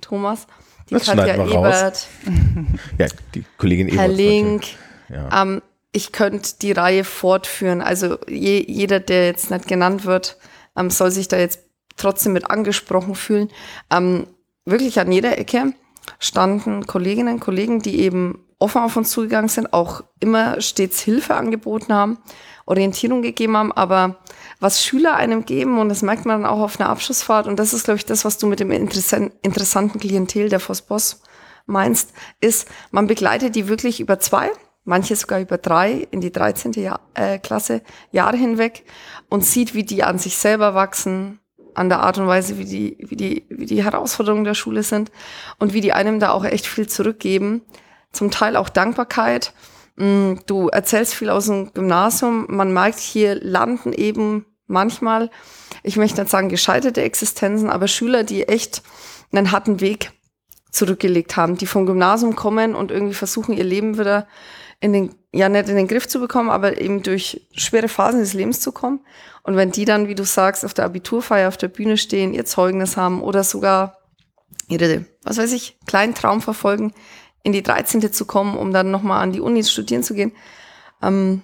Thomas, 0.00 0.46
die 0.90 0.94
Das 0.94 1.06
Katja. 1.06 1.34
Ebert, 1.44 2.08
Ja, 2.98 3.06
die 3.34 3.44
Kollegin 3.58 3.88
Herr 3.88 4.04
Ebert. 4.06 4.16
Link, 4.16 4.64
Ja. 5.08 5.42
ähm, 5.42 5.62
ich 5.92 6.10
könnte 6.10 6.50
die 6.60 6.72
Reihe 6.72 7.04
fortführen. 7.04 7.80
Also 7.80 8.18
je, 8.28 8.64
jeder, 8.66 8.98
der 8.98 9.26
jetzt 9.26 9.50
nicht 9.52 9.68
genannt 9.68 10.04
wird, 10.04 10.36
ähm, 10.76 10.90
soll 10.90 11.12
sich 11.12 11.28
da 11.28 11.36
jetzt 11.38 11.60
trotzdem 11.96 12.32
mit 12.32 12.50
angesprochen 12.50 13.14
fühlen. 13.14 13.48
Ähm, 13.92 14.26
wirklich 14.64 14.98
an 14.98 15.12
jeder 15.12 15.38
Ecke 15.38 15.72
standen 16.18 16.86
Kolleginnen 16.86 17.34
und 17.34 17.40
Kollegen, 17.40 17.80
die 17.80 18.00
eben 18.00 18.44
offen 18.58 18.82
auf 18.82 18.96
uns 18.96 19.10
zugegangen 19.10 19.48
sind, 19.48 19.72
auch 19.72 20.02
immer 20.20 20.60
stets 20.60 21.00
Hilfe 21.00 21.34
angeboten 21.34 21.92
haben, 21.92 22.18
Orientierung 22.66 23.22
gegeben 23.22 23.56
haben, 23.56 23.72
aber 23.72 24.16
was 24.60 24.84
Schüler 24.84 25.16
einem 25.16 25.44
geben, 25.44 25.78
und 25.78 25.88
das 25.88 26.02
merkt 26.02 26.24
man 26.24 26.42
dann 26.42 26.50
auch 26.50 26.60
auf 26.60 26.80
einer 26.80 26.88
Abschlussfahrt, 26.88 27.46
und 27.46 27.58
das 27.58 27.74
ist, 27.74 27.84
glaube 27.84 27.98
ich, 27.98 28.06
das, 28.06 28.24
was 28.24 28.38
du 28.38 28.46
mit 28.46 28.60
dem 28.60 28.70
interessan 28.70 29.32
interessanten 29.42 30.00
Klientel 30.00 30.48
der 30.48 30.60
Voss 30.60 31.20
meinst, 31.66 32.12
ist, 32.40 32.68
man 32.90 33.06
begleitet 33.06 33.54
die 33.54 33.68
wirklich 33.68 34.00
über 34.00 34.18
zwei, 34.18 34.50
manche 34.84 35.16
sogar 35.16 35.40
über 35.40 35.58
drei 35.58 36.06
in 36.10 36.20
die 36.20 36.32
13. 36.32 36.72
Jahr, 36.72 37.00
äh, 37.14 37.38
Klasse 37.38 37.82
Jahre 38.12 38.36
hinweg 38.36 38.84
und 39.28 39.44
sieht, 39.44 39.74
wie 39.74 39.84
die 39.84 40.04
an 40.04 40.18
sich 40.18 40.36
selber 40.36 40.74
wachsen, 40.74 41.40
an 41.74 41.88
der 41.88 42.00
Art 42.00 42.18
und 42.18 42.26
Weise, 42.26 42.58
wie 42.58 42.64
die, 42.64 42.96
wie 43.00 43.16
die, 43.16 43.46
wie 43.48 43.66
die 43.66 43.84
Herausforderungen 43.84 44.44
der 44.44 44.54
Schule 44.54 44.82
sind 44.82 45.10
und 45.58 45.72
wie 45.72 45.80
die 45.80 45.92
einem 45.92 46.20
da 46.20 46.30
auch 46.30 46.44
echt 46.44 46.66
viel 46.66 46.88
zurückgeben. 46.88 47.62
Zum 48.12 48.30
Teil 48.30 48.56
auch 48.56 48.68
Dankbarkeit. 48.68 49.52
Mm, 49.96 50.34
Du 50.46 50.68
erzählst 50.68 51.14
viel 51.14 51.30
aus 51.30 51.46
dem 51.46 51.72
Gymnasium. 51.72 52.46
Man 52.48 52.72
merkt, 52.72 52.98
hier 52.98 53.34
landen 53.36 53.92
eben 53.92 54.46
manchmal, 54.66 55.30
ich 55.82 55.96
möchte 55.96 56.20
nicht 56.20 56.30
sagen 56.30 56.48
gescheiterte 56.48 57.02
Existenzen, 57.02 57.70
aber 57.70 57.88
Schüler, 57.88 58.24
die 58.24 58.48
echt 58.48 58.82
einen 59.32 59.52
harten 59.52 59.80
Weg 59.80 60.12
zurückgelegt 60.70 61.36
haben, 61.36 61.56
die 61.56 61.66
vom 61.66 61.86
Gymnasium 61.86 62.34
kommen 62.34 62.74
und 62.74 62.90
irgendwie 62.90 63.14
versuchen, 63.14 63.56
ihr 63.56 63.64
Leben 63.64 63.98
wieder 63.98 64.26
in 64.84 64.92
den, 64.92 65.14
ja 65.32 65.48
nicht 65.48 65.70
in 65.70 65.76
den 65.76 65.88
Griff 65.88 66.06
zu 66.06 66.20
bekommen, 66.20 66.50
aber 66.50 66.78
eben 66.78 67.02
durch 67.02 67.40
schwere 67.54 67.88
Phasen 67.88 68.20
des 68.20 68.34
Lebens 68.34 68.60
zu 68.60 68.70
kommen. 68.70 69.00
Und 69.42 69.56
wenn 69.56 69.70
die 69.70 69.86
dann, 69.86 70.08
wie 70.08 70.14
du 70.14 70.24
sagst, 70.24 70.62
auf 70.62 70.74
der 70.74 70.84
Abiturfeier 70.84 71.48
auf 71.48 71.56
der 71.56 71.68
Bühne 71.68 71.96
stehen, 71.96 72.34
ihr 72.34 72.44
Zeugnis 72.44 72.98
haben 72.98 73.22
oder 73.22 73.44
sogar 73.44 73.96
ihre, 74.68 75.06
was 75.22 75.38
weiß 75.38 75.52
ich, 75.52 75.78
kleinen 75.86 76.14
Traum 76.14 76.42
verfolgen, 76.42 76.92
in 77.42 77.52
die 77.52 77.62
13. 77.62 78.12
zu 78.12 78.26
kommen, 78.26 78.58
um 78.58 78.74
dann 78.74 78.90
nochmal 78.90 79.22
an 79.22 79.32
die 79.32 79.40
Unis 79.40 79.72
studieren 79.72 80.02
zu 80.02 80.12
gehen, 80.12 80.32
ähm, 81.02 81.40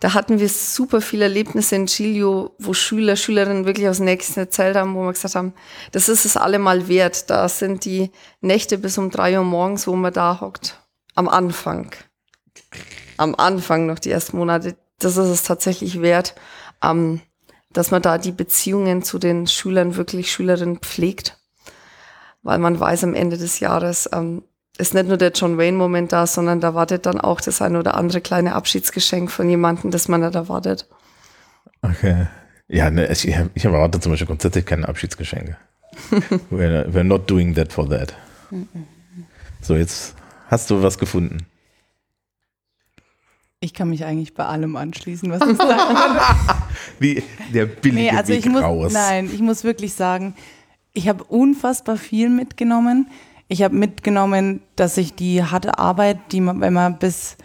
da 0.00 0.12
hatten 0.14 0.40
wir 0.40 0.48
super 0.48 1.00
viele 1.00 1.26
Erlebnisse 1.26 1.76
in 1.76 1.86
Chilio, 1.86 2.56
wo 2.58 2.74
Schüler, 2.74 3.14
Schülerinnen 3.14 3.66
wirklich 3.66 3.88
aus 3.88 4.00
Nächsten 4.00 4.40
erzählt 4.40 4.74
haben, 4.74 4.96
wo 4.96 5.04
wir 5.04 5.12
gesagt 5.12 5.36
haben, 5.36 5.54
das 5.92 6.08
ist 6.08 6.24
es 6.24 6.36
allemal 6.36 6.88
wert. 6.88 7.30
Da 7.30 7.48
sind 7.48 7.84
die 7.84 8.10
Nächte 8.40 8.78
bis 8.78 8.98
um 8.98 9.10
drei 9.10 9.38
Uhr 9.38 9.44
morgens, 9.44 9.86
wo 9.86 9.94
man 9.94 10.12
da 10.12 10.40
hockt. 10.40 10.80
Am 11.14 11.28
Anfang. 11.28 11.94
Am 13.16 13.34
Anfang 13.34 13.86
noch 13.86 13.98
die 13.98 14.10
ersten 14.10 14.36
Monate. 14.36 14.76
Das 14.98 15.16
ist 15.16 15.28
es 15.28 15.42
tatsächlich 15.42 16.00
wert, 16.00 16.34
ähm, 16.82 17.20
dass 17.72 17.90
man 17.90 18.02
da 18.02 18.18
die 18.18 18.32
Beziehungen 18.32 19.02
zu 19.02 19.18
den 19.18 19.46
Schülern, 19.46 19.96
wirklich 19.96 20.30
Schülerinnen 20.32 20.78
pflegt. 20.78 21.38
Weil 22.42 22.58
man 22.58 22.78
weiß, 22.78 23.04
am 23.04 23.14
Ende 23.14 23.38
des 23.38 23.60
Jahres 23.60 24.08
ähm, 24.12 24.42
ist 24.78 24.94
nicht 24.94 25.08
nur 25.08 25.16
der 25.16 25.32
John 25.32 25.58
Wayne-Moment 25.58 26.12
da, 26.12 26.26
sondern 26.26 26.60
da 26.60 26.74
wartet 26.74 27.06
dann 27.06 27.20
auch 27.20 27.40
das 27.40 27.62
eine 27.62 27.78
oder 27.78 27.96
andere 27.96 28.20
kleine 28.20 28.54
Abschiedsgeschenk 28.54 29.30
von 29.30 29.48
jemandem, 29.48 29.90
das 29.90 30.08
man 30.08 30.20
nicht 30.20 30.34
erwartet. 30.34 30.88
Okay. 31.82 32.26
Ja, 32.68 32.90
ne, 32.90 33.06
ich, 33.10 33.26
ich 33.26 33.64
erwarte 33.64 34.00
zum 34.00 34.12
Beispiel 34.12 34.26
grundsätzlich 34.26 34.64
keine 34.64 34.88
Abschiedsgeschenke. 34.88 35.56
we're, 36.50 36.86
we're 36.92 37.04
not 37.04 37.30
doing 37.30 37.54
that 37.54 37.72
for 37.72 37.88
that. 37.88 38.14
So, 39.60 39.76
jetzt 39.76 40.14
hast 40.48 40.70
du 40.70 40.82
was 40.82 40.98
gefunden. 40.98 41.46
Ich 43.64 43.72
kann 43.72 43.88
mich 43.88 44.04
eigentlich 44.04 44.34
bei 44.34 44.44
allem 44.44 44.76
anschließen, 44.76 45.30
was 45.30 45.38
du 45.38 45.54
sagst. 45.54 45.86
Wie 46.98 47.22
der 47.54 47.64
billige 47.64 48.02
Nee, 48.02 48.10
also 48.10 48.30
Weg 48.34 48.40
ich 48.40 48.46
muss, 48.52 48.62
raus. 48.62 48.92
nein, 48.92 49.30
ich 49.32 49.40
muss 49.40 49.64
wirklich 49.64 49.94
sagen, 49.94 50.34
ich 50.92 51.08
habe 51.08 51.24
unfassbar 51.24 51.96
viel 51.96 52.28
mitgenommen. 52.28 53.08
Ich 53.48 53.62
habe 53.62 53.74
mitgenommen, 53.74 54.60
dass 54.76 54.96
sich 54.96 55.14
die 55.14 55.42
harte 55.42 55.78
Arbeit, 55.78 56.18
die 56.30 56.42
man, 56.42 56.60
wenn 56.60 56.74
man 56.74 56.98
bis 56.98 57.38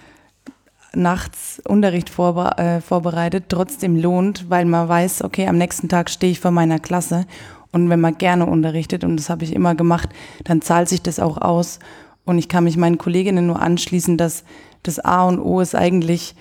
nachts 0.94 1.62
Unterricht 1.66 2.10
vorbe 2.10 2.58
äh, 2.58 2.82
vorbereitet, 2.82 3.46
trotzdem 3.48 3.96
lohnt, 3.96 4.50
weil 4.50 4.66
man 4.66 4.90
weiß, 4.90 5.24
okay, 5.24 5.48
am 5.48 5.58
nächsten 5.58 5.88
Tag 5.88 6.10
stehe 6.10 6.34
ich 6.34 6.42
vor 6.42 6.52
meiner 6.52 6.80
Klasse 6.80 7.28
und 7.72 7.90
wenn 7.90 8.02
man 8.02 8.18
gerne 8.18 8.46
unterrichtet, 8.46 9.06
und 9.06 9.16
das 9.16 9.30
habe 9.30 9.46
ich 9.46 9.54
immer 9.54 9.74
gemacht, 9.74 10.10
dann 10.44 10.62
zahlt 10.62 10.90
sich 10.90 11.02
das 11.02 11.18
auch 11.20 11.38
aus. 11.38 11.80
Und 12.26 12.38
ich 12.38 12.50
kann 12.50 12.66
mich 12.66 12.76
meinen 12.76 12.98
Kolleginnen 12.98 13.48
nur 13.48 13.62
anschließen, 13.62 14.18
dass 14.18 14.44
das 14.84 15.00
A 15.00 15.24
und 15.28 15.40
O 15.40 15.60
ist 15.60 15.76
eigentlich 15.76 16.36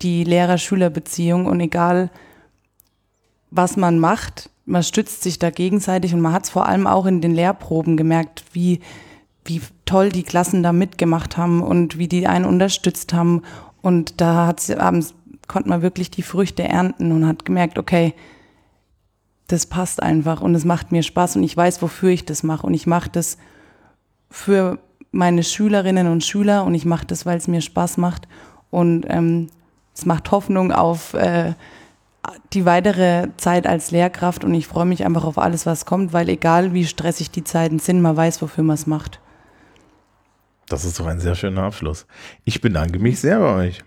die 0.00 0.24
Lehrer-Schüler-Beziehung 0.24 1.46
und 1.46 1.60
egal, 1.60 2.10
was 3.50 3.76
man 3.76 3.98
macht, 3.98 4.50
man 4.64 4.82
stützt 4.82 5.22
sich 5.22 5.38
da 5.38 5.50
gegenseitig 5.50 6.14
und 6.14 6.20
man 6.20 6.32
hat 6.32 6.44
es 6.44 6.50
vor 6.50 6.66
allem 6.66 6.86
auch 6.86 7.06
in 7.06 7.20
den 7.20 7.34
Lehrproben 7.34 7.96
gemerkt, 7.96 8.44
wie, 8.52 8.80
wie 9.44 9.60
toll 9.84 10.08
die 10.08 10.22
Klassen 10.22 10.62
da 10.62 10.72
mitgemacht 10.72 11.36
haben 11.36 11.62
und 11.62 11.98
wie 11.98 12.08
die 12.08 12.26
einen 12.26 12.44
unterstützt 12.44 13.12
haben. 13.12 13.42
Und 13.82 14.20
da 14.20 14.46
hat's 14.46 14.70
abends 14.70 15.14
konnte 15.48 15.68
man 15.68 15.82
wirklich 15.82 16.10
die 16.10 16.22
Früchte 16.22 16.62
ernten 16.62 17.12
und 17.12 17.26
hat 17.26 17.44
gemerkt, 17.44 17.78
okay, 17.78 18.14
das 19.48 19.66
passt 19.66 20.02
einfach 20.02 20.40
und 20.40 20.54
es 20.54 20.64
macht 20.64 20.92
mir 20.92 21.02
Spaß 21.02 21.36
und 21.36 21.42
ich 21.42 21.56
weiß, 21.56 21.82
wofür 21.82 22.10
ich 22.10 22.24
das 22.24 22.42
mache. 22.42 22.66
Und 22.66 22.74
ich 22.74 22.86
mache 22.86 23.10
das 23.10 23.36
für 24.30 24.78
meine 25.12 25.44
Schülerinnen 25.44 26.08
und 26.08 26.24
Schüler 26.24 26.64
und 26.64 26.74
ich 26.74 26.84
mache 26.84 27.06
das, 27.06 27.24
weil 27.24 27.36
es 27.36 27.46
mir 27.46 27.60
Spaß 27.60 27.98
macht. 27.98 28.26
Und 28.70 29.06
ähm, 29.08 29.48
es 29.94 30.06
macht 30.06 30.30
Hoffnung 30.30 30.72
auf 30.72 31.14
äh, 31.14 31.52
die 32.52 32.64
weitere 32.64 33.28
Zeit 33.36 33.66
als 33.66 33.90
Lehrkraft 33.90 34.44
und 34.44 34.54
ich 34.54 34.66
freue 34.66 34.86
mich 34.86 35.04
einfach 35.04 35.24
auf 35.24 35.38
alles, 35.38 35.66
was 35.66 35.86
kommt, 35.86 36.12
weil 36.12 36.28
egal 36.28 36.72
wie 36.72 36.86
stressig 36.86 37.30
die 37.30 37.44
Zeiten 37.44 37.78
sind, 37.78 38.00
man 38.00 38.16
weiß, 38.16 38.40
wofür 38.42 38.64
man 38.64 38.74
es 38.74 38.86
macht. 38.86 39.20
Das 40.68 40.84
ist 40.84 40.98
doch 40.98 41.06
ein 41.06 41.20
sehr 41.20 41.34
schöner 41.34 41.64
Abschluss. 41.64 42.06
Ich 42.44 42.60
bedanke 42.60 42.98
mich 42.98 43.20
sehr 43.20 43.40
bei 43.40 43.66
euch. 43.66 43.84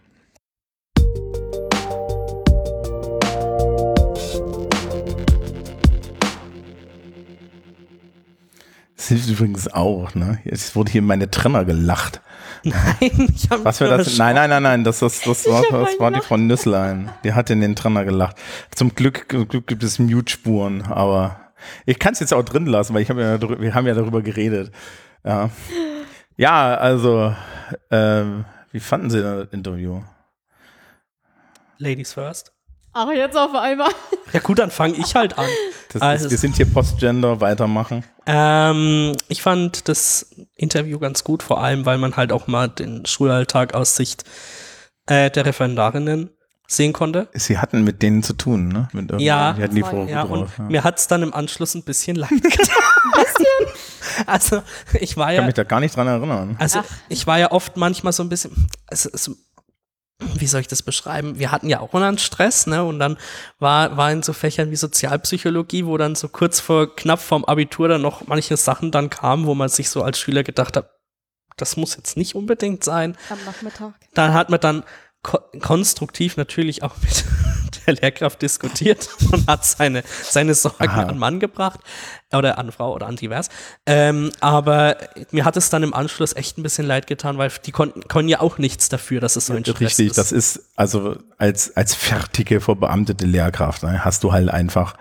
Hilft 9.16 9.30
übrigens 9.30 9.68
auch, 9.74 10.14
ne? 10.16 10.40
Es 10.46 10.76
wurde 10.76 10.92
hier 10.92 11.02
meine 11.02 11.30
Trenner 11.32 11.66
gelacht. 11.66 12.22
Nein, 12.64 13.30
ich 13.34 13.50
habe 13.50 13.64
Was 13.64 13.78
das? 13.78 14.18
Nein, 14.18 14.36
nein, 14.36 14.50
nein, 14.50 14.64
nein, 14.64 14.84
das, 14.84 15.00
das, 15.00 15.22
das, 15.22 15.46
war, 15.48 15.64
das 15.70 16.00
war 16.00 16.12
die 16.12 16.22
Frau 16.22 16.38
Nüsslein. 16.38 17.12
Die 17.24 17.34
hat 17.34 17.50
in 17.50 17.62
den 17.62 17.76
Trenner 17.76 18.06
gelacht. 18.06 18.38
Zum 18.74 18.96
Glück, 18.96 19.28
zum 19.30 19.48
Glück 19.48 19.68
gibt 19.68 19.84
es 19.84 20.00
Mute-Spuren, 20.00 20.84
aber 20.84 21.40
ich 21.86 22.00
kann 22.00 22.14
es 22.14 22.20
jetzt 22.20 22.34
auch 22.34 22.44
drin 22.44 22.66
lassen, 22.66 22.94
weil 22.94 23.02
ich 23.02 23.10
hab 23.10 23.18
ja, 23.18 23.40
wir 23.42 23.74
haben 23.74 23.88
ja 23.88 23.94
darüber 23.94 24.22
geredet. 24.22 24.72
Ja, 25.24 25.50
ja 26.38 26.76
also, 26.76 27.36
ähm, 27.92 28.46
wie 28.72 28.80
fanden 28.80 29.10
Sie 29.10 29.22
das 29.22 29.48
Interview? 29.52 30.02
Ladies 31.78 32.14
first. 32.14 32.55
Ach, 32.98 33.10
jetzt 33.12 33.38
auf 33.38 33.54
einmal. 33.54 33.90
Ja 34.34 34.40
gut, 34.42 34.60
dann 34.60 34.72
fange 34.72 34.96
ich 34.96 35.16
halt 35.16 35.38
an. 35.38 35.46
Das 35.94 36.02
Also 36.02 36.26
ist, 36.26 36.32
wir 36.32 36.38
sind 36.38 36.56
hier 36.58 36.66
Postgender, 36.66 37.40
weitermachen. 37.40 38.04
Ähm, 38.26 39.14
ich 39.30 39.42
fand 39.42 39.88
das 39.88 40.26
Interview 40.56 41.00
ganz 41.00 41.24
gut, 41.24 41.42
vor 41.44 41.64
allem, 41.64 41.86
weil 41.86 41.98
man 42.00 42.18
halt 42.18 42.34
auch 42.34 42.48
mal 42.48 42.68
den 42.68 43.06
Schulalltag 43.06 43.76
aus 43.76 43.96
Sicht 43.96 44.24
äh, 45.06 45.30
der 45.30 45.46
Referendarinnen 45.46 46.32
sehen 46.68 46.92
konnte. 46.92 47.30
Sie 47.34 47.60
hatten 47.60 47.84
mit 47.86 48.02
denen 48.02 48.24
zu 48.24 48.34
tun, 48.34 48.68
ne? 48.68 48.90
Mit 48.92 49.12
Ja, 49.22 49.54
die 49.54 49.64
hatten 49.64 49.76
die 49.76 49.84
Frau 49.84 50.06
Ja, 50.06 50.24
und 50.24 50.42
drauf, 50.42 50.58
ja. 50.58 50.64
mir 50.66 50.84
hat's 50.84 51.08
dann 51.08 51.22
im 51.24 51.34
Anschluss 51.34 51.76
ein 51.76 51.84
bisschen 51.84 52.16
leid 52.18 52.32
getan. 52.42 52.76
Also, 54.26 54.64
ich 55.00 55.16
war 55.16 55.30
Ich 55.32 55.36
kann 55.38 55.44
ja, 55.44 55.46
mich 55.46 55.54
da 55.54 55.64
gar 55.64 55.80
nicht 55.80 55.96
dran 55.96 56.08
erinnern. 56.08 56.56
also 56.60 56.82
ich 57.10 57.26
war 57.28 57.38
ja 57.40 57.52
oft 57.52 57.78
manchmal 57.78 58.12
so 58.12 58.24
ein 58.24 58.30
bisschen, 58.30 58.68
es, 58.88 59.06
es, 59.06 59.32
wie 60.20 60.48
soll 60.48 60.62
ich 60.62 60.68
das 60.68 60.82
beschreiben? 60.82 61.40
Wir 61.40 61.52
hatten 61.52 61.68
ja 61.68 61.82
auch 61.82 61.94
einen 61.94 62.18
Stress, 62.18 62.68
ne? 62.68 62.84
Und 62.84 63.00
dann 63.00 63.18
war, 63.60 63.98
war 63.98 64.12
in 64.12 64.24
so 64.24 64.34
Fächern 64.34 64.72
wie 64.72 64.76
Sozialpsychologie, 64.76 65.86
wo 65.86 65.98
dann 65.98 66.16
so 66.16 66.30
kurz 66.30 66.60
vor, 66.60 66.96
knapp 66.96 67.20
vorm 67.20 67.44
Abitur 67.46 67.88
dann 67.88 68.02
noch 68.02 68.28
manche 68.28 68.56
Sachen 68.56 68.92
dann 68.92 69.10
kamen, 69.10 69.46
wo 69.46 69.56
man 69.56 69.70
sich 69.70 69.90
so 69.90 70.04
als 70.04 70.18
Schüler 70.18 70.44
gedacht 70.44 70.78
hat, 70.78 70.90
das 71.58 71.78
muss 71.78 71.96
jetzt 71.96 72.18
nicht 72.18 72.36
unbedingt 72.36 72.84
sein. 72.84 73.18
Am 73.30 73.44
Nachmittag. 73.46 73.94
Dann 74.14 74.34
hat 74.34 74.50
man 74.50 74.60
dann 74.60 74.84
ko 75.26 75.40
konstruktiv 75.60 76.38
natürlich 76.38 76.84
auch 76.84 76.96
mit 77.02 77.26
der 77.88 77.96
Lehrkraft 77.96 78.42
diskutiert 78.42 79.10
und 79.32 79.48
hat 79.48 79.66
seine, 79.66 80.04
seine 80.24 80.54
Sorgen 80.54 80.88
Aha. 80.88 81.04
an 81.04 81.18
Mann 81.18 81.40
gebracht 81.40 81.80
oder 82.32 82.60
an 82.60 82.72
Frau 82.72 82.94
oder 82.94 83.08
an 83.08 83.16
divers. 83.16 83.50
Ähm, 83.88 84.32
aber 84.40 84.98
mir 85.32 85.44
hat 85.44 85.58
es 85.58 85.70
dann 85.70 85.82
im 85.82 85.94
Anschluss 85.94 86.36
echt 86.36 86.58
ein 86.58 86.64
bisschen 86.64 86.86
leid 86.86 87.08
getan, 87.08 87.38
weil 87.40 87.52
die 87.66 87.72
konnten, 87.72 88.08
konnten 88.08 88.30
ja 88.30 88.40
auch 88.40 88.60
nichts 88.60 88.88
dafür, 88.88 89.20
dass 89.20 89.36
es 89.36 89.48
so 89.48 89.54
ein 89.54 89.66
Stress 89.66 89.82
Richtig, 89.82 90.08
ist. 90.10 90.18
das 90.18 90.32
ist 90.32 90.72
also 90.76 91.18
als, 91.38 91.76
als 91.76 91.96
fertige, 91.96 92.62
verbeamtete 92.62 93.26
Lehrkraft, 93.26 93.82
ne, 93.84 94.06
hast 94.06 94.24
du 94.24 94.32
halt 94.32 94.50
einfach, 94.50 94.96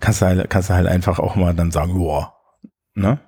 kannst 0.00 0.22
du 0.22 0.26
halt, 0.26 0.48
kannst 0.48 0.70
du 0.70 0.74
halt 0.74 0.86
einfach 0.86 1.18
auch 1.18 1.34
mal 1.34 1.54
dann 1.54 1.72
sagen, 1.72 1.94
boah, 1.94 2.34
ne? 2.94 3.18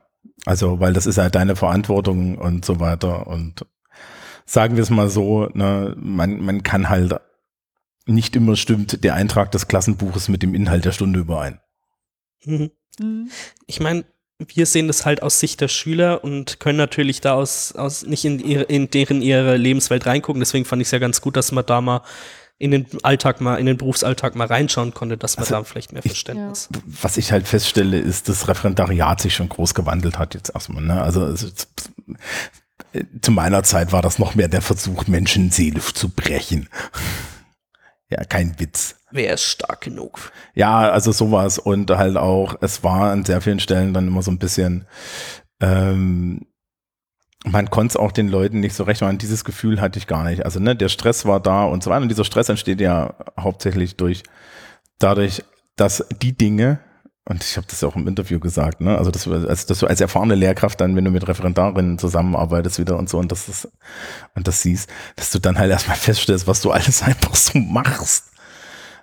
Also, 0.45 0.79
weil 0.79 0.93
das 0.93 1.07
ist 1.07 1.19
halt 1.19 1.35
deine 1.35 1.57
Verantwortung 1.57 2.39
und 2.39 2.65
so 2.65 2.79
weiter 2.79 3.27
und 3.27 3.67
sagen 4.47 4.77
wir 4.77 4.83
es 4.83 4.91
mal 4.91 5.11
so, 5.11 5.49
ne, 5.53 5.95
man, 5.99 6.41
man 6.41 6.63
kann 6.63 6.89
halt 6.89 7.15
nicht 8.07 8.37
immer 8.37 8.57
stimmt 8.57 9.03
der 9.05 9.15
Eintrag 9.15 9.51
des 9.51 9.69
Klassenbuches 9.69 10.29
mit 10.29 10.43
dem 10.43 10.55
Inhalt 10.55 10.85
der 10.85 10.93
Stunde 10.93 11.21
überein. 11.21 11.61
Mhm. 12.45 12.71
Mhm. 12.99 13.29
Ich 13.67 13.79
meine, 13.81 14.07
wir 14.39 14.65
sehen 14.65 14.87
das 14.87 15.05
halt 15.05 15.23
aus 15.23 15.39
Sicht 15.39 15.61
der 15.61 15.69
Schüler 15.69 16.25
und 16.25 16.61
können 16.61 16.79
natürlich 16.79 17.21
da 17.21 17.35
aus, 17.35 17.73
aus 17.73 18.07
nicht 18.07 18.25
in, 18.25 18.39
ihre, 18.39 18.63
in 18.63 18.91
deren 18.91 19.21
ihre 19.21 19.59
Lebenswelt 19.59 20.07
reingucken. 20.07 20.41
Deswegen 20.41 20.65
fand 20.65 20.81
ich 20.81 20.89
es 20.89 20.93
ja 20.93 20.99
ganz 20.99 21.21
gut, 21.21 21.37
dass 21.37 21.53
man 21.53 21.67
da 21.67 21.83
mal 21.83 22.01
in 22.59 22.71
den 22.71 22.87
Alltag 23.03 23.43
mal, 23.43 23.57
in 23.57 23.67
den 23.67 23.77
Berufsalltag 23.77 24.35
mal 24.35 24.47
reinschauen 24.47 24.95
konnte, 24.95 25.19
dass 25.19 25.37
man 25.37 25.45
Also, 25.45 25.57
da 25.57 25.65
vielleicht 25.65 25.93
mehr 25.93 26.01
Verständnis. 26.01 26.71
was 26.87 27.19
ich 27.19 27.33
halt 27.33 27.47
feststelle, 27.47 27.99
ist, 27.99 28.31
das 28.31 28.49
Referendariat 28.49 29.21
sich 29.21 29.35
schon 29.35 29.51
groß 29.51 29.75
gewandelt 29.75 30.19
hat 30.19 30.33
jetzt 30.35 30.55
erstmal. 30.55 30.83
Ne? 30.83 31.03
Also 31.03 31.27
es 31.27 31.43
ist, 31.43 31.69
zu 33.21 33.31
meiner 33.31 33.63
Zeit 33.63 33.93
war 33.93 34.03
das 34.03 34.19
noch 34.19 34.35
mehr 34.35 34.49
der 34.49 34.63
Versuch, 34.63 35.07
Menschen 35.07 35.51
seelisch 35.51 35.95
zu 35.95 36.09
brechen. 36.09 36.69
Ja, 38.09 38.23
kein 38.23 38.61
Witz. 38.61 38.95
Wer 39.11 39.35
ist 39.35 39.43
stark 39.43 39.81
genug? 39.81 40.31
Ja, 40.55 40.89
also 40.91 41.11
sowas 41.11 41.59
und 41.59 41.91
halt 41.91 42.17
auch, 42.17 42.55
es 42.61 42.85
war 42.85 43.11
an 43.11 43.25
sehr 43.25 43.41
vielen 43.41 43.59
Stellen 43.59 43.93
dann 43.93 44.07
immer 44.07 44.23
so 44.23 44.31
ein 44.31 44.39
bisschen, 44.39 44.87
ähm, 45.61 46.47
man 47.45 47.69
konnte 47.69 47.93
es 47.93 47.97
auch 47.97 48.13
den 48.13 48.29
Leuten 48.29 48.61
nicht 48.61 48.75
so 48.75 48.85
recht 48.85 49.01
machen. 49.01 49.19
Dieses 49.19 49.45
Gefühl 49.45 49.81
hatte 49.81 49.99
ich 49.99 50.07
gar 50.07 50.23
nicht. 50.23 50.45
Also 50.45 50.61
ne, 50.61 50.77
der 50.77 50.89
Stress 50.89 51.27
war 51.27 51.41
da 51.41 51.65
und 51.65 51.83
so 51.83 51.91
weiter. 51.91 52.03
Und 52.03 52.09
dieser 52.09 52.25
Stress 52.25 52.49
entsteht 52.49 52.81
ja 52.81 53.15
hauptsächlich 53.39 53.97
durch 53.97 54.23
dadurch, 54.99 55.43
dass 55.77 56.05
die 56.23 56.37
Dinge, 56.37 56.81
und 57.29 57.43
ich 57.43 57.57
habe 57.57 57.67
das 57.69 57.81
ja 57.81 57.89
auch 57.89 57.97
im 57.97 58.07
Interview 58.07 58.39
gesagt, 58.39 58.81
ne, 58.81 58.97
also 58.97 59.11
dass 59.11 59.25
du, 59.25 59.33
als, 59.33 59.67
dass 59.67 59.81
du 59.81 59.87
als 59.89 60.01
erfahrene 60.01 60.37
Lehrkraft 60.37 60.81
dann, 60.81 60.95
wenn 60.95 61.05
du 61.05 61.11
mit 61.11 61.27
Referendarinnen 61.27 61.99
zusammenarbeitest 61.99 62.79
wieder 62.79 62.97
und 62.97 63.09
so 63.09 63.19
und 63.19 63.33
das 63.33 63.49
ist, 63.49 63.69
und 64.37 64.47
das 64.47 64.63
siehst, 64.63 64.89
dass 65.17 65.33
du 65.33 65.41
dann 65.41 65.59
halt 65.59 65.71
erstmal 65.73 65.97
feststellst, 65.97 66.47
was 66.47 66.61
du 66.61 66.71
alles 66.71 67.03
einfach 67.03 67.35
so 67.35 67.59
machst. 67.59 68.31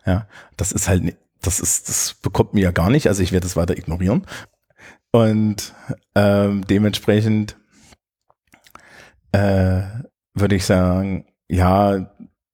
Ja, 0.05 0.27
das 0.55 0.71
ist 0.71 0.87
halt, 0.87 1.17
das 1.41 1.59
ist, 1.59 1.89
das 1.89 2.13
bekommt 2.13 2.53
mir 2.53 2.61
ja 2.61 2.71
gar 2.71 2.89
nicht, 2.89 3.07
also 3.07 3.21
ich 3.21 3.33
werde 3.33 3.45
das 3.45 3.57
weiter 3.57 3.77
ignorieren. 3.77 4.25
Und 5.11 5.73
ähm, 6.15 6.65
dementsprechend 6.65 7.57
äh, 9.33 9.81
würde 10.33 10.55
ich 10.55 10.65
sagen, 10.65 11.25
ja, 11.49 12.09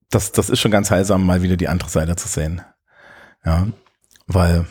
das, 0.09 0.31
das 0.31 0.49
ist 0.49 0.59
schon 0.59 0.71
ganz 0.71 0.89
heilsam, 0.89 1.25
mal 1.25 1.43
wieder 1.43 1.57
die 1.57 1.67
andere 1.67 1.89
Seite 1.89 2.15
zu 2.15 2.27
sehen. 2.27 2.61
Ja, 3.45 3.67
weil 4.27 4.65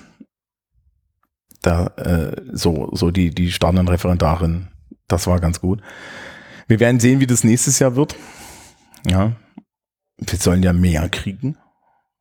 da 1.63 1.87
äh, 1.97 2.37
so, 2.53 2.91
so 2.93 3.11
die, 3.11 3.31
die 3.31 3.51
startenden 3.51 3.89
Referendarin, 3.89 4.69
das 5.07 5.27
war 5.27 5.41
ganz 5.41 5.61
gut. 5.61 5.81
Wir 6.67 6.81
werden 6.81 7.01
sehen, 7.01 7.21
wie 7.21 7.27
das 7.27 7.45
nächstes 7.45 7.79
Jahr 7.79 7.97
wird. 7.97 8.15
Ja, 9.07 9.33
wir 10.19 10.39
sollen 10.39 10.63
ja 10.63 10.73
mehr 10.73 11.09
kriegen. 11.09 11.57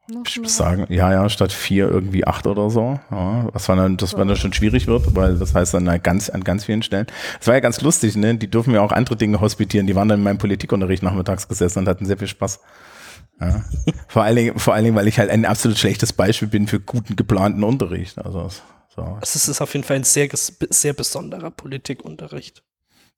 Noch 0.09 0.23
Ich 0.25 0.39
muss 0.39 0.55
sagen, 0.55 0.85
ja, 0.89 1.11
ja, 1.11 1.27
statt 1.27 1.51
vier 1.51 1.89
irgendwie 1.89 2.25
acht 2.25 2.47
oder 2.47 2.69
so. 2.69 2.97
Ja, 3.11 3.49
was 3.51 3.65
dann, 3.65 3.97
das 3.97 4.11
dann 4.11 4.35
schon 4.37 4.53
schwierig 4.53 4.87
wird, 4.87 5.15
weil 5.15 5.37
das 5.37 5.53
heißt 5.53 5.73
dann 5.73 5.89
an 5.89 6.01
ganz, 6.01 6.29
an 6.29 6.45
ganz 6.45 6.63
vielen 6.63 6.81
Stellen. 6.81 7.07
Es 7.41 7.47
war 7.47 7.55
ja 7.55 7.59
ganz 7.59 7.81
lustig, 7.81 8.15
ne? 8.15 8.35
Die 8.35 8.49
dürfen 8.49 8.73
ja 8.73 8.81
auch 8.81 8.93
andere 8.93 9.17
Dinge 9.17 9.41
hospitieren. 9.41 9.85
Die 9.85 9.95
waren 9.95 10.07
dann 10.07 10.19
in 10.19 10.23
meinem 10.23 10.37
Politikunterricht 10.37 11.03
nachmittags 11.03 11.49
gesessen 11.49 11.79
und 11.79 11.89
hatten 11.89 12.05
sehr 12.05 12.17
viel 12.17 12.29
Spaß. 12.29 12.61
Ja. 13.41 13.65
vor 14.07 14.23
allen 14.23 14.35
Dingen, 14.37 14.59
vor 14.59 14.73
allen 14.73 14.85
Dingen, 14.85 14.95
weil 14.95 15.09
ich 15.09 15.19
halt 15.19 15.29
ein 15.29 15.45
absolut 15.45 15.77
schlechtes 15.77 16.13
Beispiel 16.13 16.47
bin 16.47 16.67
für 16.67 16.79
guten 16.79 17.17
geplanten 17.17 17.65
Unterricht. 17.65 18.17
Also, 18.17 18.49
so. 18.97 19.03
Also 19.03 19.21
es 19.21 19.47
ist 19.47 19.61
auf 19.61 19.73
jeden 19.73 19.85
Fall 19.85 19.95
ein 19.97 20.03
sehr, 20.03 20.27
sehr 20.33 20.91
besonderer 20.93 21.51
Politikunterricht. 21.51 22.63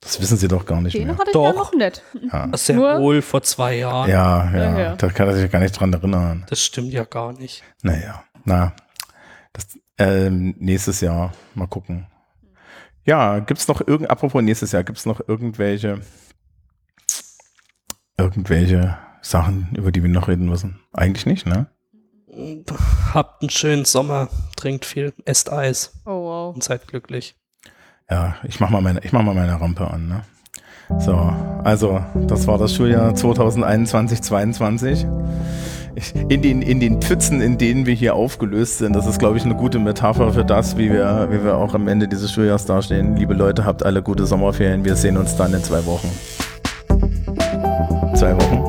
Das 0.02 0.22
wissen 0.22 0.38
sie 0.38 0.48
doch 0.48 0.66
gar 0.66 0.82
nicht 0.82 0.94
Den 0.94 1.08
mehr. 1.08 1.18
hatte 1.18 1.32
ich 1.32 1.34
Doch. 1.34 1.44
ja 1.46 1.52
noch 1.54 1.74
nicht. 1.74 2.04
Ja, 2.32 2.50
Sehr 2.56 2.76
Nur- 2.76 3.00
wohl 3.00 3.22
vor 3.22 3.42
zwei 3.42 3.78
Jahren. 3.78 4.10
ja, 4.10 4.50
ja, 4.54 4.58
Ja, 4.58 4.80
ja. 4.80 4.96
da 4.96 5.10
kann 5.10 5.28
er 5.28 5.36
sich 5.36 5.52
gar 5.52 5.60
nicht 5.60 5.72
dran 5.78 5.92
erinnern. 5.92 6.46
Das 6.50 6.64
stimmt 6.64 6.94
ja 6.94 7.04
gar 7.04 7.34
nicht. 7.34 7.64
Naja, 7.82 8.24
na, 8.46 8.74
das, 9.52 9.68
ähm, 9.98 10.56
nächstes 10.60 11.02
Jahr, 11.02 11.34
mal 11.56 11.68
gucken. 11.68 12.08
Ja, 13.06 13.40
gibt's 13.40 13.68
noch 13.68 13.86
irgend, 13.86 14.10
apropos 14.10 14.42
nächstes 14.42 14.72
Jahr, 14.72 14.84
gibt's 14.84 15.06
noch 15.06 15.20
irgendwelche, 15.28 16.00
irgendwelche 18.18 18.98
Sachen, 19.22 19.70
über 19.76 19.92
die 19.92 20.02
wir 20.04 20.10
noch 20.10 20.28
reden 20.28 20.48
müssen? 20.48 20.80
Eigentlich 20.94 21.26
nicht, 21.26 21.46
ne? 21.46 21.68
Habt 23.14 23.42
einen 23.42 23.50
schönen 23.50 23.86
Sommer, 23.86 24.28
trinkt 24.56 24.86
viel, 24.86 25.14
esst 25.26 25.52
Eis 25.52 25.94
Oh 26.06 26.24
wow. 26.26 26.56
und 26.56 26.64
seid 26.64 26.88
glücklich. 26.88 27.36
Ja, 28.10 28.36
ich 28.44 28.60
mach 28.60 28.70
mal 28.70 28.82
meine, 28.82 29.04
ich 29.04 29.12
mach 29.14 29.22
mal 29.22 29.36
meine 29.36 29.60
Rampe 29.60 29.90
an, 29.90 30.08
ne? 30.08 30.22
So, 31.00 31.16
also, 31.64 32.02
das 32.28 32.48
war 32.48 32.58
das 32.58 32.74
Schuljahr 32.74 33.14
2021, 33.14 34.24
22. 34.24 35.06
Ich, 35.96 36.16
in, 36.16 36.42
den, 36.42 36.62
in 36.64 36.80
den 36.80 37.02
Pfützen, 37.02 37.42
in 37.42 37.60
denen 37.60 37.86
wir 37.86 37.94
hier 37.94 38.16
aufgelöst 38.16 38.80
sind, 38.80 38.96
das 38.96 39.06
ist, 39.06 39.20
glaube 39.20 39.38
ich, 39.38 39.46
eine 39.46 39.56
gute 39.56 39.78
Metapher 39.78 40.34
für 40.34 40.46
das, 40.46 40.78
wie 40.78 40.92
wir, 40.92 41.28
wie 41.30 41.44
wir 41.44 41.58
auch 41.58 41.76
am 41.76 41.88
Ende 41.88 42.08
dieses 42.08 42.32
Schuljahrs 42.32 42.66
dastehen. 42.66 43.16
Liebe 43.16 43.36
Leute, 43.36 43.66
habt 43.66 43.84
alle 43.84 44.02
gute 44.02 44.26
Sommerferien. 44.26 44.84
Wir 44.84 44.96
sehen 44.96 45.18
uns 45.18 45.36
dann 45.36 45.54
in 45.54 45.64
zwei 45.64 45.86
Wochen. 45.86 46.10
Zwei 48.16 48.36
Wochen? 48.36 48.69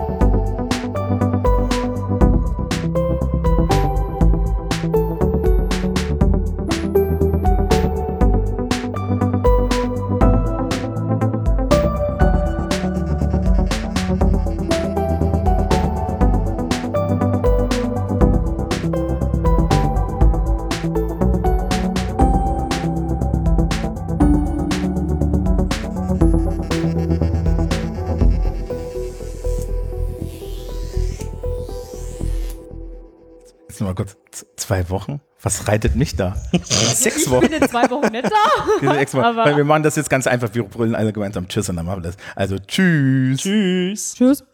Zwei 34.71 34.89
Wochen? 34.89 35.21
Was 35.43 35.67
reitet 35.67 35.97
mich 35.97 36.15
da? 36.15 36.37
Sechs 36.63 37.23
Ich 37.25 37.31
Wochen. 37.31 37.41
bin 37.49 37.61
in 37.61 37.69
zwei 37.69 37.91
Wochen 37.91 38.13
nicht 38.13 38.27
da. 38.27 38.87
Weil 39.45 39.57
wir 39.57 39.65
machen 39.65 39.83
das 39.83 39.97
jetzt 39.97 40.09
ganz 40.09 40.29
einfach. 40.29 40.51
Wir 40.55 40.63
brüllen 40.63 40.95
alle 40.95 41.13
gemeinsam 41.13 41.49
Tschüss 41.49 41.69
und 41.69 41.75
dann 41.75 41.87
machen 41.87 42.05
wir 42.05 42.11
das. 42.13 42.17
Also 42.37 42.57
tschüss. 42.57 43.41
Tschüss. 43.41 44.15
Tschüss. 44.15 44.45